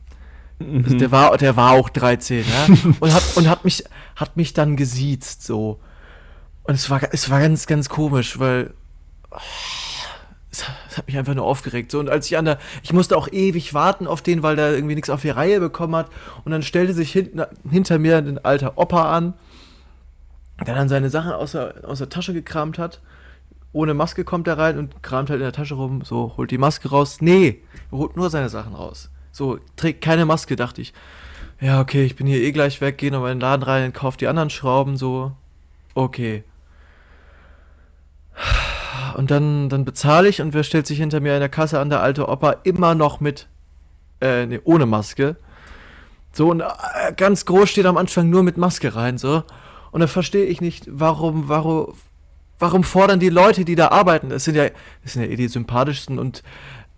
Also 0.59 0.97
der 0.97 1.11
war, 1.11 1.37
der 1.37 1.55
war 1.55 1.73
auch 1.73 1.91
13, 1.91 2.47
ja. 2.49 2.75
Und 3.01 3.13
hat, 3.13 3.37
und 3.37 3.47
hat 3.47 3.63
mich, 3.67 3.85
hat 4.17 4.39
mich 4.39 4.55
dann 4.55 4.75
gesiezt, 4.75 5.43
so. 5.43 5.81
Und 6.63 6.77
es 6.77 6.89
war, 6.89 7.03
es 7.13 7.29
war 7.29 7.41
ganz, 7.41 7.67
ganz 7.67 7.91
komisch, 7.91 8.39
weil 8.39 8.73
oh, 9.31 9.37
es, 10.51 10.65
es 10.95 10.99
hat 10.99 11.09
mich 11.09 11.19
einfach 11.19 11.35
nur 11.35 11.45
aufgeregt. 11.45 11.91
So, 11.91 11.99
und 11.99 12.09
als 12.09 12.27
ich 12.27 12.39
an 12.39 12.45
der, 12.45 12.59
ich 12.85 12.93
musste 12.93 13.17
auch 13.17 13.27
ewig 13.33 13.75
warten 13.75 14.07
auf 14.07 14.23
den, 14.23 14.45
weil 14.45 14.55
der 14.55 14.75
irgendwie 14.75 14.95
nichts 14.95 15.11
auf 15.11 15.23
die 15.23 15.31
Reihe 15.31 15.59
bekommen 15.59 15.97
hat. 15.97 16.09
Und 16.45 16.53
dann 16.53 16.63
stellte 16.63 16.95
sich 16.95 17.11
hinten, 17.11 17.43
hinter 17.69 17.99
mir 17.99 18.17
ein 18.19 18.39
alter 18.45 18.79
Opa 18.79 19.13
an, 19.13 19.35
der 20.65 20.77
dann 20.77 20.89
seine 20.89 21.11
Sachen 21.11 21.33
aus 21.33 21.53
der, 21.53 21.83
aus 21.85 21.99
der 21.99 22.11
Tasche 22.11 22.33
gekramt 22.33 22.79
hat. 22.79 23.01
Ohne 23.73 23.93
Maske 23.93 24.23
kommt 24.23 24.47
er 24.47 24.57
rein 24.57 24.79
und 24.79 25.03
kramt 25.03 25.31
halt 25.31 25.41
in 25.41 25.45
der 25.45 25.53
Tasche 25.53 25.75
rum, 25.75 26.03
so, 26.05 26.35
holt 26.37 26.53
die 26.53 26.59
Maske 26.59 26.89
raus. 26.91 27.21
Nee, 27.21 27.61
holt 27.91 28.17
nur 28.17 28.31
seine 28.31 28.49
Sachen 28.49 28.75
raus. 28.75 29.11
So, 29.33 29.59
trägt 29.75 30.01
keine 30.01 30.27
Maske, 30.27 30.55
dachte 30.55 30.81
ich. 30.81 30.95
Ja, 31.61 31.81
okay, 31.81 32.05
ich 32.05 32.15
bin 32.15 32.29
hier 32.29 32.41
eh 32.41 32.53
gleich 32.53 32.81
weg, 32.81 32.99
gehe 32.99 33.11
noch 33.11 33.25
in 33.25 33.39
den 33.39 33.41
Laden 33.41 33.65
rein, 33.65 33.93
kauf 33.93 34.17
die 34.17 34.29
anderen 34.29 34.51
Schrauben, 34.51 34.97
so. 34.97 35.33
Okay. 35.95 36.45
Und 39.15 39.31
dann, 39.31 39.69
dann 39.69 39.85
bezahle 39.85 40.29
ich 40.29 40.41
und 40.41 40.55
wer 40.55 40.63
stellt 40.63 40.87
sich 40.87 40.99
hinter 40.99 41.21
mir 41.21 41.35
in 41.35 41.41
der 41.41 41.49
Kasse 41.49 41.79
an, 41.81 41.91
der 41.91 42.03
alte 42.03 42.29
Opa, 42.29 42.57
immer 42.65 42.95
noch 42.95 43.21
mit, 43.21 43.49
äh, 44.21 44.47
nee, 44.47 44.61
ohne 44.65 44.87
Maske. 44.87 45.37
So, 46.33 46.51
und 46.51 46.61
äh, 46.61 47.13
ganz 47.17 47.45
groß 47.45 47.71
steht 47.71 47.87
am 47.87 47.97
Anfang 47.97 48.29
nur 48.29 48.43
mit 48.43 48.57
Maske 48.57 48.95
rein, 48.95 49.19
so. 49.19 49.45
Und 49.93 50.01
dann 50.01 50.09
verstehe 50.09 50.47
ich 50.47 50.61
nicht, 50.61 50.89
warum, 50.91 51.49
warum, 51.49 51.95
warum 52.59 52.83
fordern 52.83 53.21
die 53.21 53.29
Leute, 53.29 53.65
die 53.65 53.77
da 53.77 53.89
arbeiten, 53.89 54.31
das 54.31 54.45
sind 54.45 54.57
ja, 54.57 54.69
das 55.03 55.13
sind 55.13 55.23
ja 55.23 55.29
eh 55.29 55.37
die 55.37 55.49
sympathischsten 55.49 56.19
und 56.19 56.43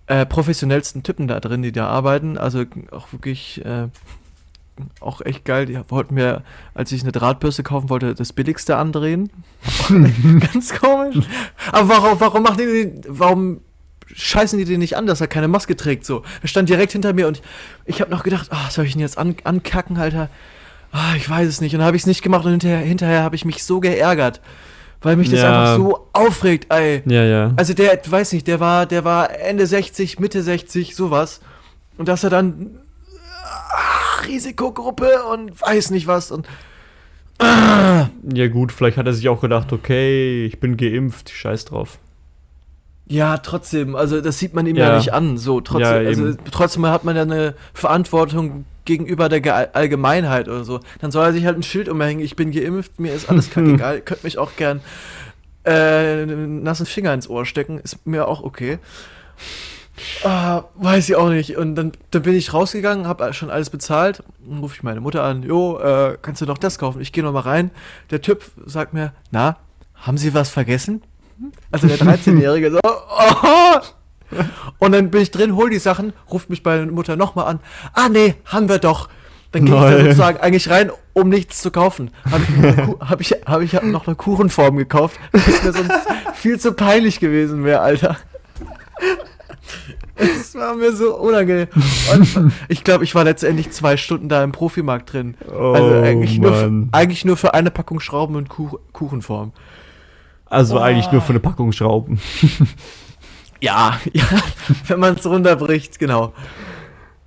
äh, 0.07 0.24
professionellsten 0.24 1.02
Typen 1.02 1.29
da 1.29 1.40
drin, 1.40 1.62
die 1.62 1.72
da 1.72 1.88
arbeiten. 1.88 2.38
Also 2.38 2.64
auch 2.90 3.12
wirklich, 3.12 3.64
äh, 3.64 3.88
auch 5.01 5.21
echt 5.21 5.45
geil. 5.45 5.67
Die 5.67 5.79
wollten 5.89 6.15
mir, 6.15 6.43
als 6.75 6.93
ich 6.93 7.03
eine 7.03 7.12
Drahtbürste 7.12 7.62
kaufen 7.62 7.89
wollte, 7.91 8.15
das 8.15 8.33
billigste 8.33 8.77
andrehen. 8.77 9.31
Ganz 10.53 10.75
komisch. 10.75 11.25
Aber 11.73 11.89
warum, 11.89 12.21
warum 12.21 12.43
machen 12.43 12.59
die 12.59 12.65
den, 12.67 13.01
warum 13.09 13.61
scheißen 14.15 14.59
die 14.59 14.65
den 14.65 14.79
nicht 14.81 14.97
an, 14.97 15.07
dass 15.07 15.21
er 15.21 15.27
keine 15.29 15.49
Maske 15.49 15.77
trägt? 15.77 16.05
So, 16.07 16.23
er 16.43 16.49
stand 16.49 16.69
direkt 16.69 16.93
hinter 16.93 17.12
mir 17.12 17.27
und 17.27 17.43
ich 17.85 18.01
habe 18.01 18.11
noch 18.11 18.23
gedacht, 18.23 18.49
ah, 18.51 18.71
soll 18.71 18.85
ich 18.85 18.95
ihn 18.95 19.01
jetzt 19.01 19.19
an, 19.19 19.35
ankacken, 19.45 19.97
Alter? 19.97 20.29
Ah, 20.93 21.15
ich 21.17 21.29
weiß 21.29 21.49
es 21.49 21.61
nicht. 21.61 21.75
Und 21.75 21.81
dann 21.81 21.87
habe 21.87 21.97
ich 21.97 22.03
es 22.03 22.07
nicht 22.07 22.23
gemacht 22.23 22.45
und 22.45 22.53
hinterher, 22.53 22.79
hinterher 22.79 23.23
habe 23.23 23.37
ich 23.37 23.45
mich 23.45 23.65
so 23.65 23.81
geärgert, 23.81 24.41
weil 25.03 25.17
mich 25.17 25.29
das 25.31 25.41
Ja. 25.41 25.49
einfach 25.75 25.77
so 25.77 26.09
aufregt, 26.12 26.73
ey. 26.73 27.03
Ja, 27.07 27.25
ja. 27.25 27.53
Also 27.57 27.75
der, 27.75 28.01
weiß 28.07 28.33
nicht, 28.33 28.47
der 28.47 28.61
war, 28.61 28.87
der 28.87 29.05
war 29.05 29.31
Ende 29.41 29.67
60, 29.67 30.19
Mitte 30.21 30.43
60, 30.43 30.95
sowas. 30.97 31.41
Und 31.99 32.09
dass 32.09 32.25
er 32.25 32.31
dann 32.31 32.79
ah, 33.45 34.06
Risikogruppe 34.26 35.22
und 35.33 35.61
weiß 35.61 35.90
nicht 35.90 36.07
was 36.07 36.31
und 36.31 36.46
Ja, 37.40 38.48
gut, 38.48 38.72
vielleicht 38.72 38.96
hat 38.96 39.07
er 39.07 39.12
sich 39.12 39.29
auch 39.29 39.40
gedacht, 39.40 39.72
okay, 39.72 40.46
ich 40.46 40.59
bin 40.61 40.76
geimpft, 40.76 41.31
scheiß 41.31 41.66
drauf. 41.66 41.98
ja, 43.09 43.37
trotzdem, 43.38 43.94
also 43.94 44.20
das 44.20 44.38
sieht 44.38 44.55
man 44.55 44.66
ihm 44.66 44.76
ja, 44.76 44.88
Ja. 44.88 44.96
nicht 44.96 45.12
an, 45.12 45.37
so 45.38 45.61
trotzdem, 45.61 46.02
Ja, 46.02 46.09
also 46.09 46.35
trotzdem 46.50 46.87
hat 46.87 47.05
man 47.05 47.14
ja 47.14 47.22
eine 47.22 47.55
Verantwortung 47.74 48.64
gegenüber 48.85 49.29
der 49.29 49.40
Ge 49.40 49.52
Allgemeinheit 49.52 50.48
oder 50.48 50.64
so. 50.64 50.81
Dann 51.00 51.11
soll 51.11 51.26
er 51.26 51.33
sich 51.33 51.44
halt 51.44 51.57
ein 51.59 51.62
Schild 51.62 51.88
umhängen, 51.88 52.24
ich 52.24 52.37
bin 52.37 52.50
geimpft, 52.52 52.98
mir 52.98 53.12
ist 53.12 53.29
alles 53.29 53.50
kackegal, 53.52 54.00
könnt 54.00 54.24
mich 54.24 54.38
auch 54.38 54.57
gern 54.57 54.81
äh, 55.64 55.72
einen 55.72 56.62
nassen 56.62 56.87
Finger 56.87 57.12
ins 57.12 57.29
Ohr 57.29 57.44
stecken, 57.46 57.79
ist 57.81 58.07
mir 58.07 58.26
auch 58.29 58.42
okay. 58.42 58.79
Ah, 60.25 60.65
weiß 60.75 61.09
ich 61.09 61.17
auch 61.17 61.31
nicht. 61.31 61.57
Und 61.57 61.75
dann, 61.75 61.93
dann 62.11 62.23
bin 62.23 62.35
ich 62.35 62.53
rausgegangen, 62.53 63.07
habe 63.07 63.33
schon 63.33 63.51
alles 63.51 63.71
bezahlt. 63.71 64.23
Dann 64.47 64.59
rufe 64.59 64.75
ich 64.77 64.83
meine 64.83 65.01
Mutter 65.01 65.23
an. 65.23 65.43
Jo, 65.43 65.79
äh, 65.79 66.19
kannst 66.21 66.41
du 66.43 66.47
noch 66.47 66.59
das 66.59 66.79
kaufen? 66.79 67.01
Ich 67.01 67.13
gehe 67.13 67.25
noch 67.25 67.33
mal 67.33 67.41
rein. 67.41 67.71
Der 68.11 68.21
Typ 68.21 68.45
sagt 68.67 68.93
mir, 68.93 69.13
na, 69.31 69.57
haben 69.95 70.19
Sie 70.19 70.35
was 70.35 70.51
vergessen? 70.51 71.03
Also 71.71 71.87
der 71.87 71.99
13-Jährige 71.99 72.73
so, 72.73 72.81
oh. 72.83 73.81
Und 74.79 74.92
dann 74.92 75.11
bin 75.11 75.23
ich 75.23 75.31
drin, 75.31 75.55
hol 75.55 75.71
die 75.71 75.79
Sachen, 75.79 76.13
ruft 76.31 76.51
mich 76.51 76.65
meine 76.65 76.87
Mutter 76.87 77.17
noch 77.17 77.35
mal 77.35 77.44
an. 77.44 77.61
Ah, 77.92 78.09
nee, 78.09 78.35
haben 78.47 78.69
wir 78.69 78.79
doch. 78.79 79.09
Dann 79.53 79.65
gehe 79.65 79.75
ich 79.75 79.81
da 79.81 79.99
sozusagen 80.01 80.38
eigentlich 80.40 80.69
rein, 80.69 80.90
um 81.13 81.29
nichts 81.29 81.63
zu 81.63 81.71
kaufen. 81.71 82.11
Habe 82.31 82.42
ich, 82.42 83.01
hab 83.01 83.21
ich, 83.21 83.31
hab 83.47 83.61
ich 83.63 83.73
noch 83.83 84.07
eine 84.07 84.17
Kuchenform 84.17 84.77
gekauft, 84.77 85.19
was 85.33 85.63
mir 85.63 85.73
sonst 85.73 85.92
viel 86.35 86.59
zu 86.59 86.73
peinlich 86.73 87.21
gewesen 87.21 87.65
wäre, 87.65 87.81
Alter. 87.81 88.17
Es 90.17 90.54
war 90.54 90.75
mir 90.75 90.92
so 90.92 91.17
unangenehm. 91.17 91.69
Und 92.12 92.52
ich 92.69 92.85
glaube, 92.85 93.04
ich 93.04 93.14
war 93.14 93.25
letztendlich 93.25 93.71
zwei 93.71 93.96
Stunden 93.96 94.29
da 94.29 94.42
im 94.44 94.52
Profimarkt 94.52 95.12
drin. 95.12 95.37
also 95.40 95.54
Oh, 95.58 96.02
eigentlich 96.02 96.38
nur, 96.38 96.88
eigentlich 96.92 97.25
nur 97.25 97.37
für 97.37 97.54
eine 97.54 97.71
Packung 97.71 98.00
Schrauben 98.00 98.37
und 98.37 98.48
Kuch 98.48 98.79
Kuchenform. 98.92 99.52
Also 100.46 100.77
Oh. 100.77 100.81
eigentlich 100.81 101.10
nur 101.12 101.21
für 101.23 101.31
eine 101.31 101.40
Packung 101.40 101.73
Schrauben. 101.73 102.21
Ja, 103.62 103.98
ja, 104.12 104.25
wenn 104.87 105.00
man 105.00 105.14
es 105.14 105.25
runterbricht, 105.25 105.98
genau. 105.98 106.35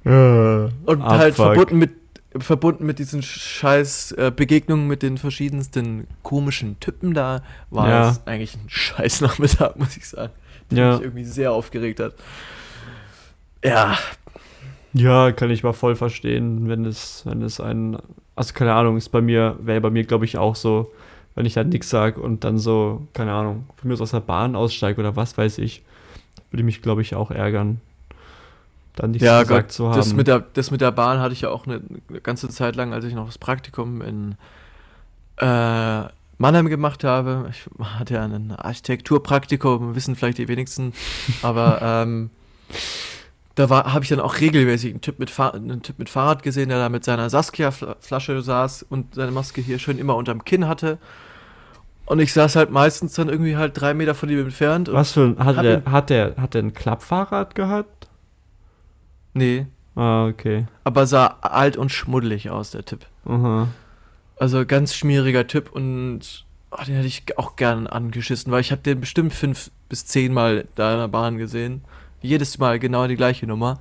Äh, 0.05 0.09
Und 0.11 1.03
halt 1.03 1.33
verbunden 1.35 1.79
mit, 1.79 1.89
verbunden 2.37 2.85
mit 2.85 2.99
diesen 2.99 3.23
scheiß 3.23 4.11
äh, 4.11 4.31
Begegnungen 4.33 4.87
mit 4.87 5.01
den 5.01 5.17
verschiedensten 5.17 6.05
komischen 6.21 6.79
Typen 6.79 7.15
da, 7.15 7.41
war 7.71 7.89
Ja. 7.89 8.09
es 8.11 8.21
eigentlich 8.27 8.53
ein 8.55 8.69
scheiß 8.69 9.21
Nachmittag, 9.21 9.75
muss 9.79 9.97
ich 9.97 10.07
sagen. 10.07 10.31
Der 10.71 10.77
Ja. 10.77 10.91
mich 10.93 11.01
irgendwie 11.01 11.23
sehr 11.25 11.51
aufgeregt 11.51 11.99
hat. 11.99 12.13
Ja, 13.63 13.97
Ja, 14.93 15.31
kann 15.31 15.51
ich 15.51 15.63
mal 15.63 15.73
voll 15.73 15.95
verstehen, 15.95 16.67
wenn 16.67 16.83
es, 16.85 17.23
wenn 17.25 17.43
es 17.43 17.59
ein, 17.59 17.97
also 18.35 18.53
keine 18.55 18.73
Ahnung, 18.73 18.97
ist 18.97 19.09
bei 19.09 19.21
mir, 19.21 19.55
wäre 19.61 19.81
bei 19.81 19.91
mir, 19.91 20.03
glaube 20.03 20.25
ich, 20.25 20.37
auch 20.39 20.55
so, 20.55 20.91
wenn 21.35 21.45
ich 21.45 21.53
dann 21.53 21.69
nichts 21.69 21.89
sag 21.91 22.17
und 22.17 22.43
dann 22.43 22.57
so, 22.57 23.07
keine 23.13 23.31
Ahnung, 23.33 23.67
von 23.77 23.87
mir 23.87 23.93
aus 23.93 24.01
aus 24.01 24.11
der 24.11 24.19
Bahn 24.21 24.55
aussteige 24.55 24.99
oder 24.99 25.15
was 25.15 25.37
weiß 25.37 25.59
ich, 25.59 25.83
würde 26.49 26.63
mich, 26.63 26.81
glaube 26.81 27.01
ich, 27.03 27.13
auch 27.13 27.29
ärgern, 27.29 27.81
dann 28.95 29.11
nichts 29.11 29.25
ja 29.27 29.41
gesagt 29.43 29.67
Gott, 29.67 29.71
zu 29.73 29.89
haben. 29.89 29.97
das 29.97 30.13
mit, 30.15 30.25
der, 30.27 30.39
das 30.53 30.71
mit 30.71 30.81
der 30.81 30.91
Bahn 30.91 31.19
hatte 31.19 31.33
ich 31.33 31.41
ja 31.41 31.49
auch 31.49 31.67
eine, 31.67 31.81
eine 32.09 32.21
ganze 32.21 32.49
Zeit 32.49 32.75
lang, 32.75 32.91
als 32.93 33.05
ich 33.05 33.13
noch 33.13 33.27
das 33.27 33.37
Praktikum 33.37 34.01
in 34.01 34.35
äh, 35.37 36.03
Mannheim 36.39 36.67
gemacht 36.69 37.03
habe. 37.03 37.49
Ich 37.51 37.69
hatte 37.83 38.15
ja 38.15 38.23
ein 38.23 38.51
Architekturpraktikum, 38.51 39.93
wissen 39.93 40.15
vielleicht 40.15 40.39
die 40.39 40.47
wenigsten, 40.47 40.93
aber 41.43 41.79
ähm, 41.83 42.31
da 43.55 43.69
habe 43.69 44.03
ich 44.03 44.09
dann 44.09 44.21
auch 44.21 44.39
regelmäßig 44.39 44.91
einen 44.91 45.01
Typ, 45.01 45.19
mit 45.19 45.29
Fahr 45.29 45.53
einen 45.53 45.81
Typ 45.81 45.99
mit 45.99 46.09
Fahrrad 46.09 46.41
gesehen, 46.41 46.69
der 46.69 46.79
da 46.79 46.89
mit 46.89 47.03
seiner 47.03 47.29
Saskia-Flasche 47.29 48.41
saß 48.41 48.83
und 48.83 49.15
seine 49.15 49.31
Maske 49.31 49.61
hier 49.61 49.79
schön 49.79 49.99
immer 49.99 50.15
unterm 50.15 50.45
Kinn 50.45 50.67
hatte. 50.67 50.97
Und 52.05 52.19
ich 52.19 52.33
saß 52.33 52.55
halt 52.55 52.71
meistens 52.71 53.13
dann 53.13 53.29
irgendwie 53.29 53.57
halt 53.57 53.79
drei 53.79 53.93
Meter 53.93 54.15
von 54.15 54.29
ihm 54.29 54.39
entfernt. 54.39 54.89
Was 54.91 55.11
für 55.11 55.35
ein, 55.37 55.45
hat 55.45 55.63
der, 55.63 55.83
hat 55.85 56.09
der, 56.09 56.35
hat 56.37 56.53
der 56.55 56.63
ein 56.63 56.73
Klappfahrrad 56.73 57.53
gehabt? 57.53 58.07
Nee, 59.33 59.67
Ah, 59.95 60.25
okay. 60.25 60.65
aber 60.85 61.05
sah 61.05 61.37
alt 61.41 61.75
und 61.75 61.91
schmuddelig 61.91 62.49
aus, 62.49 62.71
der 62.71 62.85
Typ. 62.85 63.05
Aha. 63.25 63.67
Also 64.39 64.65
ganz 64.65 64.95
schmieriger 64.95 65.47
Typ 65.47 65.71
und 65.71 66.45
oh, 66.71 66.83
den 66.85 66.95
hätte 66.95 67.07
ich 67.07 67.37
auch 67.37 67.57
gern 67.57 67.87
angeschissen, 67.87 68.51
weil 68.51 68.61
ich 68.61 68.71
habe 68.71 68.81
den 68.81 69.01
bestimmt 69.01 69.33
fünf 69.33 69.69
bis 69.89 70.05
zehn 70.05 70.33
Mal 70.33 70.65
da 70.75 70.93
in 70.93 70.99
der 70.99 71.07
Bahn 71.09 71.37
gesehen. 71.37 71.81
Jedes 72.21 72.57
Mal 72.57 72.79
genau 72.79 73.07
die 73.07 73.17
gleiche 73.17 73.47
Nummer. 73.47 73.79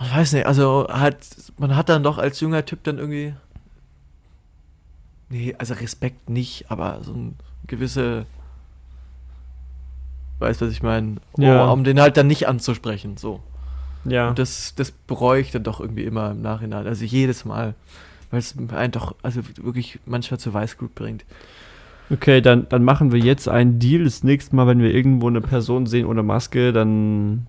Ich 0.00 0.14
weiß 0.14 0.34
nicht, 0.34 0.46
also 0.46 0.86
halt, 0.90 1.16
man 1.56 1.74
hat 1.74 1.88
dann 1.88 2.02
doch 2.02 2.18
als 2.18 2.40
junger 2.40 2.64
Typ 2.64 2.82
dann 2.84 2.98
irgendwie. 2.98 3.34
Nee, 5.30 5.54
also 5.58 5.74
Respekt 5.74 6.28
nicht, 6.28 6.70
aber 6.70 7.00
so 7.02 7.12
ein 7.12 7.36
gewisse. 7.66 8.26
Weißt 10.38 10.60
was 10.60 10.70
ich 10.70 10.82
meine? 10.82 11.16
Ja. 11.38 11.68
Oh, 11.68 11.72
um 11.72 11.84
den 11.84 12.00
halt 12.00 12.16
dann 12.16 12.26
nicht 12.26 12.46
anzusprechen, 12.48 13.16
so. 13.16 13.40
Ja. 14.04 14.28
Und 14.28 14.38
das, 14.38 14.74
das 14.74 14.90
bereue 14.90 15.40
ich 15.40 15.50
dann 15.50 15.62
doch 15.62 15.80
irgendwie 15.80 16.04
immer 16.04 16.32
im 16.32 16.42
Nachhinein. 16.42 16.86
Also 16.86 17.04
jedes 17.04 17.44
Mal. 17.44 17.74
Weil 18.34 18.40
es 18.40 18.56
einen 18.58 18.90
doch, 18.90 19.14
also 19.22 19.42
wirklich 19.62 20.00
manchmal 20.06 20.40
zu 20.40 20.52
Weißglut 20.52 20.96
bringt. 20.96 21.24
Okay, 22.10 22.40
dann, 22.40 22.68
dann 22.68 22.82
machen 22.82 23.12
wir 23.12 23.20
jetzt 23.20 23.48
einen 23.48 23.78
Deal. 23.78 24.02
Das 24.02 24.24
nächste 24.24 24.56
Mal, 24.56 24.66
wenn 24.66 24.80
wir 24.80 24.92
irgendwo 24.92 25.28
eine 25.28 25.40
Person 25.40 25.86
sehen 25.86 26.04
ohne 26.04 26.24
Maske, 26.24 26.72
dann. 26.72 27.46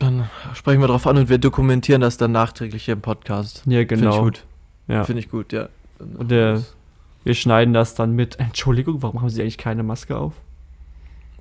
Dann 0.00 0.28
sprechen 0.54 0.80
wir 0.80 0.88
drauf 0.88 1.06
an 1.06 1.18
und 1.18 1.28
wir 1.28 1.38
dokumentieren 1.38 2.00
das 2.00 2.16
dann 2.16 2.32
nachträglich 2.32 2.84
hier 2.84 2.94
im 2.94 3.00
Podcast. 3.00 3.62
Ja, 3.66 3.78
Finde 3.78 3.82
ich 3.82 3.88
genau. 4.00 4.22
gut. 4.24 4.44
Ja. 4.88 5.04
Finde 5.04 5.20
ich 5.20 5.30
gut, 5.30 5.52
ja. 5.52 5.68
Und 6.00 6.18
wir 6.18 6.24
der-. 6.54 6.62
Wir 7.22 7.34
schneiden 7.34 7.74
das 7.74 7.94
dann 7.94 8.16
mit. 8.16 8.40
Entschuldigung, 8.40 9.02
warum 9.02 9.20
haben 9.20 9.30
Sie 9.30 9.40
eigentlich 9.40 9.56
keine 9.56 9.84
Maske 9.84 10.16
auf? 10.16 10.32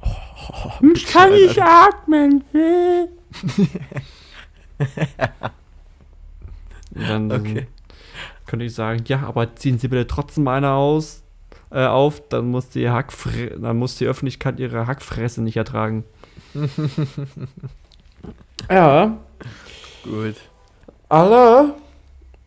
Oh, 0.49 0.85
Ich 0.93 1.07
kann 1.07 1.31
nicht 1.31 1.59
atmen. 1.59 2.43
Und 6.95 7.07
dann 7.09 7.31
Okay. 7.31 7.67
könnte 8.45 8.65
ich 8.65 8.73
sagen, 8.73 9.03
ja, 9.07 9.23
aber 9.23 9.55
ziehen 9.55 9.77
Sie 9.79 9.87
bitte 9.87 10.07
trotzdem 10.07 10.47
eine 10.47 10.71
aus, 10.71 11.23
äh, 11.71 11.85
auf, 11.85 12.21
dann 12.29 12.47
muss 12.51 12.69
die 12.69 12.89
Hackfre 12.89 13.57
dann 13.59 13.77
muss 13.77 13.95
die 13.97 14.05
Öffentlichkeit 14.05 14.59
ihre 14.59 14.85
Hackfresse 14.87 15.41
nicht 15.41 15.57
ertragen. 15.57 16.03
ja, 18.69 19.17
Gut. 20.03 20.35
alle 21.09 21.73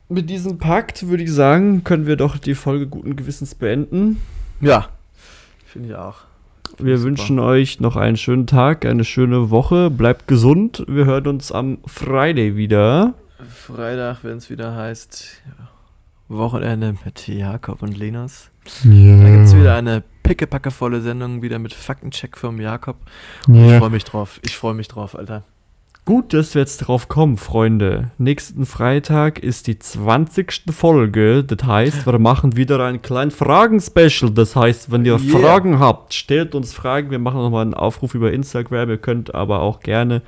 mit 0.09 0.31
diesem 0.31 0.59
Pakt 0.59 1.09
würde 1.09 1.25
ich 1.25 1.33
sagen, 1.33 1.83
können 1.83 2.07
wir 2.07 2.17
doch 2.17 2.39
die 2.39 2.55
Folge 2.55 2.87
guten 2.87 3.17
Gewissens 3.17 3.55
beenden. 3.57 4.21
Ja. 4.61 4.89
Finde 5.65 5.89
ich 5.89 5.95
auch. 5.97 6.19
Wir 6.79 6.99
Super. 6.99 7.09
wünschen 7.09 7.39
euch 7.41 7.81
noch 7.81 7.97
einen 7.97 8.17
schönen 8.17 8.47
Tag, 8.47 8.85
eine 8.87 9.05
schöne 9.05 9.51
Woche. 9.51 9.91
Bleibt 9.91 10.29
gesund. 10.29 10.85
Wir 10.89 11.07
hören 11.07 11.27
uns 11.27 11.51
am 11.51 11.79
Friday 11.87 12.57
wieder. 12.57 13.15
Freitag, 13.45 14.19
wenn 14.23 14.39
es 14.39 14.51
wieder 14.51 14.75
heißt 14.75 15.43
Wochenende 16.29 16.95
mit 17.05 17.29
Jakob 17.29 17.83
und 17.83 17.97
Linus. 17.97 18.51
Da 18.83 18.91
Ja. 18.91 19.31
gibt 19.31 19.45
es 19.47 19.57
wieder 19.57 19.77
eine 19.77 20.03
pickepackevolle 20.23 21.01
Sendung, 21.01 21.43
wieder 21.43 21.59
mit 21.59 21.73
Faktencheck 21.73 22.37
vom 22.37 22.61
Jakob. 22.61 22.97
Ich 23.49 23.73
freue 23.75 23.91
mich 23.91 24.05
drauf. 24.05 24.41
Ich 24.43 24.57
freue 24.57 24.75
mich 24.75 24.89
drauf, 24.89 25.17
Alter. 25.17 25.45
Gut, 26.05 26.33
dass 26.35 26.55
wir 26.55 26.63
jetzt 26.63 26.79
drauf 26.79 27.09
kommen, 27.09 27.37
Freunde. 27.37 28.13
Nächsten 28.17 28.65
Freitag 28.65 29.41
ist 29.41 29.67
die 29.67 29.79
20. 29.79 30.73
Folge. 30.73 31.43
Das 31.43 31.67
heißt, 31.67 32.07
wir 32.07 32.19
machen 32.21 32.57
wieder 32.57 32.79
ein 32.85 33.03
kleines 33.03 33.35
Fragen-Special. 33.35 34.31
Das 34.31 34.55
heißt, 34.55 34.93
wenn 34.93 35.05
ihr 35.05 35.19
Yeah. 35.19 35.39
Fragen 35.41 35.81
habt, 35.81 36.15
stellt 36.15 36.55
uns 36.55 36.73
Fragen. 36.73 37.11
Wir 37.11 37.19
machen 37.19 37.41
nochmal 37.41 37.63
einen 37.63 37.75
Aufruf 37.75 38.15
über 38.15 38.33
Instagram. 38.33 38.89
Ihr 38.89 38.99
könnt 38.99 39.35
aber 39.35 39.61
auch 39.63 39.81
gerne, 39.81 40.23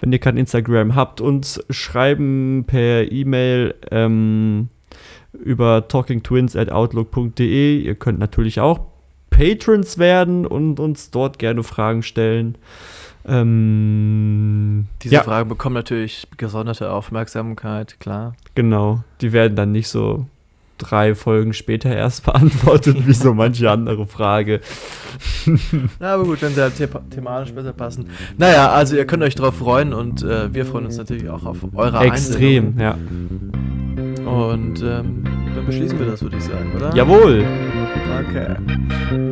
wenn 0.00 0.12
ihr 0.12 0.18
kein 0.18 0.36
Instagram 0.36 0.94
habt, 0.94 1.20
uns 1.20 1.60
schreiben 1.70 2.64
per 2.66 3.10
E-Mail 3.10 3.74
ähm, 3.90 4.68
über 5.32 5.88
talkingtwins@outlook.de. 5.88 7.80
Ihr 7.80 7.94
könnt 7.94 8.18
natürlich 8.18 8.60
auch 8.60 8.80
Patrons 9.30 9.98
werden 9.98 10.46
und 10.46 10.80
uns 10.80 11.10
dort 11.10 11.38
gerne 11.38 11.62
Fragen 11.62 12.02
stellen. 12.02 12.56
Ähm, 13.26 14.86
Diese 15.02 15.16
ja, 15.16 15.22
Fragen 15.22 15.48
bekommen 15.48 15.74
natürlich 15.74 16.26
gesonderte 16.36 16.90
Aufmerksamkeit, 16.90 18.00
klar. 18.00 18.34
genau. 18.54 19.02
Die 19.20 19.32
werden 19.32 19.54
dann 19.54 19.72
nicht 19.72 19.88
so 19.88 20.26
drei 20.78 21.14
Folgen 21.14 21.52
später 21.52 21.94
erst 21.94 22.24
beantwortet, 22.26 23.06
wie 23.06 23.12
so 23.12 23.34
manche 23.34 23.70
andere 23.70 24.06
Frage. 24.06 24.60
Na, 26.00 26.14
aber 26.14 26.24
gut, 26.24 26.42
wenn 26.42 26.54
sie 26.54 26.62
halt 26.62 26.76
the 26.76 26.86
thematisch 27.10 27.52
besser 27.52 27.72
passen. 27.72 28.08
Naja, 28.36 28.70
also 28.70 28.96
ihr 28.96 29.06
könnt 29.06 29.22
euch 29.22 29.34
drauf 29.34 29.56
freuen 29.56 29.92
und 29.92 30.22
äh, 30.22 30.52
wir 30.52 30.64
freuen 30.64 30.86
uns 30.86 30.96
natürlich 30.96 31.28
auch 31.28 31.44
auf 31.44 31.58
eure 31.74 31.98
Extrem, 32.04 32.78
ja. 32.78 32.96
Und 34.24 34.82
ähm, 34.82 35.24
dann 35.54 35.66
beschließen 35.66 35.98
wir 35.98 36.06
das, 36.06 36.22
würde 36.22 36.36
ich 36.36 36.44
sagen, 36.44 36.72
oder? 36.76 36.94
Jawohl. 36.94 37.44
Okay. 38.28 38.56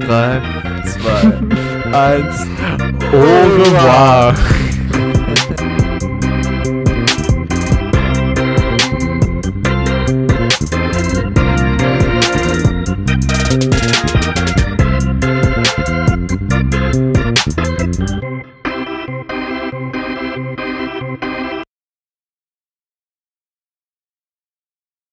Drei, 0.00 0.40
zwei, 0.84 1.92
eins. 1.92 2.46
Au 3.12 3.62
revoir. 3.62 4.34